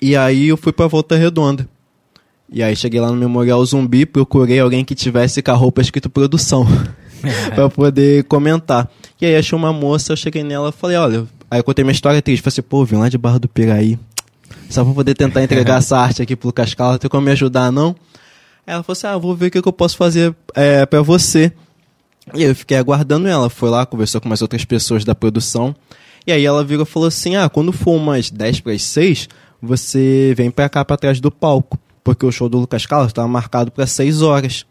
[0.00, 1.68] E aí eu fui pra Volta Redonda.
[2.50, 6.08] E aí cheguei lá no Memorial Zumbi, procurei alguém que tivesse com a roupa escrito
[6.08, 6.66] produção.
[7.54, 8.90] pra poder comentar.
[9.20, 11.92] E aí achei uma moça, eu cheguei nela e falei, olha, aí eu contei minha
[11.92, 13.98] história triste, falei assim, pô, vim lá de Barra do Piraí.
[14.68, 17.72] Só pra poder tentar entregar essa arte aqui pro Lucas Carlos, tem como me ajudar,
[17.72, 17.96] não?
[18.66, 21.00] Aí ela falou assim, ah, vou ver o que, que eu posso fazer é, pra
[21.00, 21.52] você.
[22.34, 25.74] E eu fiquei aguardando ela, foi lá, conversou com mais outras pessoas da produção.
[26.26, 29.28] E aí ela virou e falou assim, ah, quando for umas 10 para as 6,
[29.62, 31.78] você vem pra cá, pra trás do palco.
[32.04, 34.66] Porque o show do Lucas Carlos estava marcado pra 6 horas.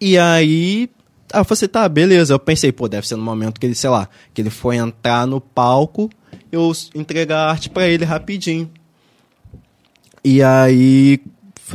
[0.00, 0.88] E aí,
[1.32, 2.34] ah, você tá, beleza.
[2.34, 5.26] Eu pensei, pô, deve ser no momento que ele, sei lá, que ele foi entrar
[5.26, 6.08] no palco,
[6.52, 8.70] eu entregar a arte pra ele rapidinho.
[10.24, 11.20] E aí,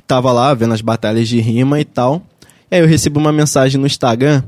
[0.07, 2.21] tava lá vendo as batalhas de rima e tal.
[2.69, 4.43] E aí eu recebi uma mensagem no Instagram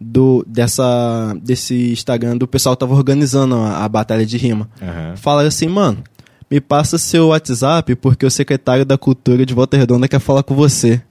[0.00, 4.68] do dessa desse Instagram do pessoal que tava organizando a, a batalha de rima.
[4.80, 5.16] Aham.
[5.16, 6.02] Fala assim, mano,
[6.50, 10.54] me passa seu WhatsApp porque o secretário da Cultura de Volta Redonda quer falar com
[10.54, 11.02] você.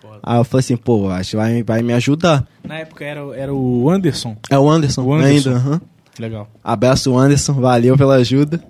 [0.00, 0.20] Foda.
[0.22, 2.46] Aí eu falei assim, pô, acho que vai, vai me ajudar.
[2.64, 4.36] Na época era, o- era o Anderson.
[4.48, 5.48] É o Anderson, O Anderson.
[5.50, 5.58] ainda.
[5.60, 5.80] aham.
[6.18, 6.48] Legal.
[6.62, 7.54] Abraço, Anderson.
[7.54, 8.62] Valeu pela ajuda.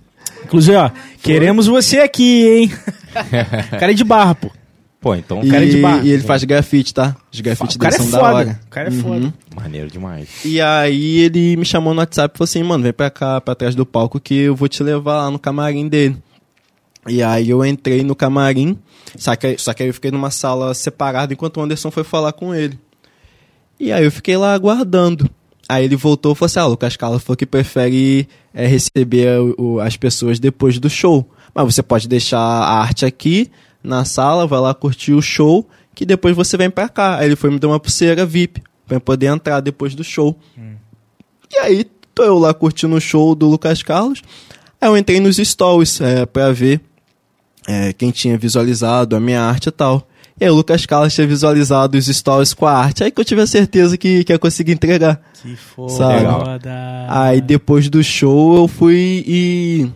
[0.44, 0.90] Inclusive, ó,
[1.22, 2.72] queremos você aqui, hein?
[3.78, 4.50] Cara é de barra, pô.
[5.00, 6.02] Pô, então, E, cara é de barra.
[6.02, 7.14] e ele faz grafite, tá?
[7.32, 8.60] Os grafites O cara dele é são da hora.
[8.66, 9.32] O cara é foda.
[9.54, 10.28] maneiro demais.
[10.44, 13.54] E aí ele me chamou no WhatsApp e falou assim, mano, vem pra cá, pra
[13.54, 16.16] trás do palco que eu vou te levar lá no camarim dele.
[17.06, 18.76] E aí eu entrei no camarim,
[19.16, 22.32] só que, só que aí eu fiquei numa sala separada enquanto o Anderson foi falar
[22.32, 22.76] com ele.
[23.78, 25.30] E aí eu fiquei lá aguardando.
[25.68, 29.38] Aí ele voltou e falou assim, ah, o Lucas Carlos falou que prefere é, receber
[29.40, 31.28] o- o- as pessoas depois do show.
[31.54, 33.50] Mas você pode deixar a arte aqui
[33.82, 37.18] na sala, vai lá curtir o show, que depois você vem pra cá.
[37.18, 40.38] Aí ele foi me dar uma pulseira VIP, pra eu poder entrar depois do show.
[41.52, 41.84] E aí,
[42.14, 44.22] tô eu lá curtindo o show do Lucas Carlos.
[44.80, 46.80] Aí eu entrei nos stories é, pra ver
[47.66, 50.06] é, quem tinha visualizado a minha arte e tal.
[50.40, 53.02] E aí o Lucas Carlos tinha visualizado os stories com a arte.
[53.02, 55.20] Aí que eu tive a certeza que, que ia conseguir entregar.
[55.42, 55.88] Que foda.
[57.08, 59.88] Aí depois do show eu fui e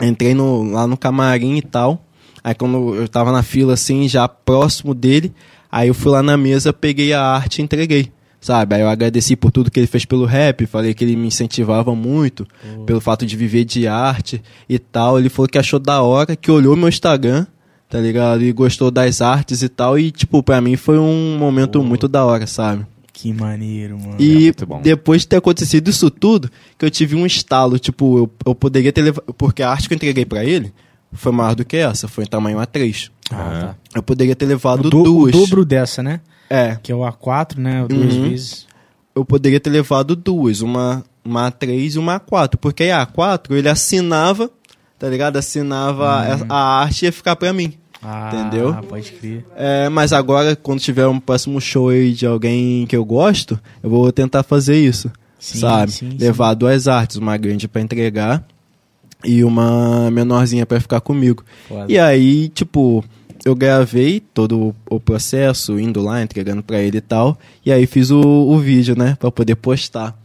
[0.00, 2.04] entrei no, lá no camarim e tal.
[2.42, 5.32] Aí quando eu tava na fila assim, já próximo dele,
[5.70, 8.10] aí eu fui lá na mesa, peguei a arte e entreguei.
[8.40, 8.74] Sabe?
[8.74, 11.94] Aí eu agradeci por tudo que ele fez pelo rap, falei que ele me incentivava
[11.94, 12.46] muito,
[12.86, 15.18] pelo fato de viver de arte e tal.
[15.18, 17.46] Ele falou que achou da hora, que olhou meu Instagram,
[17.90, 18.42] tá ligado?
[18.42, 19.98] E gostou das artes e tal.
[19.98, 21.84] E, tipo, pra mim foi um momento Pô.
[21.84, 22.86] muito da hora, sabe?
[23.12, 24.14] Que maneiro, mano.
[24.18, 24.80] E muito bom.
[24.80, 28.92] depois de ter acontecido isso tudo, que eu tive um estalo, tipo, eu, eu poderia
[28.92, 29.34] ter levado.
[29.36, 30.72] Porque a arte que eu entreguei pra ele
[31.12, 33.10] foi maior do que essa, foi em tamanho A3.
[33.30, 33.74] Ah, tá.
[33.96, 35.32] Eu poderia ter levado O, do- o duas.
[35.32, 36.20] dobro dessa, né?
[36.48, 37.84] É, Que é o A4, né?
[37.88, 38.28] Duas Uhum.
[38.30, 38.66] vezes.
[39.14, 42.56] eu poderia ter levado duas, uma, uma A3 e uma A4.
[42.58, 44.50] Porque aí a A4 ele assinava,
[44.98, 45.36] tá ligado?
[45.36, 47.74] Assinava a, a arte e ia ficar pra mim.
[48.02, 48.74] Ah, Entendeu?
[48.88, 49.44] pode crer.
[49.54, 53.90] É, mas agora, quando tiver um próximo show aí de alguém que eu gosto, eu
[53.90, 55.10] vou tentar fazer isso.
[55.38, 55.92] Sim, sabe?
[55.92, 56.16] sim, sim.
[56.18, 58.44] Levar duas artes, uma grande pra entregar
[59.24, 61.44] e uma menorzinha pra ficar comigo.
[61.68, 61.90] Foda.
[61.92, 63.04] E aí, tipo,
[63.44, 67.38] eu gravei todo o processo, indo lá, entregando pra ele e tal.
[67.64, 69.16] E aí fiz o, o vídeo, né?
[69.18, 70.18] Pra poder postar.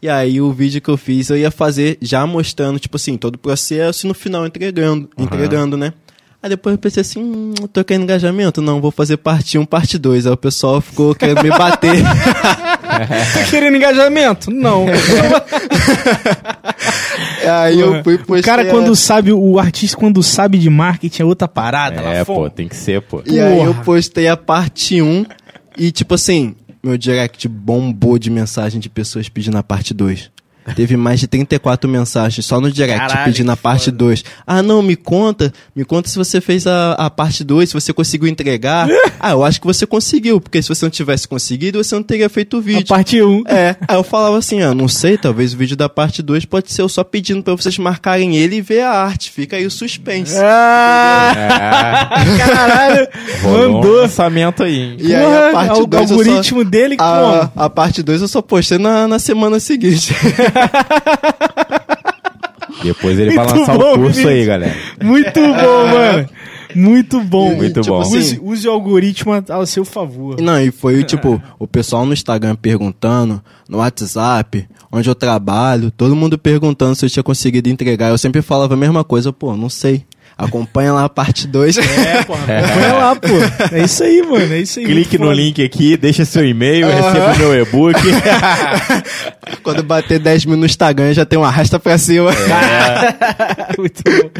[0.00, 3.36] E aí o vídeo que eu fiz eu ia fazer já mostrando, tipo assim, todo
[3.36, 5.24] o processo e no final entregando, Aham.
[5.26, 5.92] entregando, né?
[6.42, 8.60] Aí depois eu pensei assim, hum, tô querendo engajamento?
[8.60, 10.26] Não, vou fazer parte 1, parte 2.
[10.26, 12.02] Aí o pessoal ficou querendo me bater.
[12.92, 14.50] Tá querendo engajamento?
[14.50, 14.84] Não.
[17.48, 21.24] aí eu fui postei o cara, quando sabe, o artista, quando sabe de marketing, é
[21.24, 22.02] outra parada.
[22.02, 23.22] É, pô, tem que ser, pô.
[23.24, 23.84] E aí eu Porra.
[23.84, 25.24] postei a parte 1
[25.78, 30.30] e, tipo assim, meu direct bombou de mensagem de pessoas pedindo a parte 2.
[30.76, 33.96] Teve mais de 34 mensagens só no direct Caralho, pedindo a parte foda.
[33.98, 34.24] 2.
[34.46, 35.52] Ah, não, me conta.
[35.74, 38.88] Me conta se você fez a, a parte 2, se você conseguiu entregar.
[39.18, 42.28] ah, eu acho que você conseguiu, porque se você não tivesse conseguido, você não teria
[42.28, 42.86] feito o A vídeo.
[42.86, 43.42] parte 1.
[43.46, 46.72] É, aí eu falava assim, ah, não sei, talvez o vídeo da parte 2 pode
[46.72, 49.30] ser eu só pedindo pra vocês marcarem ele e ver a arte.
[49.30, 50.36] Fica aí o suspense.
[50.38, 53.08] Ah, É, caralho.
[53.42, 53.96] rolou um Mandou.
[54.02, 54.96] lançamento aí, hein?
[54.98, 56.22] E aí a parte o 2 eu só...
[56.22, 57.64] algoritmo dele A, como?
[57.64, 60.14] a parte 2 eu só postei na, na semana seguinte.
[62.82, 64.26] Depois ele vai Muito lançar bom, o curso Vinícius.
[64.26, 64.76] aí, galera.
[65.02, 66.28] Muito bom, mano.
[66.74, 67.54] Muito bom.
[67.54, 68.00] Muito tipo bom.
[68.00, 70.40] assim, Use, use o algoritmo ao seu favor.
[70.40, 76.16] Não, e foi tipo, o pessoal no Instagram perguntando, no WhatsApp, onde eu trabalho, todo
[76.16, 78.08] mundo perguntando se eu tinha conseguido entregar.
[78.08, 80.04] Eu sempre falava a mesma coisa, pô, não sei.
[80.36, 81.76] Acompanha lá a parte 2.
[81.78, 82.32] É, pô.
[82.34, 83.74] Acompanha lá, pô.
[83.74, 84.52] É isso aí, mano.
[84.52, 84.86] É isso aí.
[84.86, 88.00] Clique no link aqui, deixa seu e-mail, receba o meu e-book.
[89.62, 92.30] Quando bater 10 mil no Instagram, já tem um arrasta pra cima.
[93.78, 94.30] Muito bom.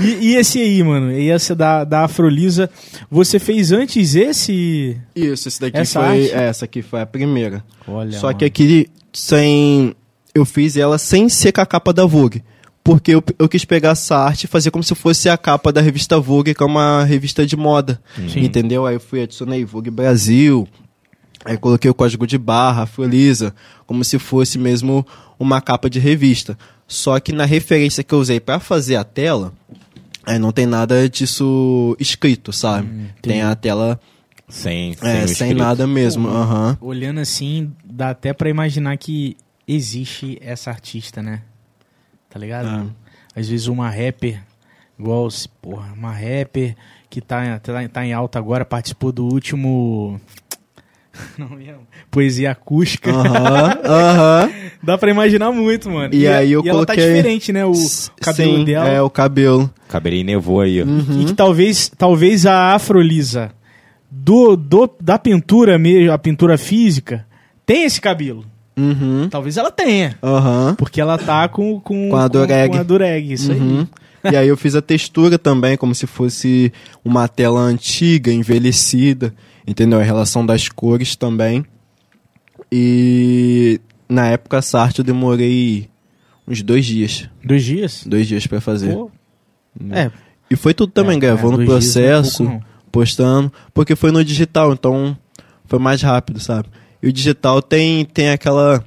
[0.00, 1.12] E, e esse aí, mano?
[1.12, 2.68] E esse da, da Afrolisa,
[3.10, 4.96] você fez antes esse?
[5.14, 6.08] Isso, esse daqui Essa foi.
[6.08, 6.34] arte?
[6.34, 7.64] é, Essa aqui foi a primeira.
[7.86, 9.94] Olha, Só que aqui sem.
[10.34, 12.42] Eu fiz ela sem ser com a capa da Vogue.
[12.86, 15.80] Porque eu, eu quis pegar essa arte e fazer como se fosse a capa da
[15.80, 18.00] revista Vogue, que é uma revista de moda.
[18.28, 18.44] Sim.
[18.44, 18.86] Entendeu?
[18.86, 20.68] Aí eu fui, adicionei Vogue Brasil.
[21.44, 23.52] Aí coloquei o código de barra, Afrolisa,
[23.88, 25.04] como se fosse mesmo
[25.36, 26.56] uma capa de revista.
[26.86, 29.52] Só que na referência que eu usei pra fazer a tela,
[30.24, 33.10] aí não tem nada disso escrito, sabe?
[33.20, 33.98] tem a tela
[34.48, 35.58] sem, sem, é, sem escrito.
[35.58, 36.28] nada mesmo.
[36.28, 36.78] Pô, aham.
[36.80, 39.36] Olhando assim, dá até pra imaginar que
[39.66, 41.42] existe essa artista, né?
[42.36, 42.66] Tá ligado?
[42.68, 42.84] Ah.
[43.34, 44.42] Às vezes uma rapper,
[45.00, 46.76] igual, se- porra, uma rapper
[47.08, 50.20] que tá, tá, tá em alta agora, participou do último.
[51.38, 51.86] Não mesmo?
[52.10, 53.10] Poesia acústica.
[53.10, 54.50] Aham, aham.
[54.82, 56.14] Dá pra imaginar muito, mano.
[56.14, 57.64] E aí eu e ela tá coloquei- diferente, né?
[57.64, 57.72] O
[58.20, 58.86] cabelo Sim, dela.
[58.86, 59.72] É, o cabelo.
[59.88, 60.84] Cabelinho nevou aí, ó.
[60.84, 61.22] Uhum.
[61.22, 63.50] E que talvez, talvez a Afrolisa
[64.10, 67.26] do, do, da pintura mesmo, a pintura física,
[67.64, 68.44] tenha esse cabelo.
[68.78, 69.28] Uhum.
[69.30, 70.18] Talvez ela tenha.
[70.22, 70.74] Aham.
[70.76, 72.72] Porque ela tá com, com, Com a dureg.
[72.72, 73.86] Com, a dureg, isso Uhum.
[74.30, 76.72] E aí eu fiz a textura também, como se fosse
[77.04, 79.32] uma tela antiga, envelhecida,
[79.64, 80.00] entendeu?
[80.00, 81.64] A relação das cores também.
[82.72, 85.88] E na época essa arte eu demorei
[86.46, 87.28] uns dois dias.
[87.40, 87.46] aí.
[87.46, 88.04] Dois dias?
[88.06, 88.94] Dois dias pra fazer.
[88.94, 89.10] Pô.
[89.90, 90.10] É.
[90.50, 92.60] E foi tudo também, É, gravando é, o dois dias não é processo, não.
[92.90, 95.16] postando, porque foi no digital, então
[95.66, 96.68] foi mais rápido, sabe?
[97.06, 98.84] E o digital tem, tem aquela.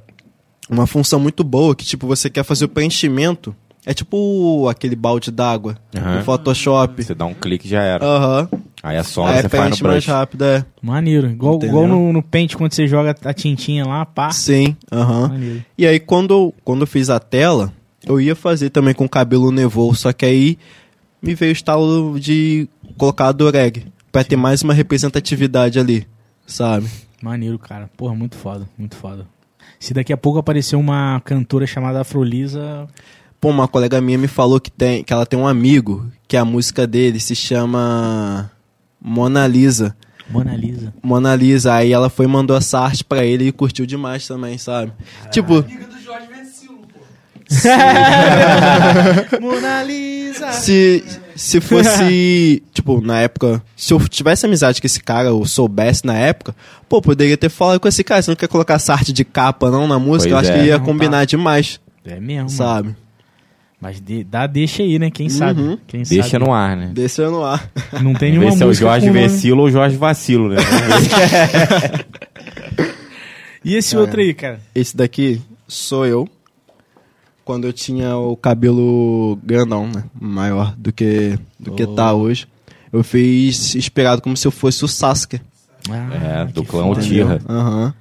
[0.68, 3.56] Uma função muito boa que, tipo, você quer fazer o preenchimento.
[3.86, 6.18] É tipo aquele balde d'água Aham.
[6.18, 7.02] no Photoshop.
[7.02, 8.04] Você dá um clique e já era.
[8.04, 8.48] Aham.
[8.82, 10.06] Aí a sombra Aí você faz no preenche mais brush.
[10.14, 10.64] rápido, é.
[10.82, 11.30] Maneiro.
[11.30, 11.68] Igual, Entendeu?
[11.76, 14.30] igual no, no Paint, quando você joga a tintinha lá, pá.
[14.32, 15.28] Sim, aham.
[15.28, 15.64] Maneiro.
[15.78, 17.72] E aí, quando, eu- quando eu fiz a tela,
[18.06, 20.58] eu ia fazer também com cabelo nevou, só que aí
[21.22, 22.68] me veio o estalo de
[22.98, 26.06] colocar a dureg, pra ter mais uma representatividade ali,
[26.46, 26.86] sabe?
[27.22, 27.90] Maneiro, cara.
[27.96, 29.26] Porra, muito foda, muito foda.
[29.78, 32.88] Se daqui a pouco aparecer uma cantora chamada Afrolisa,
[33.40, 36.44] Pô, uma colega minha me falou que, tem, que ela tem um amigo que a
[36.44, 38.52] música dele se chama
[39.00, 39.96] Mona Lisa.
[40.28, 40.92] Mona Lisa.
[41.02, 44.58] Mona Lisa, aí ela foi e mandou essa arte pra ele e curtiu demais também,
[44.58, 44.92] sabe?
[45.30, 46.82] Tipo, Amiga do Jorge Versilo,
[47.50, 49.40] pô.
[49.40, 50.52] Mona Lisa.
[50.52, 51.02] se,
[51.34, 56.14] se fosse, tipo, na época, se eu tivesse amizade com esse cara, ou soubesse na
[56.16, 56.54] época,
[56.88, 59.70] pô, poderia ter falado com esse cara, você não quer colocar essa arte de capa
[59.70, 60.32] não na música?
[60.34, 60.62] Pois eu acho é.
[60.62, 62.50] que ia Não, combinar demais, É mesmo, mano.
[62.50, 62.96] sabe?
[63.80, 65.10] Mas de- dá deixa aí, né?
[65.10, 65.62] Quem sabe?
[65.62, 65.78] Uhum.
[65.86, 66.44] Quem Deixa sabe?
[66.44, 66.90] no ar, né?
[66.92, 67.66] Desceu no ar.
[68.02, 69.10] Não tem nenhuma ver se é o música Jorge.
[69.10, 70.56] Vecilo ou Jorge Vacilo, né?
[73.64, 74.00] E esse Cara.
[74.02, 74.60] outro aí, cara?
[74.74, 76.26] Esse daqui sou eu.
[77.50, 80.04] Quando eu tinha o cabelo grandão, né?
[80.20, 81.94] Maior do que, do que Oh.
[81.96, 82.46] tá hoje.
[82.92, 85.40] Eu fiz inspirado como se eu fosse o Sasuke.
[85.90, 86.86] Ah, É, do clã.
[86.86, 87.40] Uchiha.
[87.48, 87.92] Aham.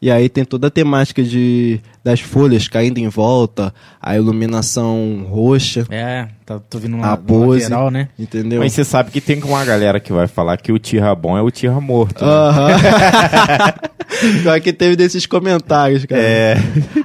[0.00, 5.86] E aí tem toda a temática de das folhas caindo em volta, a iluminação roxa,
[5.90, 7.62] É, tá, tô vindo A na, pose.
[7.62, 8.08] lateral, né?
[8.18, 8.60] entendeu?
[8.60, 11.40] Mas você sabe que tem uma galera que vai falar que o Tira bom é
[11.40, 12.22] o Tira morto.
[12.22, 12.30] né?
[12.30, 12.68] Aham.
[14.42, 16.20] Pior que teve desses comentários, cara.
[16.20, 16.56] É.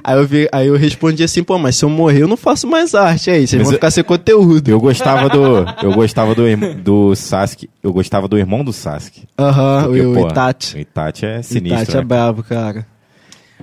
[0.04, 2.66] Aí eu, vi, aí eu respondi assim, pô, mas se eu morrer eu não faço
[2.68, 3.30] mais arte.
[3.30, 4.70] Aí, vocês Mas vão eu- ficar sem conteúdo.
[4.70, 5.64] Eu gostava do.
[5.82, 6.42] Eu gostava do,
[6.82, 7.68] do Sasuke.
[7.82, 9.24] Eu gostava do irmão do Sasuke.
[9.38, 10.76] Aham, Porque, o pô, Itachi.
[10.76, 11.82] O Itachi é O sinistro.
[11.82, 12.04] Itachi é né?
[12.06, 12.86] brabo, cara.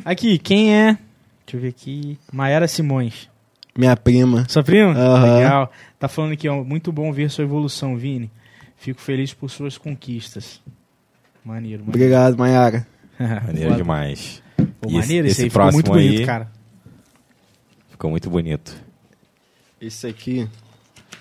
[0.04, 0.98] Aqui, quem é?
[1.48, 2.20] Deixa eu ver aqui.
[2.32, 3.30] Maiara Simões.
[3.76, 4.46] Minha prima.
[4.50, 4.92] Sua prima?
[4.94, 5.38] Aham.
[5.38, 5.72] Legal.
[5.98, 6.62] Tá falando aqui, ó.
[6.64, 8.30] Muito bom ver sua evolução, Vini.
[8.76, 10.62] Fico feliz por suas conquistas.
[11.46, 11.88] Maneiro, maneiro.
[11.88, 12.86] Obrigado, Mayara.
[13.18, 14.44] Maneiro demais.
[14.82, 16.52] Pô, E esse- maneiro, esse, esse aí ficou muito próximo bonito, aí- cara.
[17.90, 18.84] Ficou muito bonito.
[19.80, 20.48] Esse aqui.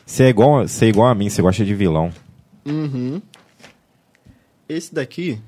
[0.05, 2.11] Você é igual, você é igual a mim, você gosta de vilão.
[2.66, 3.23] Uhum.
[4.69, 5.40] Esse daqui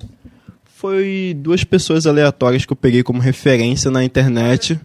[0.78, 4.78] foi duas pessoas aleatórias que eu peguei como referência na internet.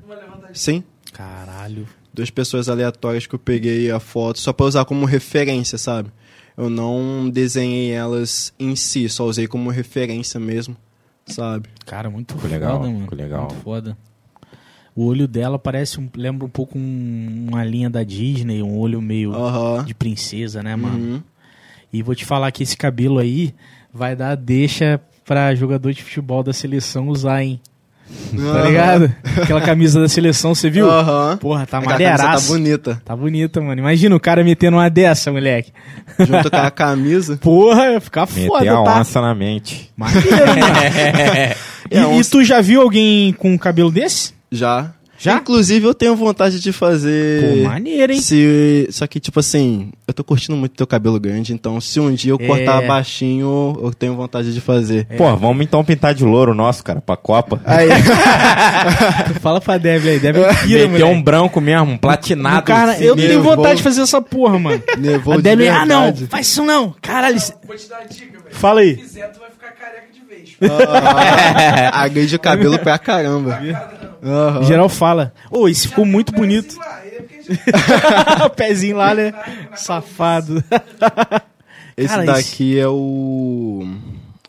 [0.52, 0.84] Sim.
[1.12, 1.88] Caralho.
[2.12, 6.10] Duas pessoas aleatórias que eu peguei a foto só pra usar como referência, sabe?
[6.58, 10.76] Eu não desenhei elas em si, só usei como referência mesmo,
[11.28, 11.70] sabe?
[11.86, 13.00] Cara, muito Ficou foda, legal, mano.
[13.02, 13.42] ficou legal.
[13.50, 13.98] Muito foda.
[14.96, 19.00] O olho dela parece um, lembra um pouco um- uma linha da Disney, um olho
[19.02, 19.84] meio Aham.
[19.86, 20.98] de princesa, né, mano?
[21.16, 21.24] Uhum.
[21.92, 23.54] E vou te falar que esse cabelo aí
[23.92, 27.60] vai dar deixa pra jogador de futebol da seleção usar, hein?
[28.36, 29.12] Tá ligado?
[29.42, 30.90] Aquela camisa da seleção, você viu?
[30.90, 31.38] Aham.
[31.38, 32.48] Porra, tá maneiraço.
[32.48, 33.02] Tá bonita.
[33.04, 33.80] Tá bonita, mano.
[33.80, 35.72] Imagina o cara metendo uma dessa, moleque.
[36.20, 37.38] Junto com a camisa.
[37.42, 39.00] Porra, ia ficar Meter foda, a tá?
[39.00, 39.90] onça na mente.
[39.98, 40.62] Maneiro, mano.
[41.24, 41.56] É,
[41.92, 42.32] E, e onça.
[42.32, 44.34] tu já viu alguém com um cabelo desse?
[44.52, 44.92] Já.
[45.24, 45.38] Já?
[45.38, 47.42] Inclusive, eu tenho vontade de fazer.
[47.64, 48.20] Pô, maneiro, hein?
[48.20, 52.14] Se, só que, tipo assim, eu tô curtindo muito teu cabelo grande, então se um
[52.14, 52.46] dia eu É.
[52.46, 55.06] cortar baixinho, eu tenho vontade de fazer.
[55.18, 57.62] Pô, vamos então pintar de louro nosso, cara, pra Copa.
[57.64, 57.88] Aí,
[59.42, 60.20] Fala pra Deb aí.
[60.20, 61.04] Deb é pira, Meter moleque.
[61.06, 62.64] um branco mesmo, um platinado.
[62.66, 63.56] Cara, eu tenho nevou.
[63.56, 64.84] vontade de fazer essa porra, mano.
[64.98, 66.94] nevou A de Deb, ah, não, faz isso não.
[67.02, 68.44] Caralho, Vou te dar uma dica, velho.
[68.56, 68.96] Fala aí.
[68.98, 70.58] Se fizer, tu vai ficar careca de vez.
[71.92, 73.54] Ah, Agride o cabelo pra caramba.
[73.56, 74.13] Aham.
[74.62, 75.34] Em geral fala.
[75.52, 76.76] Ô, esse ficou muito bonito.
[77.46, 79.34] É pezinho lá, né?
[79.76, 80.64] Safado.
[81.96, 83.86] Esse Cara, daqui é o.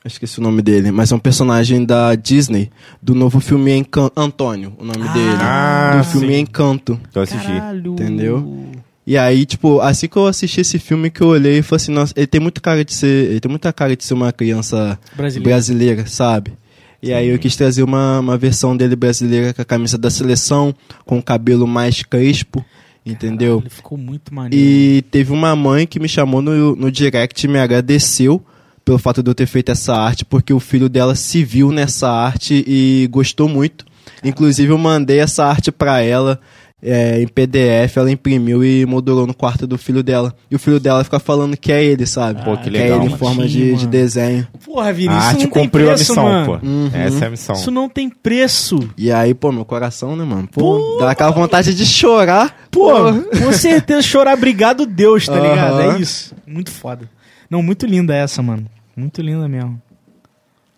[0.05, 2.71] eu Esqueci o nome dele, mas é um personagem da Disney,
[3.03, 4.11] do novo filme Encan...
[4.17, 5.37] Antônio, o nome dele.
[5.41, 6.41] Ah, do filme sim.
[6.41, 6.99] Encanto.
[7.15, 7.47] Eu assisti.
[7.47, 7.93] Caralho.
[7.93, 8.67] Entendeu?
[9.07, 11.93] E aí, tipo, assim que eu assisti esse filme que eu olhei e falei assim,
[11.93, 13.31] nossa, ele tem muito cara de ser.
[13.31, 15.51] Ele tem muita cara de ser uma criança Brasileiro.
[15.51, 16.55] brasileira, sabe?
[17.05, 20.74] E aí eu quis trazer uma, uma versão dele brasileira com a camisa da seleção,
[21.05, 22.64] com o cabelo mais crespo,
[23.05, 23.60] entendeu?
[23.60, 24.64] Ele ficou muito maneiro.
[24.64, 28.43] E teve uma mãe que me chamou no, no direct e me agradeceu
[28.85, 32.10] pelo fato de eu ter feito essa arte, porque o filho dela se viu nessa
[32.10, 33.85] arte e gostou muito.
[34.22, 36.40] Inclusive eu mandei essa arte pra ela
[36.83, 40.35] é, em PDF, ela imprimiu e moldurou no quarto do filho dela.
[40.51, 42.45] E o filho dela fica falando que é ele, sabe?
[42.45, 44.47] Pô, que é legal, ele em forma de, de desenho.
[44.65, 46.47] Porra, Vini, A isso arte não tem cumpriu preço, a missão, mano.
[46.61, 46.67] pô.
[46.67, 46.91] Uhum.
[46.93, 47.55] Essa é a missão.
[47.57, 48.79] Isso não tem preço.
[48.99, 50.47] E aí, pô, meu coração, né, mano?
[50.49, 52.67] Pô, Pô, dá aquela vontade de chorar.
[52.71, 55.81] Pô, com certeza chorar obrigado Deus, tá ligado?
[55.81, 55.97] Aham.
[55.97, 56.35] É isso.
[56.47, 57.09] Muito foda.
[57.49, 58.67] Não, muito linda essa, mano.
[58.97, 59.81] Muito linda mesmo.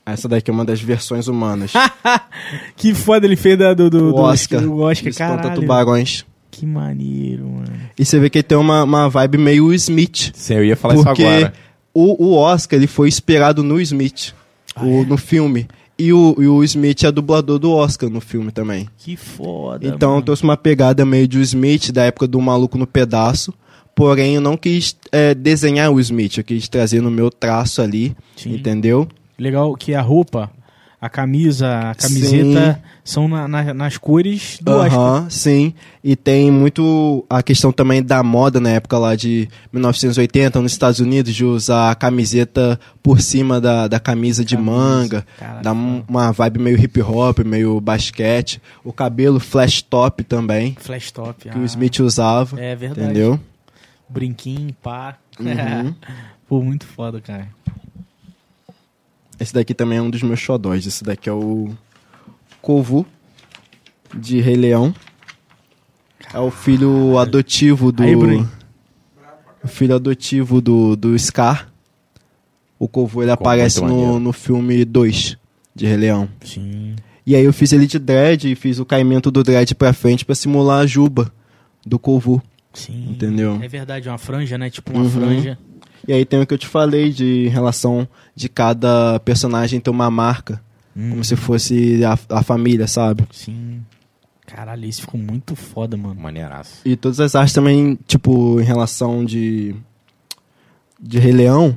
[0.07, 1.73] Essa daqui é uma das versões humanas.
[2.77, 4.61] Que foda ele fez da, do, do, o do- Oscar.
[4.61, 5.55] do Oscar, caralho.
[5.61, 6.25] tubarões.
[6.51, 7.73] Que maneiro, mano.
[7.99, 10.31] E você vê que ele tem uma, uma vibe meio Smith.
[10.35, 11.53] Sim, eu ia falar porque isso agora.
[11.93, 14.33] O, o Oscar ele foi inspirado no Smith,
[14.75, 15.05] Ah, o- é?
[15.07, 15.67] no filme.
[15.99, 18.87] E o, e o Smith é dublador do Oscar no filme também.
[18.99, 20.25] Que foda, então eu mano.
[20.27, 23.53] trouxe uma pegada meio de Smith, da época do Maluco no Pedaço.
[23.95, 28.15] Porém, eu não quis é, desenhar o Smith, eu quis trazer no meu traço ali,
[28.37, 28.55] Sim.
[28.55, 29.09] entendeu?
[29.39, 30.51] Legal que a roupa,
[31.01, 34.73] a camisa, a camiseta são na- na- nas cores do.
[34.73, 35.75] Aham, sim.
[36.03, 40.99] E tem muito a questão também da moda na época lá de 1980, nos Estados
[41.01, 45.27] Unidos, de usar a camiseta por cima da, da camisa de Camisa, manga.
[45.39, 48.61] caralho, dá um- uma vibe meio hip hop, meio basquete.
[48.83, 51.43] O cabelo flash top também, Flash top.
[51.43, 52.59] que ah, o Smith usava.
[52.59, 53.03] É verdade.
[53.11, 53.39] Entendeu?
[54.09, 55.17] Brinquinho, pá.
[55.39, 55.95] Uhum.
[56.49, 57.49] Pô, muito foda, cara.
[59.39, 60.87] Esse daqui também é um dos meus xodóis.
[60.87, 61.71] Esse daqui é o
[62.63, 63.07] Kovu,
[64.15, 64.95] de Rei Leão.
[66.33, 68.03] É o filho adotivo do.
[68.03, 68.15] Aí,
[69.63, 71.69] o filho adotivo do, do Scar.
[72.79, 74.19] O Kovu ele Ficou aparece no, maneiro.
[74.21, 75.37] no filme 2
[75.75, 76.29] de Rei Leão.
[76.45, 76.95] Sim.
[77.25, 80.25] E aí eu fiz ele de dread e fiz o caimento do dread pra frente
[80.25, 81.33] pra simular a juba
[81.85, 82.43] do Kovu.
[82.75, 83.09] Sim.
[83.11, 83.59] Entendeu?
[83.63, 84.69] É verdade, uma franja, né?
[84.69, 85.11] Tipo uma Uhum.
[85.11, 85.59] franja.
[86.09, 89.91] E aí tem o que eu te falei de em relação de cada personagem ter
[89.91, 90.61] uma marca.
[90.97, 93.25] Hum, Como se fosse a, a família, sabe?
[93.33, 93.83] Sim.
[94.47, 96.21] Caralho, isso ficou muito foda, mano.
[96.21, 96.81] Maneiraço.
[96.85, 99.75] E todas as artes também, tipo, em relação de.
[101.01, 101.77] de Rei Leão,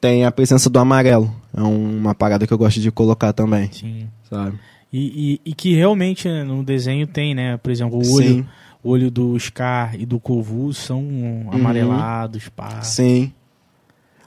[0.00, 1.32] tem a presença do amarelo.
[1.54, 4.08] É uma parada que eu gosto de colocar também, Sim.
[4.28, 4.58] sabe?
[4.92, 7.56] E, e, e que realmente né, no desenho tem, né?
[7.58, 8.48] Por exemplo, o olho,
[8.82, 11.04] o olho do Scar e do Kovu são
[11.52, 12.80] amarelados, pá.
[12.82, 13.32] sim.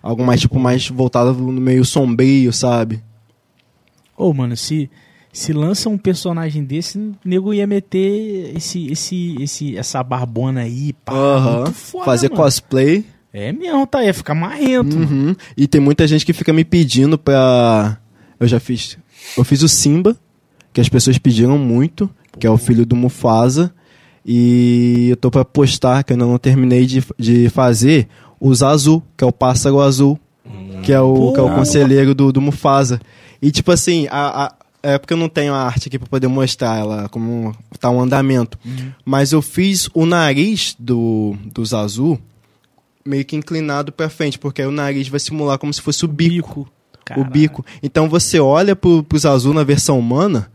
[0.01, 3.01] Algo mais, tipo, mais voltado no meio sombrio, sabe?
[4.17, 4.89] Ô, mano, se,
[5.31, 10.93] se lança um personagem desse, o nego ia meter esse, esse, esse, essa barbona aí,
[10.93, 11.13] pá.
[11.13, 11.55] Aham.
[11.63, 12.41] Muito foda, Fazer mano.
[12.43, 13.05] cosplay.
[13.31, 14.03] É mesmo, tá?
[14.03, 14.97] Ia ficar marrento.
[14.97, 15.35] Uhum.
[15.55, 17.97] E tem muita gente que fica me pedindo pra.
[18.39, 18.97] Eu já fiz.
[19.37, 20.17] Eu fiz o Simba,
[20.73, 22.09] que as pessoas pediram muito,
[22.39, 23.71] que é o filho do Mufasa.
[24.25, 28.07] E eu tô pra postar, que eu ainda não terminei de, de fazer,
[28.39, 30.19] o Zazu, que é o pássaro azul,
[30.83, 32.99] que é o, que é o conselheiro do, do Mufasa.
[33.41, 36.27] E tipo assim, a, a- é porque eu não tenho a arte aqui pra poder
[36.27, 38.57] mostrar ela como tá um andamento.
[39.03, 42.17] Mas eu fiz o nariz do, do Zazu
[43.05, 46.07] meio que inclinado pra frente, porque aí o nariz vai simular como se fosse o
[46.07, 46.61] bico.
[46.61, 47.29] O Caralho.
[47.31, 47.65] bico.
[47.81, 50.51] Então você olha pro, pros azul na versão humana,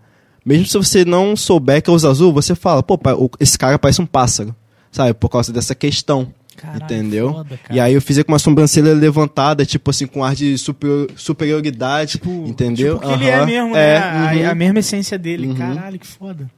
[0.46, 3.78] mesmo se você não souber que é os azul, você fala, pô, o- esse cara
[3.78, 4.54] parece um pássaro.
[4.92, 5.12] Sabe?
[5.14, 6.32] Por causa dessa questão.
[6.56, 7.32] Caralho, entendeu?
[7.32, 11.08] foda, e aí eu fiz com uma sobrancelha levantada, tipo assim, com ar de superior-
[11.16, 12.20] superioridade.
[12.46, 12.96] entendeu?
[12.98, 13.98] Tipo, que ele é mesmo, É, né?
[13.98, 14.50] A- uhum.
[14.50, 15.48] A, mesma essência dele.
[15.48, 15.54] Uhum.
[15.54, 16.50] Caralho, que foda.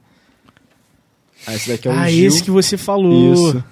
[1.45, 2.27] Ah, esse daqui é o ah, Gil.
[2.27, 3.33] esse que você falou.
[3.33, 3.63] Isso.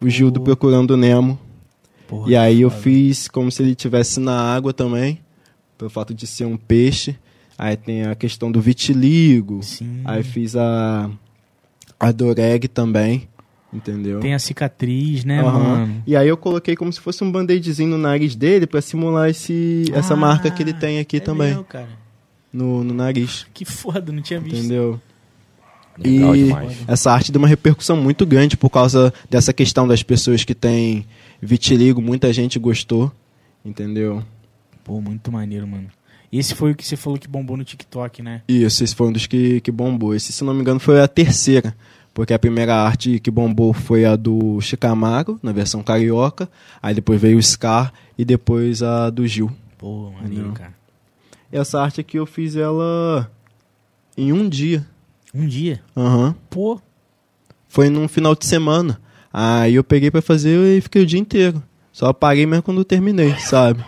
[0.00, 0.44] O Gil do Pô.
[0.46, 1.38] Procurando Nemo.
[2.06, 5.20] Porra, E aí eu fiz como se ele estivesse na água também,
[5.76, 7.16] pelo fato de ser um peixe.
[7.58, 9.62] Aí tem a questão do vitiligo.
[9.62, 10.00] Sim.
[10.04, 11.10] Aí fiz a
[12.00, 13.28] a Doreg também,
[13.72, 14.20] entendeu?
[14.20, 15.58] Tem a cicatriz, né, Aham.
[15.58, 16.02] mano?
[16.06, 19.84] E aí eu coloquei como se fosse um band-aidzinho no nariz dele pra simular esse
[19.92, 21.88] essa Ah, marca que ele tem aqui é também mesmo, cara.
[22.52, 24.56] no, no nariz, Que foda, não tinha visto.
[24.58, 25.00] entendeu?
[25.98, 26.76] Legal e demais.
[26.86, 31.04] essa arte deu uma repercussão muito grande por causa dessa questão das pessoas que têm
[31.42, 33.10] vitiligo, muita gente gostou,
[33.64, 34.22] entendeu?
[34.84, 35.88] Pô, muito maneiro, mano.
[36.30, 38.42] Esse foi o que você falou que bombou no TikTok, né?
[38.46, 40.14] Isso, esse foi um dos que, que bombou.
[40.14, 41.74] Esse, se não me engano, foi a terceira.
[42.18, 46.50] Porque a primeira arte que bombou foi a do Chicamaro, na versão carioca.
[46.82, 49.52] Aí depois veio o Scar e depois a do Gil.
[49.78, 50.74] Pô, maneiro, cara.
[51.52, 53.30] Essa arte aqui eu fiz ela
[54.16, 54.84] em um dia.
[55.32, 55.80] Um dia.
[55.96, 56.34] Aham.
[56.50, 56.80] Pô,
[57.68, 59.00] Foi num final de semana.
[59.32, 61.62] Aí eu peguei pra fazer e fiquei o dia inteiro.
[61.92, 63.84] Só parei mesmo quando terminei, sabe?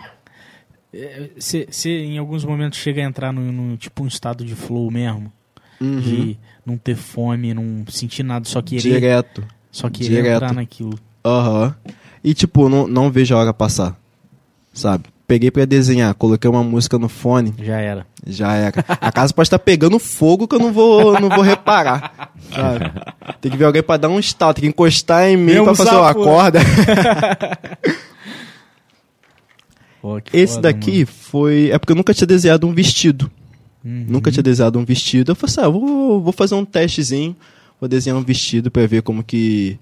[1.37, 5.33] você em alguns momentos chega a entrar no, no, tipo um estado de flow mesmo.
[5.81, 5.99] Uhum.
[5.99, 9.43] De não ter fome, não sentir nada, só querer, Direto.
[9.71, 10.35] só querer direto.
[10.43, 10.97] entrar naquilo.
[11.25, 11.75] Aham.
[12.23, 13.95] E tipo, não, não vejo a hora passar.
[14.73, 15.05] Sabe?
[15.27, 18.05] Peguei pra desenhar, coloquei uma música no fone, Já era.
[18.27, 18.83] já era.
[18.87, 22.31] A casa pode estar pegando fogo que eu não vou, não vou reparar.
[22.53, 22.91] Sabe?
[23.39, 25.95] Tem que ver alguém pra dar um estalo, tem que encostar em mim pra fazer
[25.95, 26.59] uma corda.
[30.01, 31.69] Pô, Esse foda, daqui foi.
[31.71, 33.29] É porque eu nunca tinha desenhado um vestido.
[33.83, 34.05] Uhum.
[34.07, 35.31] Nunca tinha desenhado um vestido.
[35.31, 37.35] Eu falei assim, ah, vou, vou fazer um testezinho,
[37.79, 39.77] vou desenhar um vestido pra ver como que,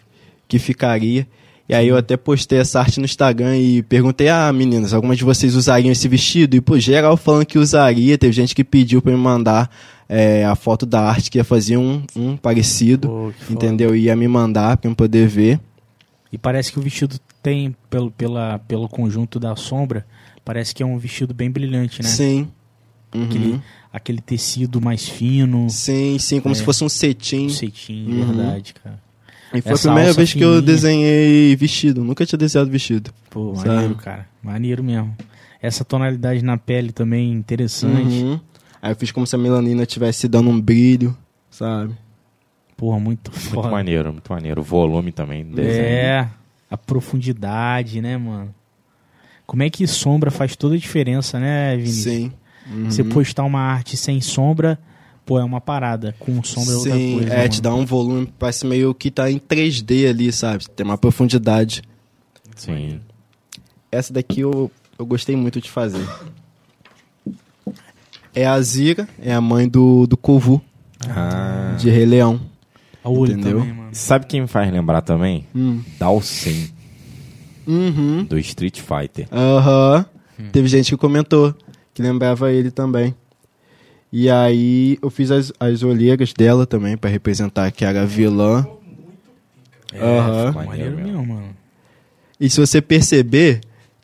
[0.48, 1.28] que ficaria.
[1.68, 5.24] E aí eu até postei essa arte no Instagram e perguntei, ah, meninas, algumas de
[5.24, 6.56] vocês usariam esse vestido?
[6.56, 9.70] E, pô, geral falando que usaria, teve gente que pediu pra me mandar
[10.08, 13.54] é, a foto da arte que ia fazer um, um parecido, Pô, que foda.
[13.54, 13.96] entendeu?
[13.96, 15.60] E ia me mandar pra eu poder ver.
[16.34, 20.08] E parece que o vestido tem, pelo, pela, pelo conjunto da sombra,
[20.44, 22.10] parece que é um vestido bem brilhante, né?
[22.10, 22.48] Sim.
[23.14, 23.24] Uhum.
[23.26, 26.56] Aquele, aquele tecido mais fino, Sim, sim, como É.
[26.58, 27.48] se fosse um cetim.
[27.48, 28.26] um cetim, Uhum.
[28.36, 29.00] verdade, cara.
[29.54, 30.62] E foi Essa a primeira vez que eu fininha.
[30.62, 32.04] desenhei vestido.
[32.04, 33.12] Nunca tinha desenhado vestido.
[33.32, 33.70] Pô, Sabe?
[33.70, 34.28] maneiro, cara.
[34.44, 35.16] Maneiro mesmo.
[35.60, 38.24] Essa tonalidade na pele também interessante.
[38.24, 38.40] Uhum.
[38.82, 41.18] Aí eu fiz como se a melanina estivesse dando um brilho,
[41.50, 41.96] sabe?
[42.78, 43.70] Porra, muito Muito foda.
[43.70, 44.62] maneiro, muito maneiro.
[44.62, 45.44] O volume também.
[45.44, 45.84] do desenho.
[45.84, 46.30] É,
[46.70, 48.54] a profundidade, né, mano?
[49.46, 52.04] Como é que sombra faz toda a diferença, né, Vinícius?
[52.04, 52.32] Sim.
[52.70, 52.86] Uhum.
[52.90, 54.78] Você postar uma arte sem sombra,
[55.26, 56.16] pô, é uma parada.
[56.20, 57.34] Com sombra é outra Sim, coisa.
[57.34, 57.50] é, mano.
[57.50, 60.70] te dá um volume, parece meio que tá em 3D ali, sabe?
[60.70, 61.82] Tem uma profundidade.
[62.56, 63.00] Sim.
[63.92, 66.06] Essa daqui eu, eu gostei muito de fazer.
[68.34, 70.62] É a Zira, é a mãe do, do Kovu,
[71.08, 71.76] Ah.
[71.80, 72.40] de Rei Leão.
[73.04, 73.60] A olho Entendeu?
[73.62, 73.76] também.
[73.94, 75.48] Sabe quem me faz lembrar também?
[75.56, 75.82] Hum.
[75.98, 76.70] Dalsin,
[77.66, 78.24] Uhum.
[78.26, 79.28] do Street Fighter.
[79.32, 80.06] Aham.
[80.52, 81.54] Teve gente que comentou
[82.00, 83.14] que lembrava ele também.
[84.12, 88.66] E aí eu fiz as, as olheiras dela também pra representar que era a vilã.
[89.94, 91.50] É, maneiro Maneiro mesmo, mano.
[92.40, 93.60] E se você perceber,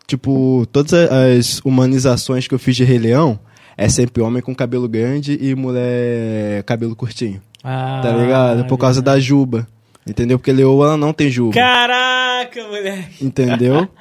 [0.06, 3.40] tipo, todas as humanizações que eu fiz de Rei Leão
[3.78, 7.42] é sempre homem com cabelo grande e mulher cabelo curtinho.
[7.64, 8.66] Ah, Tá ligado?
[8.66, 9.66] Por causa da juba.
[10.06, 10.38] Entendeu?
[10.38, 11.54] Porque Leoa ela não tem juba.
[11.54, 13.26] Caraca, moleque!
[13.26, 13.88] Entendeu?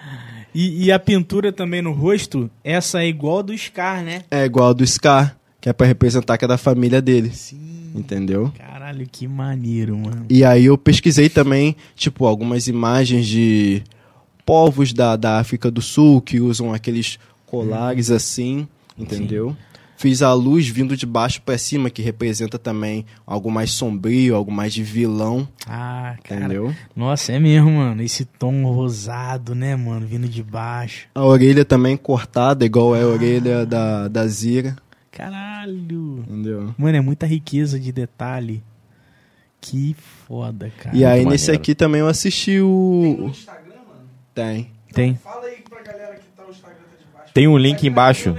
[0.55, 4.23] E, e a pintura também no rosto, essa é igual do Scar, né?
[4.31, 7.31] É igual do Scar, que é pra representar que é da família dele.
[7.35, 7.91] Sim.
[7.95, 8.53] Entendeu?
[8.57, 10.27] Caralho, que maneiro, mano.
[10.29, 13.83] E aí eu pesquisei também, tipo, algumas imagens de
[14.45, 18.67] povos da, da África do Sul que usam aqueles colares assim,
[18.99, 19.57] entendeu?
[20.05, 24.53] Fiz a luz vindo de baixo pra cima, que representa também algo mais sombrio, algo
[24.53, 26.41] mais de vilão, Ah, cara.
[26.43, 26.75] entendeu?
[26.95, 28.03] Nossa, é mesmo, mano.
[28.03, 30.07] Esse tom rosado, né, mano?
[30.07, 31.07] Vindo de baixo.
[31.15, 34.77] A orelha também cortada, igual é a orelha da, da Zira,
[35.11, 36.23] Caralho.
[36.29, 36.75] entendeu?
[36.77, 38.63] Mano, é muita riqueza de detalhe.
[39.59, 39.97] Que
[40.29, 40.95] foda, cara.
[40.95, 41.63] E aí muito nesse maneiro.
[41.63, 43.29] aqui também eu assisti Tem no o.
[43.31, 44.09] Instagram, mano?
[44.35, 44.71] Tem.
[44.93, 45.15] Tem.
[45.15, 47.33] Fala aí pra galera que tá o Instagram tá de baixo.
[47.33, 48.35] Tem um link embaixo.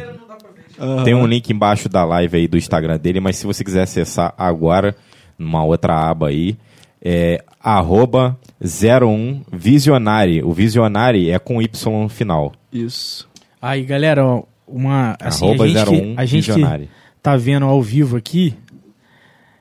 [0.79, 1.03] Aham.
[1.03, 4.33] Tem um link embaixo da live aí do Instagram dele, mas se você quiser acessar
[4.37, 4.95] agora,
[5.37, 6.57] numa outra aba aí,
[7.01, 10.43] é arroba 01 Visionari.
[10.43, 12.51] O Visionari é com Y no final.
[12.71, 13.27] Isso.
[13.61, 15.15] Aí, galera, ó, uma.
[15.21, 16.89] Assim, arroba a gente, 01 que, a gente que Visionari.
[17.21, 18.53] tá vendo ao vivo aqui,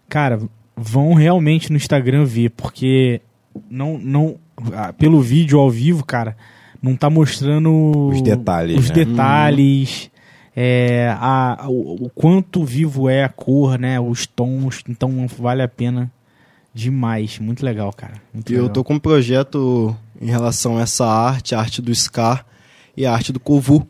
[0.08, 0.40] cara,
[0.76, 3.20] vão realmente no Instagram ver, porque
[3.70, 4.36] não, não,
[4.72, 6.36] ah, pelo vídeo ao vivo, cara,
[6.82, 8.94] não tá mostrando Os detalhes, os né?
[9.04, 10.10] detalhes,
[10.56, 15.68] é, a, o, o quanto vivo é a cor, né, os tons, então vale a
[15.68, 16.10] pena
[16.72, 18.14] demais, muito legal, cara.
[18.32, 18.72] Muito eu legal.
[18.72, 22.44] tô com um projeto em relação a essa arte, a arte do Scar
[22.96, 23.86] e a arte do Kovu.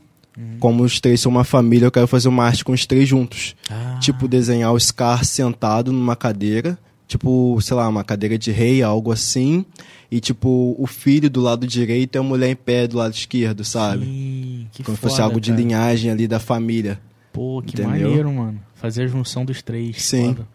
[0.59, 3.55] Como os três são uma família, eu quero fazer uma arte com os três juntos.
[3.71, 6.77] Ah, Tipo, desenhar o Scar sentado numa cadeira.
[7.07, 9.65] Tipo, sei lá, uma cadeira de rei, algo assim.
[10.11, 13.65] E, tipo, o filho do lado direito e a mulher em pé do lado esquerdo,
[13.65, 14.05] sabe?
[14.05, 15.63] sim, que Como se foda, fosse algo de cara.
[15.63, 17.01] linhagem ali da família.
[17.33, 17.91] Pô, que Entendeu?
[18.09, 18.61] maneiro, mano.
[18.75, 20.03] Fazer a junção dos três.
[20.03, 20.35] Sim.
[20.35, 20.49] foda.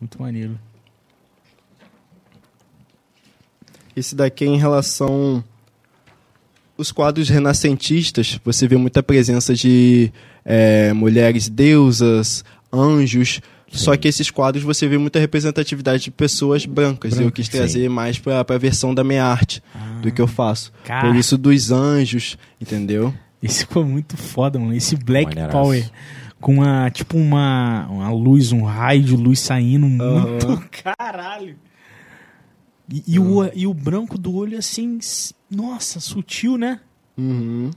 [0.00, 0.58] Muito maneiro.
[3.94, 5.42] Esse daqui é em relação.
[6.76, 10.10] Os quadros renascentistas, você vê muita presença de
[10.44, 12.42] é, mulheres deusas,
[12.72, 13.40] anjos.
[13.70, 17.18] Só que esses quadros você vê muita representatividade de pessoas brancas.
[17.18, 17.52] e eu quis sim.
[17.52, 19.62] trazer mais pra, pra versão da minha arte,
[20.02, 20.72] do que eu faço.
[20.84, 21.06] Cara.
[21.06, 23.14] Por isso dos anjos, entendeu?
[23.42, 24.74] Esse ficou muito foda, mano.
[24.74, 25.52] Esse Black Maneiraço.
[25.52, 25.90] Power.
[26.40, 30.62] Com uma, tipo uma, uma luz, um raio de luz saindo muito.
[30.96, 31.56] Caralho.
[32.92, 34.98] E, e o, e o branco do olho, assim,
[35.50, 36.80] nossa, sutil, né?
[37.16, 37.70] Uhum.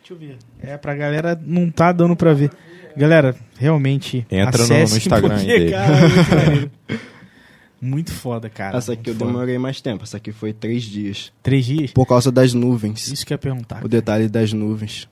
[0.00, 0.38] Deixa eu ver.
[0.60, 2.50] É, pra galera não tá dando pra ver.
[2.98, 4.26] Galera, realmente.
[4.30, 5.70] Entra no- no Instagram dele.
[5.70, 5.96] cara,
[6.92, 6.98] é
[7.80, 8.76] muito foda, cara.
[8.78, 9.32] Essa aqui eu muito foda.
[9.32, 10.02] demorei mais tempo.
[10.04, 11.32] Essa aqui foi três dias.
[11.42, 11.92] Três dias?
[11.92, 13.06] Por causa das nuvens.
[13.08, 13.84] Isso que eu ia perguntar.
[13.84, 15.08] O detalhe das nuvens.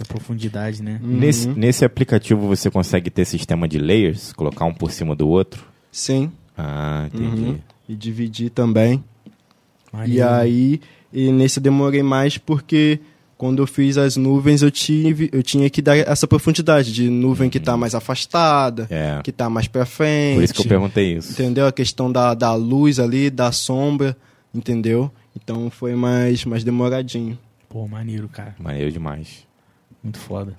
[0.00, 0.98] A profundidade, né?
[1.02, 5.64] Nesse, nesse aplicativo você consegue ter sistema de layers, colocar um por cima do outro.
[5.92, 6.32] Sim.
[6.56, 7.42] Ah, entendi.
[7.42, 7.58] Uhum.
[7.88, 9.04] E dividir também.
[9.92, 10.28] E Maneiro.
[10.30, 10.80] aí,
[11.12, 13.00] e nesse eu demorei mais porque
[13.40, 17.48] quando eu fiz as nuvens eu tive, eu tinha que dar essa profundidade de nuvem
[17.48, 19.18] que tá mais afastada, É.
[19.24, 20.34] que tá mais pra frente.
[20.34, 21.32] Por isso que eu perguntei isso.
[21.32, 21.66] Entendeu?
[21.66, 24.14] A questão da, da luz ali, da sombra,
[24.54, 25.10] entendeu?
[25.34, 27.38] Então foi mais, mais demoradinho.
[27.66, 28.54] Pô, maneiro, cara.
[28.58, 29.46] Maneiro demais.
[30.04, 30.54] Muito foda.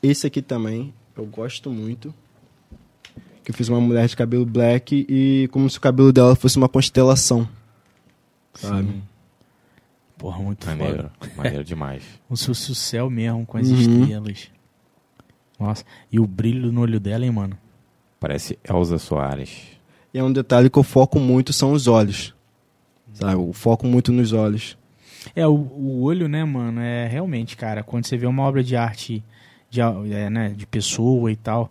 [0.00, 2.14] Esse aqui também, eu gosto muito.
[3.42, 6.56] Que eu fiz uma mulher de cabelo black e como se o cabelo dela fosse
[6.56, 7.48] uma constelação.
[8.60, 8.88] Sabe?
[8.88, 9.02] Sim.
[10.16, 11.10] Porra, muito Maneiro.
[11.20, 11.32] foda.
[11.36, 12.02] Maneiro demais.
[12.28, 13.76] O seu o céu mesmo, com as Uhum.
[14.02, 14.50] estrelas.
[15.58, 17.56] Nossa, e o brilho no olho dela, hein, mano?
[18.20, 19.50] Parece Elza Soares.
[20.12, 22.34] E é um detalhe que eu foco muito são os olhos.
[23.12, 23.32] Sabe?
[23.34, 24.76] Eu foco muito nos olhos.
[25.34, 28.76] É, o, o olho, né, mano, é realmente, cara, quando você vê uma obra de
[28.76, 29.22] arte
[29.70, 31.70] de, é, né, de pessoa e tal,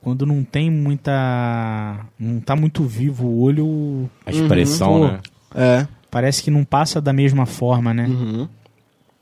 [0.00, 2.06] quando não tem muita.
[2.18, 5.12] não tá muito vivo o olho, A expressão, Uhum.
[5.12, 5.20] né?
[5.54, 5.88] É.
[6.14, 8.06] parece que não passa da mesma forma, né?
[8.06, 8.48] Uhum.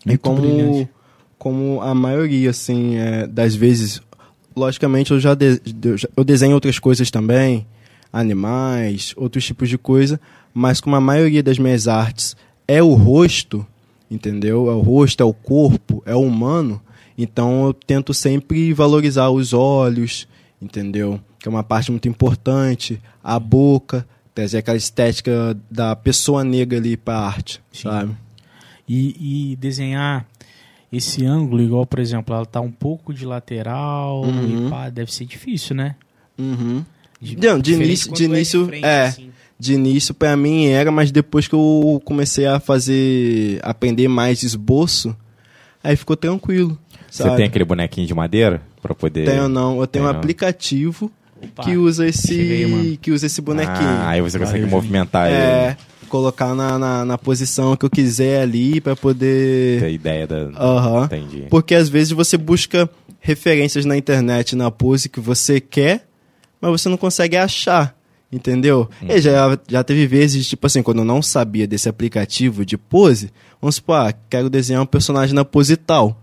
[0.04, 0.88] E Muito como, brilhante.
[1.38, 4.00] como a maioria, assim, é, das vezes,
[4.54, 5.60] logicamente eu já, de-
[6.16, 7.66] eu desenho outras coisas também,
[8.12, 10.20] animais, outros tipos de coisa,
[10.52, 12.36] mas como a maioria das minhas artes
[12.68, 13.66] é o rosto,
[14.10, 14.70] entendeu?
[14.70, 16.80] É o rosto, é o corpo, é o humano,
[17.16, 20.28] então eu tento sempre valorizar os olhos,
[20.60, 21.18] entendeu?
[21.38, 26.96] Que é uma parte muito importante, a boca, trazer aquela estética da pessoa negra ali
[26.96, 27.82] pra arte, Sim.
[27.82, 28.12] sabe?
[28.88, 30.26] E, e desenhar
[30.92, 34.66] esse ângulo, igual, por exemplo, ela tá um pouco de lateral Uhum.
[34.66, 35.96] e pá, deve ser difícil, né?
[36.38, 36.84] Uhum.
[37.42, 39.02] Não, de início- quando de é início, frente, é.
[39.06, 39.30] assim.
[39.58, 45.16] De início, pra mim era, mas depois que eu comecei a fazer, aprender mais esboço,
[45.84, 46.76] aí ficou tranquilo.
[47.08, 47.36] Você Sabe?
[47.36, 49.24] tem aquele bonequinho de madeira pra poder.
[49.24, 50.18] Tenho não, eu tenho Tem um não.
[50.18, 53.76] aplicativo Opa, que usa esse, que usa esse bonequinho.
[53.88, 55.76] Ah, aí você consegue Valeu, movimentar é, ele.
[56.08, 59.90] colocar na, na, na posição que eu quiser ali pra Ter poder.
[59.90, 60.36] ideia da.
[60.56, 61.04] Aham.
[61.06, 61.46] Entendi.
[61.50, 62.88] Porque às vezes você busca
[63.20, 66.06] referências na internet na pose que você quer,
[66.60, 67.94] mas você não consegue achar.
[68.34, 68.88] Entendeu?
[69.06, 73.30] E já, já teve vezes, tipo assim, quando eu não sabia desse aplicativo de pose,
[73.60, 76.18] vamos supor, ah, quero desenhar um personagem na pose tal.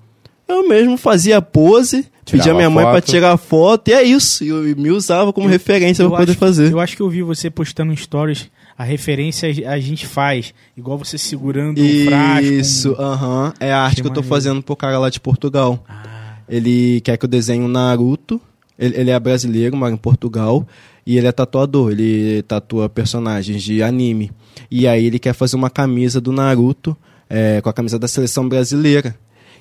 [0.49, 3.05] Eu mesmo fazia pose, pedia a minha mãe pra foto.
[3.05, 4.43] tirar foto, e é isso.
[4.43, 6.71] E eu me usava como referência Eu pra poder acho- fazer.
[6.71, 11.17] Eu acho que eu vi você postando stories, a referência a gente faz, igual você
[11.17, 12.45] segurando um frasco.
[12.51, 13.53] Isso, aham.
[13.59, 14.35] É a arte Que que eu tô maneiro.
[14.35, 15.84] fazendo pro cara lá de Portugal.
[15.88, 16.05] Ah,
[16.49, 18.41] Ele quer que eu desenhe um Naruto
[18.77, 20.65] Ele, ele é brasileiro, mora em Portugal.
[21.05, 21.91] E ele é tatuador.
[21.91, 24.31] Ele tatua personagens de anime.
[24.71, 26.95] E aí ele quer fazer uma camisa do Naruto
[27.30, 29.15] é, com a camisa da seleção brasileira.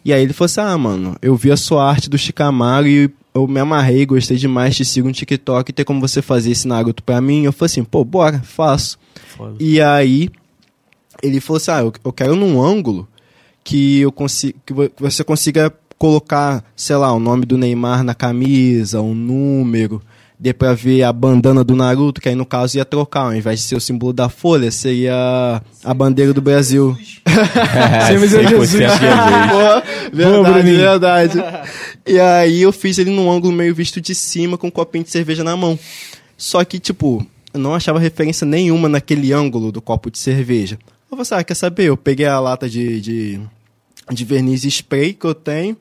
[0.05, 3.11] E aí ele falou assim: Ah, mano, eu vi a sua arte do Shikamaru e
[3.35, 7.03] eu me amarrei, gostei demais, te sigo no TikTok, tem como você fazer esse Naruto
[7.03, 7.45] pra mim?
[7.45, 8.99] Eu falei assim, pô, bora, faço.
[9.37, 9.57] Foda.
[9.61, 10.31] E aí
[11.23, 13.09] ele falou assim: Ah, eu, eu quero num ângulo
[13.63, 19.01] que eu consiga que você consiga colocar, sei lá, o nome do Neymar na camisa,
[19.01, 20.01] um número,
[20.39, 23.61] dê pra ver a bandana do Naruto, que aí no caso ia trocar, ao invés
[23.61, 26.97] de ser o símbolo da folha, seria a bandeira do Brasil.
[27.29, 28.73] É 100% Jesus.
[29.51, 29.83] Boa,
[30.13, 31.43] verdade, verdade.
[32.07, 35.11] E aí eu fiz ele num ângulo meio visto de cima, com um copinho de
[35.11, 35.79] cerveja na mão.
[36.37, 40.79] Só que, tipo, eu não achava referência nenhuma naquele ângulo do copo de cerveja.
[41.11, 41.85] Eu falei, assim, ah, quer saber?
[41.85, 43.41] Eu peguei a lata de, de,
[44.11, 45.77] de verniz spray que eu tenho,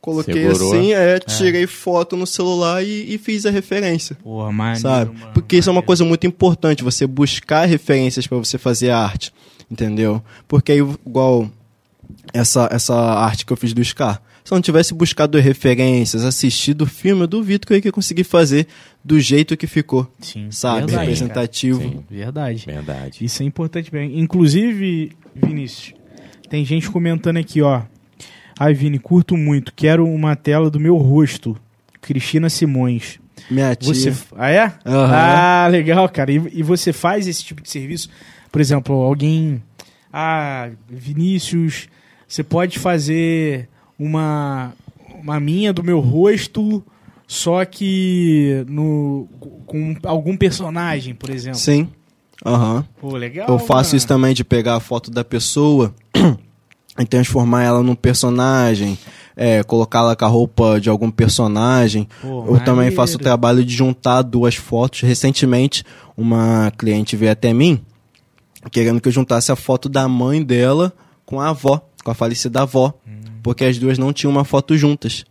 [0.00, 0.72] coloquei Segurou.
[0.74, 4.16] assim, é, tirei foto no celular e, e fiz a referência.
[4.22, 5.18] Porra, maneiro, Sabe?
[5.18, 5.86] mano, Porque isso é uma maneiro.
[5.86, 9.32] coisa muito importante, você buscar referências para você fazer arte,
[9.70, 10.22] entendeu?
[10.46, 11.50] Porque aí, igual
[12.32, 16.82] essa, essa arte que eu fiz do Scar, se eu não tivesse buscado referências, assistido
[16.82, 18.66] o filme, eu duvido que eu ia conseguir fazer
[19.04, 20.86] do jeito que ficou, Sim, sabe?
[20.86, 21.82] verdade, Representativo.
[21.82, 22.04] Sim.
[22.10, 22.64] Verdade.
[22.64, 23.24] Verdade.
[23.24, 24.16] Isso é importante mesmo.
[24.18, 25.92] Inclusive, Vinícius,
[26.48, 27.82] tem gente comentando aqui, ó.
[28.58, 29.72] Ai, Vini, curto muito.
[29.74, 31.56] Quero uma tela do meu rosto.
[32.00, 33.20] Cristina Simões.
[33.50, 33.94] Minha tia.
[33.94, 34.14] Você...
[34.36, 34.72] Ah, é?
[34.84, 35.14] Aham.
[35.14, 36.32] Ah, legal, cara.
[36.32, 38.08] E, e você faz esse tipo de serviço?
[38.50, 39.62] Por exemplo, alguém.
[40.12, 41.88] Ah, Vinícius,
[42.26, 43.68] você pode fazer
[43.98, 44.72] uma,
[45.22, 46.82] uma minha do meu rosto,
[47.26, 49.28] só que no,
[49.66, 51.58] com algum personagem, por exemplo.
[51.58, 51.88] Sim.
[52.44, 52.84] Aham.
[53.00, 53.48] Pô, legal.
[53.48, 53.96] Eu faço mano.
[53.96, 55.94] isso também de pegar a foto da pessoa
[56.98, 58.98] e transformar ela num personagem,
[59.36, 62.08] é, colocá-la com a roupa de algum personagem.
[62.20, 65.00] Pô, eu também faço o trabalho de juntar duas fotos.
[65.02, 65.84] Recentemente,
[66.16, 67.80] uma cliente veio até mim
[68.72, 70.92] querendo que eu juntasse a foto da mãe dela
[71.24, 73.12] com a avó, com a falecida avó, Hum.
[73.42, 75.24] porque as duas não tinham uma foto juntas.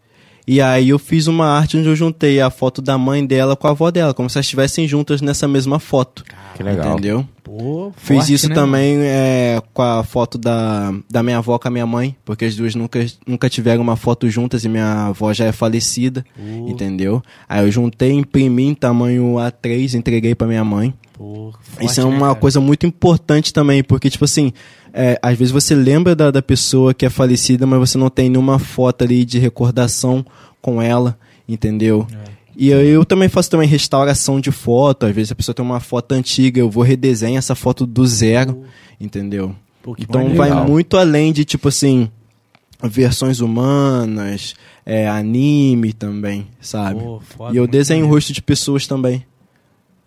[0.48, 3.68] E aí eu fiz uma arte onde eu juntei a foto da mãe dela com
[3.68, 6.24] a avó dela, como se elas estivessem juntas nessa mesma foto.
[6.56, 6.94] Que legal.
[6.94, 7.28] Entendeu?
[7.44, 11.68] Pô, Fiz forte, isso né, também é, com a foto da, da minha avó com
[11.68, 15.34] a minha mãe, porque as duas nunca, nunca tiveram uma foto juntas e minha avó
[15.34, 16.70] já é falecida, Pô.
[16.70, 17.22] entendeu?
[17.48, 20.94] Aí eu juntei, imprimi em tamanho A3, entreguei pra minha mãe.
[21.18, 22.36] Pô, Isso é né, uma cara?
[22.40, 24.54] coisa muito importante também, porque, tipo assim,
[24.94, 28.30] é, às vezes você lembra da, da pessoa que é falecida, mas você não tem
[28.30, 30.26] nenhuma foto ali de recordação
[30.62, 31.18] com ela,
[31.48, 32.06] entendeu?
[32.12, 32.38] É.
[32.56, 35.06] E eu, eu também faço também restauração de foto.
[35.06, 38.64] Às vezes a pessoa tem uma foto antiga, eu vou redesenhar essa foto do zero,
[39.00, 39.56] entendeu?
[39.84, 40.38] Pô, Então maneiro.
[40.38, 42.10] vai muito além de, tipo assim,
[42.84, 47.00] versões humanas, é, anime também, sabe?
[47.00, 49.24] Pô, foda, e eu desenho o rosto de pessoas também.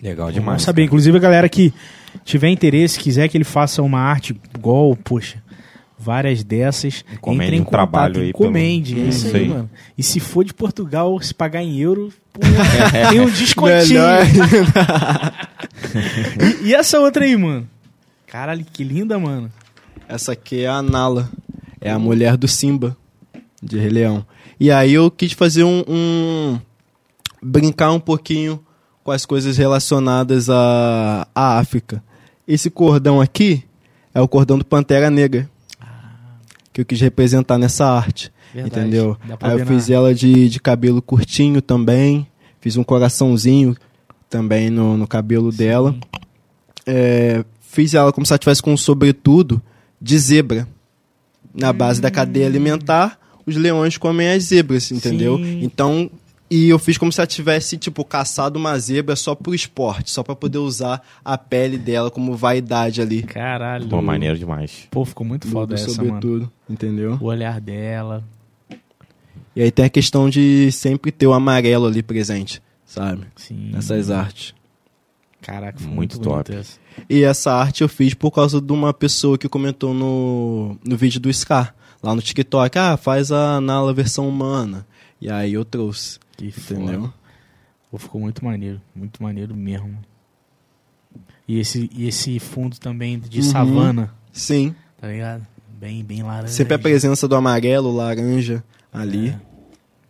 [0.03, 0.63] Legal Vamos demais.
[0.63, 0.85] saber.
[0.85, 1.73] Inclusive, a galera que
[2.25, 5.43] tiver interesse, quiser que ele faça uma arte igual, poxa,
[5.99, 8.95] várias dessas, Encomende entre em um contato, trabalho aí encomende.
[8.95, 9.49] pelo- É isso Isso aí, aí.
[9.49, 9.71] mano.
[9.99, 12.41] E se for de Portugal, se pagar em euro, pô,
[13.11, 14.01] tem um descontinho.
[14.01, 14.23] Melhor.
[16.63, 17.69] E, e essa outra aí, mano?
[18.27, 19.51] Caralho, que linda, mano.
[20.09, 21.29] Essa aqui é a Nala.
[21.81, 22.97] É a mulher do Simba,
[23.63, 24.25] de Rei Leão.
[24.59, 26.61] E aí eu quis fazer um, um-
[27.43, 28.61] brincar um pouquinho
[29.03, 32.03] com as coisas relacionadas à, à África.
[32.47, 33.65] Esse cordão aqui
[34.15, 35.49] é o cordão do Pantera Negra.
[36.73, 38.33] Que eu quis representar nessa arte.
[38.55, 38.81] Verdade.
[38.81, 39.17] Entendeu?
[39.41, 42.27] Aí eu fiz ela de, de cabelo curtinho também.
[42.61, 43.77] Fiz um coraçãozinho
[44.29, 45.95] também no, no cabelo dela.
[46.87, 49.63] É, fiz ela como se ela tivesse com um sobretudo
[50.01, 50.69] de zebra.
[51.53, 55.37] Na base da cadeia alimentar, os leões comem as zebras, entendeu?
[55.37, 55.65] Sim.
[55.65, 56.11] Então,
[56.51, 60.23] e eu fiz como se ela tivesse, tipo, caçado uma zebra só pro esporte, só
[60.23, 63.23] pra poder usar a pele dela como vaidade ali.
[63.23, 63.89] Caralho.
[63.89, 64.89] Pô, maneiro demais.
[64.91, 65.97] Pô, ficou muito Do, foda essa, mano.
[65.97, 67.17] sobretudo, entendeu?
[67.21, 68.25] O olhar dela.
[69.55, 73.27] E aí tem a questão de sempre ter o amarelo ali presente, sabe?
[73.37, 73.71] Sim.
[73.73, 74.55] Nessas artes.
[75.43, 76.53] Caraca, foi Muito muito, top.
[76.55, 76.79] essa.
[77.09, 81.19] E essa arte eu fiz por causa de uma pessoa que comentou no, no vídeo
[81.19, 82.79] do Scar, lá no TikTok.
[82.79, 84.87] Ah, faz a Nala versão humana.
[85.21, 86.19] E aí eu trouxe,
[86.49, 87.01] Que entendeu?
[87.03, 87.15] foda.
[87.91, 88.81] Pô, ficou muito maneiro.
[88.95, 89.99] Muito maneiro mesmo.
[91.49, 93.45] E esse, e esse fundo também de Uhum.
[93.51, 94.75] savana, Sim.
[95.01, 95.45] tá ligado?
[95.79, 96.53] Bem, bem laranja.
[96.53, 98.63] Sempre a presença do amarelo, laranja
[98.93, 99.31] ali.
[99.31, 99.41] É.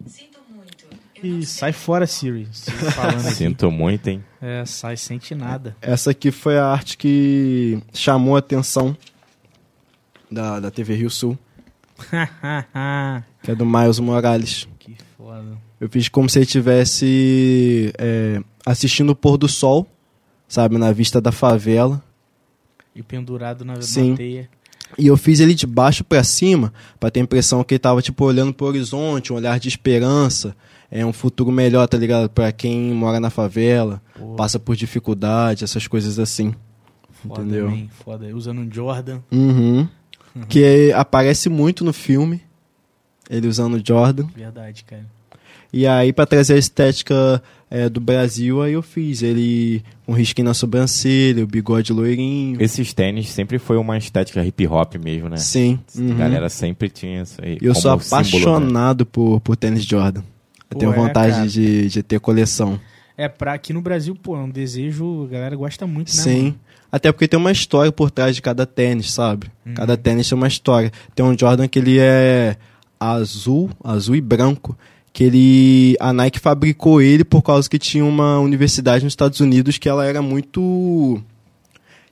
[0.06, 0.86] Sinto muito.
[1.20, 1.42] Sei.
[1.42, 2.46] sai fora, Siri.
[3.34, 4.22] Sinto muito, hein?
[4.42, 5.74] É, sai, sente nada.
[5.80, 8.96] Essa aqui foi a arte que chamou a atenção
[10.30, 11.38] da, da TV Rio Sul,
[13.42, 14.68] que é do Miles Morales.
[14.78, 15.56] que foda.
[15.80, 19.86] Eu fiz como se ele estivesse é, assistindo o pôr do sol,
[20.46, 22.02] sabe, na vista da favela.
[22.94, 24.14] E pendurado na, Sim.
[24.14, 24.48] teia.
[24.98, 28.02] E eu fiz ele de baixo pra cima, pra ter a impressão que ele tava,
[28.02, 30.54] tipo, olhando pro horizonte, um olhar de esperança.
[30.90, 32.28] É um futuro melhor, tá ligado?
[32.28, 34.34] Pra quem mora na favela, Pô.
[34.34, 36.52] passa por dificuldade, essas coisas assim.
[37.10, 37.70] Foda, Entendeu?
[37.70, 38.26] man, foda.
[38.34, 39.20] Usando um Jordan.
[39.30, 39.88] Uhum.
[40.48, 42.40] Que aparece muito no filme,
[43.28, 44.28] ele usando Jordan.
[44.32, 45.04] Verdade, cara.
[45.72, 50.48] E aí, pra trazer a estética é, do Brasil, aí eu fiz ele com risquinho
[50.48, 52.60] na sobrancelha, o bigode loirinho.
[52.60, 55.36] Esses tênis sempre foi uma estética hip hop mesmo, né?
[55.36, 55.78] Sim.
[55.96, 56.16] A uhum.
[56.16, 57.58] galera sempre tinha isso aí.
[57.62, 58.28] E eu como sou símbolo, né?
[58.28, 60.22] apaixonado por, por tênis Jordan.
[60.22, 60.24] Eu
[60.70, 62.80] Pô, tenho é, vontade de, de ter coleção.
[63.16, 66.22] É, pra aqui no Brasil, pô, é um desejo, a galera gosta muito, né?
[66.22, 66.42] Sim.
[66.42, 66.60] mano?
[66.90, 69.46] Até porque tem uma história por trás de cada tênis, sabe?
[69.64, 69.74] Uhum.
[69.74, 70.90] Cada tênis tem uma história.
[71.14, 72.56] Tem um Jordan que ele é
[72.98, 74.76] azul, azul e branco,
[75.12, 79.78] que ele a Nike fabricou ele por causa que tinha uma universidade nos Estados Unidos
[79.78, 81.20] que ela era muito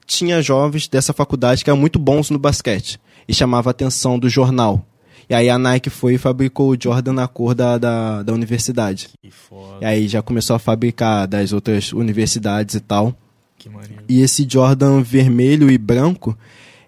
[0.07, 2.99] tinha jovens dessa faculdade que eram muito bons no basquete
[3.29, 4.85] e chamava a atenção do jornal.
[5.29, 9.11] E aí a Nike foi e fabricou o Jordan na cor da, da, da universidade.
[9.23, 13.15] Que foda, E aí já começou a fabricar das outras universidades e tal.
[13.59, 13.69] que.
[14.09, 16.37] E esse Jordan vermelho e branco,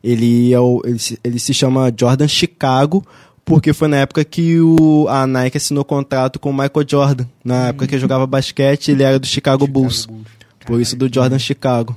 [0.03, 3.05] ele, é o, ele, se, ele se chama Jordan Chicago,
[3.51, 7.27] porque foi na época que o, a Nike assinou contrato com o Michael Jordan.
[7.45, 10.07] Na época que ele jogava basquete, ele era do Chicago, Bulls.
[10.65, 11.97] Por isso do Jordan Chicago.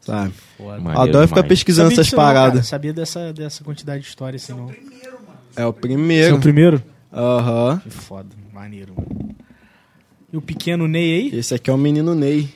[0.00, 0.32] Sabe?
[0.60, 1.48] Maneiro Adoro ficar demais.
[1.48, 2.66] pesquisando Sabia essas disso não, paradas.
[2.68, 4.70] Sabia dessa, dessa quantidade de história assim, não.
[5.56, 6.36] É o Esse é primeiro.
[6.36, 6.82] o primeiro?
[7.12, 7.80] Aham.
[7.82, 8.94] Que foda, maneiro.
[8.96, 9.34] mano.
[10.32, 11.36] E o pequeno Ney aí?
[11.36, 12.48] Esse aqui é o menino Ney.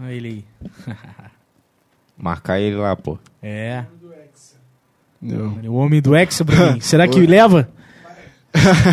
[0.00, 0.94] Olha ele aí.
[2.18, 3.18] Marcar ele lá, pô.
[3.40, 3.84] É.
[5.24, 5.58] Não.
[5.72, 6.80] O homem do Hexa pra mim.
[6.82, 7.68] Será que leva?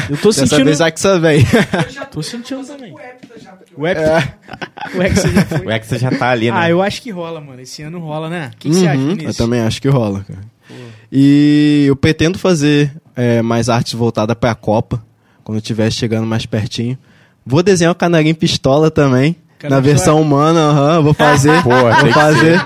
[0.10, 0.66] Eu tô Dessa sentindo.
[0.66, 1.46] vez a Axa vem.
[2.10, 2.94] Tô sentindo também.
[2.94, 2.98] O
[3.38, 4.34] já, porque O Hexa.
[4.98, 5.66] O Hexa já foi.
[5.66, 6.58] O Hexa já tá ali, né?
[6.58, 7.62] Ah, eu acho que rola, mano.
[7.62, 8.52] Esse ano rola, né?
[8.54, 9.38] O que, que você acha, Uhum, Vinícius?
[9.40, 10.40] Eu também acho que rola, cara.
[11.12, 15.04] E eu pretendo fazer é, mais artes voltadas pra Copa,
[15.44, 16.98] quando eu estiver chegando mais pertinho.
[17.46, 21.62] Vou desenhar o canarinho pistola também, Canarinho na versão humana, aham, vou fazer.
[21.62, 22.60] Pô, vou fazer.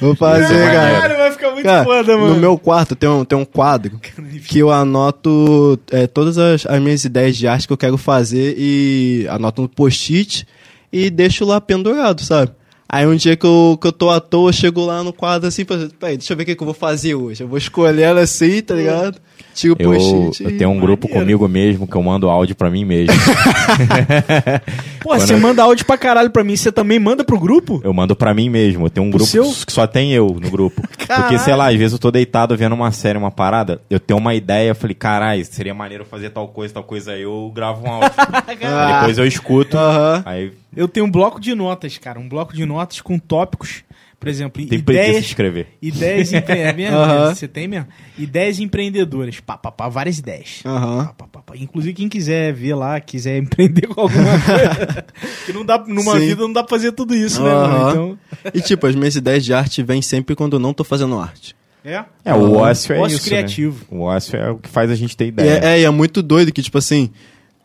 [0.00, 0.72] Vou fazer, Maneiro.
[0.72, 0.92] cara.
[0.92, 2.34] Caralho, vai ficar muito Cara, foda, mano.
[2.34, 3.98] no meu quarto tem um, tem um quadro
[4.46, 8.54] que eu anoto é, todas as, as minhas ideias de arte que eu quero fazer
[8.58, 10.46] e anoto no post-it
[10.92, 12.52] e deixo lá pendurado, sabe?
[12.88, 15.48] Aí um dia que eu, que eu tô à toa, eu chego lá no quadro
[15.48, 17.42] assim, peraí, deixa eu ver o que, que eu vou fazer hoje.
[17.42, 19.18] Eu vou escolhendo assim, tá ligado?
[19.54, 21.38] Tiro o Eu, eu tenho um grupo Maneiro.
[21.38, 23.14] comigo mesmo que eu mando áudio pra mim mesmo.
[25.00, 27.80] Pô, você Quando- manda áudio pra caralho pra mim, você também manda pro grupo?
[27.84, 28.86] Eu mando pra mim mesmo.
[28.86, 29.44] Eu tenho um grupo seu?
[29.66, 30.82] que só tem eu no grupo.
[31.06, 34.18] Porque, sei lá, às vezes eu tô deitado vendo uma série, uma parada, eu tenho
[34.18, 37.86] uma ideia, eu falei, caralho, seria maneiro fazer tal coisa, tal coisa, aí eu gravo
[37.86, 38.10] um áudio.
[39.00, 40.22] Depois eu escuto, Aham.
[40.26, 42.18] aí Eu tenho um bloco de notas, cara.
[42.18, 43.84] Um bloco de notas com tópicos,
[44.18, 45.24] por exemplo, tem ideias.
[45.26, 45.68] escrever.
[45.80, 47.38] Ideias empreendedoras.
[47.38, 47.86] Você tem mesmo?
[48.18, 49.40] Ideias empreendedoras.
[49.40, 50.62] Pá, pá, pá, várias ideias.
[50.64, 51.04] Aham.
[51.06, 51.54] Pá, pá, pá, pá.
[51.56, 55.04] Inclusive, quem quiser ver lá, quiser empreender com alguma coisa.
[55.44, 56.26] que não dá, numa Sim.
[56.26, 57.68] vida não dá pra fazer tudo isso, né, Aham.
[57.68, 57.90] mano?
[57.90, 58.52] Então.
[58.54, 61.54] E tipo, as minhas ideias de arte vêm sempre quando eu não tô fazendo arte.
[61.84, 62.04] É.
[62.24, 63.84] É, o ócio é Ócio isso, criativo.
[63.92, 63.96] Né?
[63.96, 65.50] O ócio é o que faz a gente ter E ideia.
[65.62, 67.10] é, é, e é muito doido que, tipo assim,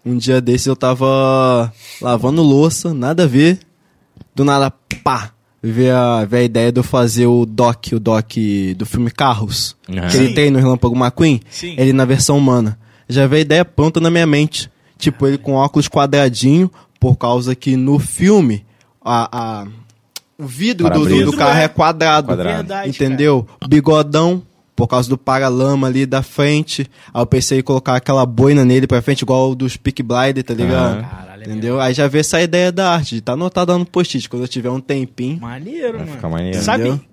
[0.05, 3.57] um dia desses eu tava lavando louça, nada a ver.
[4.35, 4.71] Do nada,
[5.03, 5.31] pá!
[5.63, 8.31] Ver a, ver a ideia de eu fazer o doc, o doc
[8.75, 9.75] do filme Carros.
[9.89, 10.07] Aham.
[10.07, 11.39] Que ele tem no Relâmpago McQueen.
[11.51, 11.75] Sim.
[11.77, 12.79] Ele na versão humana.
[13.07, 14.71] Já veio a ideia pronta na minha mente.
[14.97, 18.65] Tipo, ele com óculos quadradinho, por causa que no filme,
[19.03, 19.67] a, a-
[20.37, 22.27] o vidro do, do, do carro é quadrado.
[22.27, 22.57] Quadrado.
[22.57, 23.47] Verdade, Entendeu?
[23.67, 24.41] Bigodão,
[24.75, 26.89] por causa do paralama ali da frente.
[27.13, 30.43] Aí eu pensei em colocar aquela boina nele pra frente, igual o dos Peak Blinder,
[30.43, 30.99] tá ligado?
[31.01, 31.30] Aham.
[31.41, 31.79] Caralho, Entendeu?
[31.81, 34.29] Aí já veio essa ideia da arte, de tá anotado lá no post-it.
[34.29, 35.39] Quando eu tiver um tempinho.
[35.41, 36.11] Maneiro, Vai mano.
[36.11, 36.61] ficar maneiro.
[36.61, 37.05] Sabe Entendeu?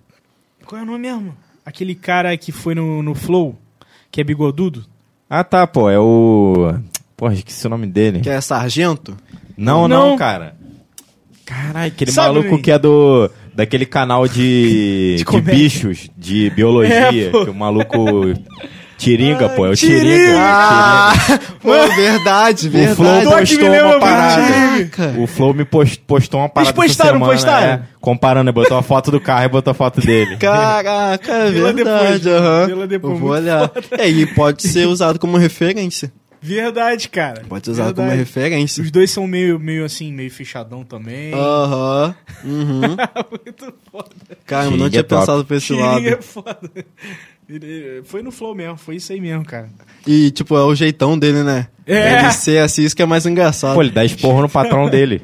[0.66, 1.36] qual é o nome mesmo?
[1.64, 3.56] Aquele cara que foi no, no Flow,
[4.10, 4.84] que é bigodudo.
[5.28, 6.74] Ah, tá, pô, é o...
[7.16, 8.20] Porra, esqueci o nome dele.
[8.20, 9.16] Que é sargento?
[9.56, 10.10] Não, Não.
[10.10, 10.54] não, cara.
[11.44, 13.30] Caralho, aquele Sabe, maluco que é do.
[13.54, 15.14] Daquele canal de.
[15.16, 15.54] De de, comédia.
[15.54, 16.94] bichos, de biologia.
[17.28, 17.44] É, pô.
[17.44, 17.96] que o maluco.
[18.98, 20.02] Tiringa, pô, é o Tiringa.
[20.02, 20.34] Tiringa.
[20.38, 21.12] Ah,
[21.62, 23.56] pô, verdade, O Flow verdade.
[23.56, 24.84] Doc me postou uma parada.
[24.86, 25.20] Caraca.
[25.20, 26.70] O Flow me post- postou uma parada.
[26.70, 27.66] essa postaram, semana, postaram?
[27.68, 30.36] é, comparando, botou a foto do carro e botou a foto dele.
[30.38, 31.76] Caraca, é verdade.
[31.84, 32.74] depois, aham.
[32.76, 33.70] lá depois, Eu vou olhar.
[33.92, 36.12] É, e pode ser usado como referência.
[36.40, 37.42] Verdade, cara.
[37.48, 38.82] Pode ser usado como referência.
[38.82, 41.32] Os dois são meio, meio assim, meio fechadão também.
[41.34, 42.14] Aham.
[42.44, 42.80] Uhum.
[43.30, 44.10] Muito foda.
[44.46, 45.20] Caramba, não Tiringa tinha é top.
[45.22, 46.06] pensado por esse Tiringa lado.
[46.08, 46.70] é foda.
[47.48, 49.68] Ele- Foi no Flow mesmo, foi isso aí mesmo, cara.
[50.06, 51.66] E, tipo, é o jeitão dele, né?
[51.86, 52.16] É.
[52.22, 53.74] Deve ser assim, isso que é mais engraçado.
[53.74, 55.22] Pô, ele dá esporro no patrão dele.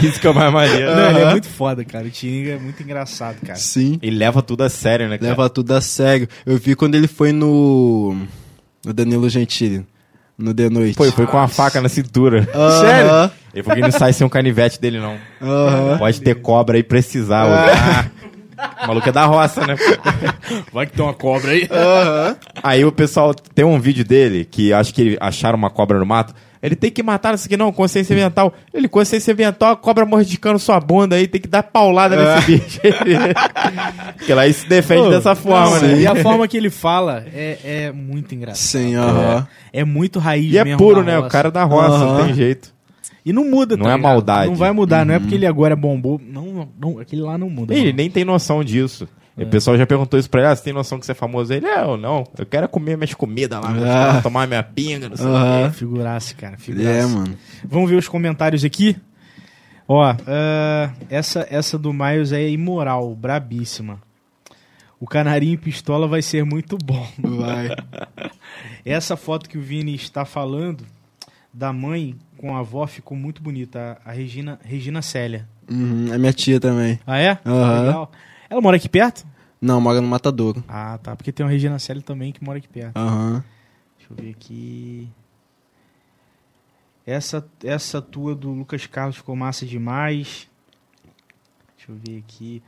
[0.00, 0.94] Isso que é o mais maneiro.
[0.94, 2.06] Não, ele é muito foda, cara.
[2.06, 3.58] O Tiringa é muito engraçado, cara.
[3.58, 5.30] Sim, Ele leva tudo a sério, né, cara?
[5.30, 6.28] leva tudo a sério.
[6.46, 8.16] Eu vi quando ele foi no.
[8.84, 9.84] No Danilo Gentili.
[10.38, 10.94] No The Noite.
[10.96, 12.48] Pô, ele foi com uma faca na cintura.
[12.54, 13.30] Aham, Sério?
[13.52, 15.16] Ele falou que não sai sem um canivete dele, não.
[15.42, 15.98] aham.
[15.98, 17.44] Pode ter cobra aí precisar.
[17.44, 18.06] Ah,
[18.84, 19.76] o maluco é da roça, né?
[20.72, 21.68] Vai que tem uma cobra aí.
[21.70, 22.36] Aham.
[22.62, 26.34] Aí o pessoal tem um vídeo dele que acho que acharam uma cobra no mato.
[26.60, 28.52] Ele tem que matar isso aqui, não, consciência ambiental.
[28.74, 32.80] Ele, consciência ambiental, a cobra mordicando sua bunda aí, tem que dar paulada nesse bicho.
[34.18, 36.00] Porque lá ele se defende dessa forma, não, né?
[36.00, 38.58] E a forma que ele fala é, é muito engraçado.
[38.82, 39.46] Sim, aham.
[39.72, 41.16] É muito raiz E é puro, né?
[41.16, 41.30] O roça.
[41.30, 42.24] cara da roça, não Aham.
[42.26, 42.74] tem jeito.
[43.28, 44.02] E não muda, Não tá é ligado?
[44.12, 44.46] maldade.
[44.48, 46.20] Não vai mudar, não é porque ele agora bombou.
[46.24, 47.74] Não, não, aquele lá não muda.
[47.74, 47.96] Ele mano.
[47.96, 49.06] nem tem noção disso.
[49.36, 51.14] E O pessoal já perguntou isso pra ele, ah, você tem noção que você é
[51.14, 51.52] famoso?
[51.52, 54.20] Ele, é, eu não, eu quero é comer minhas comidas lá, Ah.
[54.22, 55.70] tomar minha pinga, não sei o Aham.
[55.70, 56.56] Figuraça, cara.
[56.56, 56.90] Figuraça.
[56.90, 57.36] é, mano.
[57.64, 58.96] Vamos ver os comentários aqui.
[59.86, 64.00] Ó, ah, essa, essa do Miles é imoral, brabíssima.
[65.00, 67.06] O canarinho pistola vai ser muito bom.
[67.18, 67.68] Vai.
[68.84, 70.84] Essa foto que o Vini está falando
[71.54, 74.00] da mãe com a avó ficou muito bonita.
[74.04, 75.48] A Regina, Regina Célia.
[75.70, 76.98] Uhum, é minha tia também.
[77.06, 77.38] Ah, é?
[77.44, 77.82] Aham.
[77.82, 78.12] Legal.
[78.48, 79.26] Ela mora aqui perto?
[79.60, 80.64] Não, mora no Matadouro.
[80.68, 81.14] Ah, tá.
[81.14, 82.96] Porque tem uma Regina Célia também que mora aqui perto.
[82.96, 83.44] Aham.
[83.98, 85.08] Deixa eu ver aqui.
[87.04, 90.48] Essa, essa tua do Lucas Carlos ficou massa demais.
[91.76, 92.62] Deixa eu ver aqui.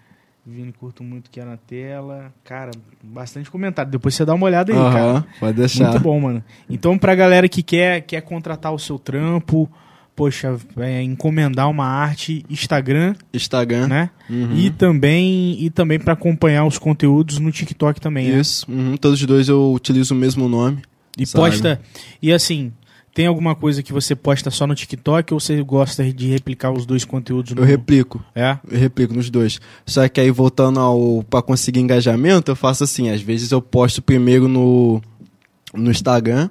[0.50, 2.32] Vini, curto muito que é na tela.
[2.44, 2.70] Cara,
[3.02, 3.90] bastante comentário.
[3.90, 5.00] Depois você dá uma olhada aí, cara.
[5.04, 5.90] Aham, pode deixar.
[5.90, 6.44] Muito bom, mano.
[6.68, 9.70] Então, pra galera que quer, quer contratar o seu trampo,
[10.14, 13.86] poxa, é, encomendar uma arte, Instagram, Instagram.
[13.86, 14.10] né?
[14.28, 14.54] Uhum.
[14.56, 18.40] E também, e também para acompanhar os conteúdos no TikTok também, né?
[18.40, 18.70] Isso.
[18.70, 20.82] Uhum, todos os dois eu utilizo o mesmo nome.
[21.18, 21.44] E Sabe.
[21.44, 21.80] posta.
[22.22, 22.72] E assim,
[23.12, 26.86] tem alguma coisa que você posta só no TikTok ou você gosta de replicar os
[26.86, 27.62] dois conteúdos no.
[27.62, 28.24] Eu replico.
[28.34, 28.56] É?
[28.70, 29.60] Eu replico nos dois.
[29.84, 31.24] Só que aí, voltando ao.
[31.24, 35.02] pra conseguir engajamento, eu faço assim: às vezes eu posto primeiro no,
[35.74, 36.48] no Instagram.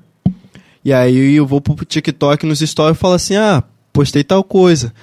[0.84, 3.64] E aí eu vou pro TikTok nos stories e falo assim: ah,
[3.94, 4.94] postei tal coisa.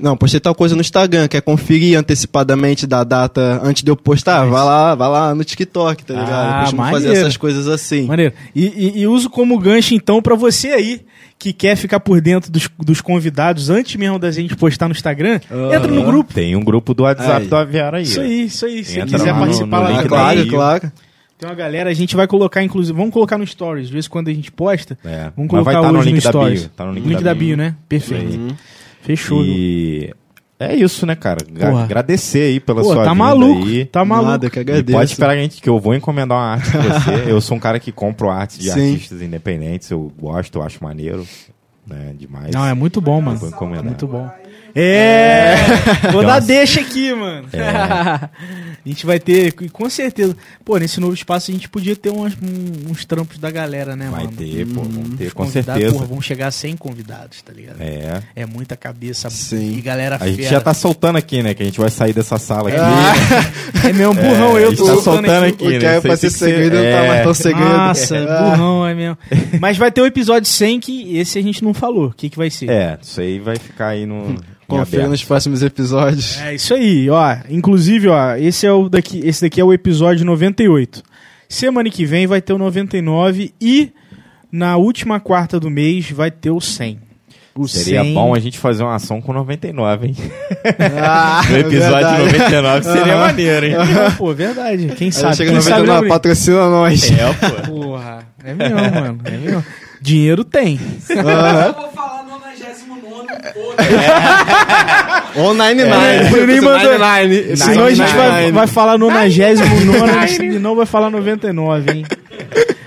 [0.00, 4.44] Não, postei tal coisa no Instagram, quer conferir antecipadamente da data antes de eu postar?
[4.44, 6.30] Vai lá, vai lá no TikTok, tá ligado?
[6.32, 7.20] Ah, eu costumo fazer maneiro.
[7.26, 8.06] essas coisas assim.
[8.06, 8.32] Maneiro.
[8.54, 11.00] E, e- e uso como gancho, então, pra você aí
[11.38, 15.40] que quer ficar por dentro dos, dos convidados antes mesmo da gente postar no Instagram,
[15.74, 16.32] entra no grupo.
[16.32, 17.46] Tem um grupo do WhatsApp Aí.
[17.48, 18.04] do Aviário aí.
[18.04, 18.84] Isso aí, isso aí.
[18.84, 20.50] Se Entra quiser lá no- participar no lá link da claro, bio.
[20.52, 20.92] claro.
[21.38, 23.88] Tem uma galera, a gente vai colocar, inclusive, vamos colocar no Stories.
[23.88, 25.30] De vez em quando a gente posta, É.
[25.36, 26.60] vamos Mas vai colocar tá no hoje link no da Stories.
[26.62, 26.70] bio.
[26.74, 27.74] Tá no link, da, bio, né?
[27.86, 28.24] Perfeito.
[28.32, 28.54] Aí.
[29.06, 29.42] Fechou.
[29.44, 30.12] E
[30.58, 31.38] é isso, né, cara?
[31.50, 31.84] Gra- Porra.
[31.84, 33.84] Agradecer aí pela Pô, sua tá vinda maluco, aí.
[33.86, 34.30] tá maluco.
[34.30, 34.98] Nada, que E agradeço.
[34.98, 37.30] pode esperar gente que eu vou encomendar uma arte pra você.
[37.30, 38.92] eu sou um cara que compro arte de Sim.
[38.94, 41.26] artistas independentes, eu gosto, eu acho maneiro,
[41.86, 42.50] né, demais.
[42.52, 43.38] Não, é muito bom, mano.
[43.38, 43.84] Vou encomendar.
[43.84, 44.28] Muito bom.
[44.76, 45.56] É!
[46.12, 47.48] Vou dar deixa aqui, mano.
[47.52, 47.60] É.
[47.64, 48.28] a
[48.84, 50.36] gente vai ter, e com certeza.
[50.64, 52.26] Pô, nesse novo espaço a gente podia ter um-
[52.90, 54.36] uns trampos da galera, né, Vai mano?
[54.36, 55.92] ter, pô, vamos ter, com certeza.
[55.92, 57.80] Porra, vão chegar 100 convidados, tá ligado?
[57.80, 58.22] É.
[58.34, 59.76] É muita cabeça Sim.
[59.78, 61.54] e galera A gente já tá soltando aqui, né?
[61.54, 62.76] Que a gente vai sair dessa sala aqui.
[63.88, 65.46] É meu burrão, É, eu tô tá soltando aqui.
[65.64, 65.96] aqui, O que né?
[65.96, 67.08] é pra ser segredo não tá é.
[67.08, 67.68] mais tão segredo.
[67.68, 68.50] Nossa, Ah.
[68.50, 69.18] burrão é mesmo.
[69.60, 72.06] Mas vai ter um episódio 100 que esse a gente não falou.
[72.08, 72.68] O que, que vai ser?
[72.68, 74.36] É, isso aí vai ficar aí no.
[74.74, 75.08] Aberto.
[75.08, 76.38] nos próximos episódios.
[76.40, 77.36] É isso aí, ó.
[77.48, 81.02] Inclusive, ó, esse é o daqui, esse daqui é o episódio 98.
[81.48, 83.92] Semana que vem vai ter o 99 e
[84.50, 86.98] na última quarta do mês vai ter o 100.
[87.54, 90.16] O Seria 100 bom a gente fazer uma ação com 99, hein?
[91.00, 92.24] Ah, No episódio verdade.
[92.24, 93.26] 99 seria Aham.
[93.26, 93.72] maneiro, hein?
[93.72, 94.88] Não, pô, verdade.
[94.96, 95.36] Quem sabe?
[95.36, 97.10] chega Quem no sabe 99, né, patrocina nós.
[97.10, 97.70] É, pô.
[97.72, 99.20] Porra, é mesmo, mano.
[99.24, 99.64] É mesmo.
[100.02, 100.78] Dinheiro tem.
[101.08, 101.24] Eu
[103.76, 106.06] vou falar 99 Ou 99.
[106.06, 107.56] É, o Bruninho mandou- 99.
[107.56, 108.52] Senão a gente vai, 99.
[108.52, 112.04] vai falar 99, e não vai falar 99, hein?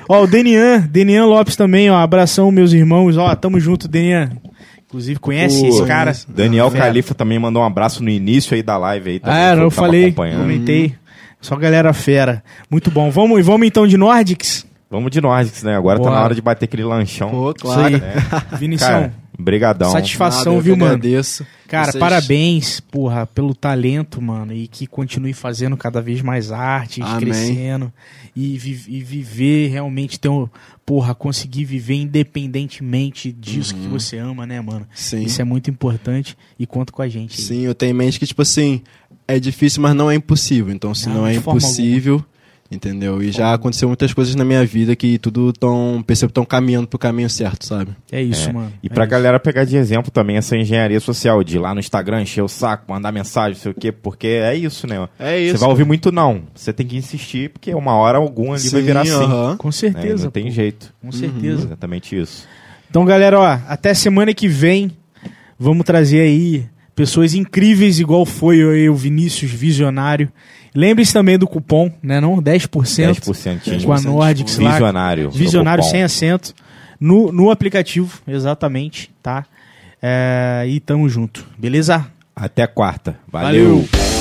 [0.07, 1.97] Ó, o Denian, Denian Lopes também, ó.
[1.97, 3.15] Abração, meus irmãos.
[3.17, 4.29] Ó, tamo junto, Denian.
[4.87, 6.13] Inclusive, conhece Pô, esse cara?
[6.27, 6.85] Daniel Fera.
[6.85, 9.19] Califa também mandou um abraço no início aí da live aí.
[9.19, 10.95] também, Ah, foi eu falei, comentei.
[11.39, 12.43] Só galera fera.
[12.71, 13.11] Muito bom.
[13.11, 14.65] Vamos, vamos então de Nordics?
[14.89, 15.77] Vamos de Nordics, né?
[15.77, 16.15] Agora tá Bora.
[16.15, 17.29] na hora de bater aquele lanchão.
[17.29, 17.83] Pô, Isso claro.
[17.95, 18.01] aí.
[18.57, 19.91] Vinição, Cara, brigadão.
[19.91, 20.93] satisfação, Nada, viu, mano?
[20.95, 21.45] agradeço.
[21.67, 27.03] Cara, Vocês- parabéns, porra, pelo talento, mano, e que continue fazendo cada vez mais artes,
[27.05, 27.19] Amém.
[27.19, 27.93] crescendo
[28.35, 30.47] e, vi- e viver realmente ter um,
[30.85, 34.79] porra, conseguir viver independentemente disso que você ama, né, mano?
[34.81, 34.85] Uhum.
[34.93, 35.23] Sim.
[35.23, 37.39] Isso é muito importante e conta com a gente.
[37.39, 37.45] aí.
[37.45, 38.81] Sim, eu tenho em mente que, tipo assim,
[39.27, 40.73] é difícil, mas não é impossível.
[40.73, 42.23] Então, se Não, não, é impossível,
[42.71, 43.19] Entendeu?
[43.23, 46.03] E já aconteceu muitas coisas na minha vida que tudo tão.
[46.05, 47.91] percebo tão caminhando pro caminho certo, sabe?
[48.11, 48.53] É isso, É.
[48.53, 48.71] mano.
[48.83, 49.11] E É pra isso.
[49.11, 52.47] galera pegar de exemplo também essa engenharia social, de ir lá no Instagram, encher o
[52.47, 55.09] saco, mandar mensagem, não sei o quê, porque é isso, né?
[55.17, 56.43] É Você vai ouvir muito não.
[56.53, 59.13] Você tem que insistir, porque uma hora algum ali vai virar sim.
[59.13, 59.57] aham.
[59.57, 59.71] Com né?
[59.71, 60.23] certeza.
[60.25, 60.51] Não tem pô.
[60.51, 60.93] jeito.
[61.01, 61.63] Com certeza.
[61.65, 62.47] Exatamente isso.
[62.87, 64.91] Então, galera, ó, até semana que vem
[65.57, 66.65] vamos trazer aí
[66.95, 70.29] pessoas incríveis, igual foi aí o Vinícius Visionário.
[70.73, 72.19] Lembre-se também do cupom, né?
[72.21, 72.41] Não?
[72.41, 73.83] 10%, 10%.
[73.83, 74.71] com a Nordics lá.
[74.71, 75.31] Visionário.
[75.31, 76.53] Visionário sem acento.
[76.99, 79.45] No, no aplicativo, exatamente, tá?
[80.01, 82.05] É, e tamo junto, beleza?
[82.35, 83.17] Até quarta.
[83.31, 83.85] Valeu.
[83.87, 84.18] Valeu.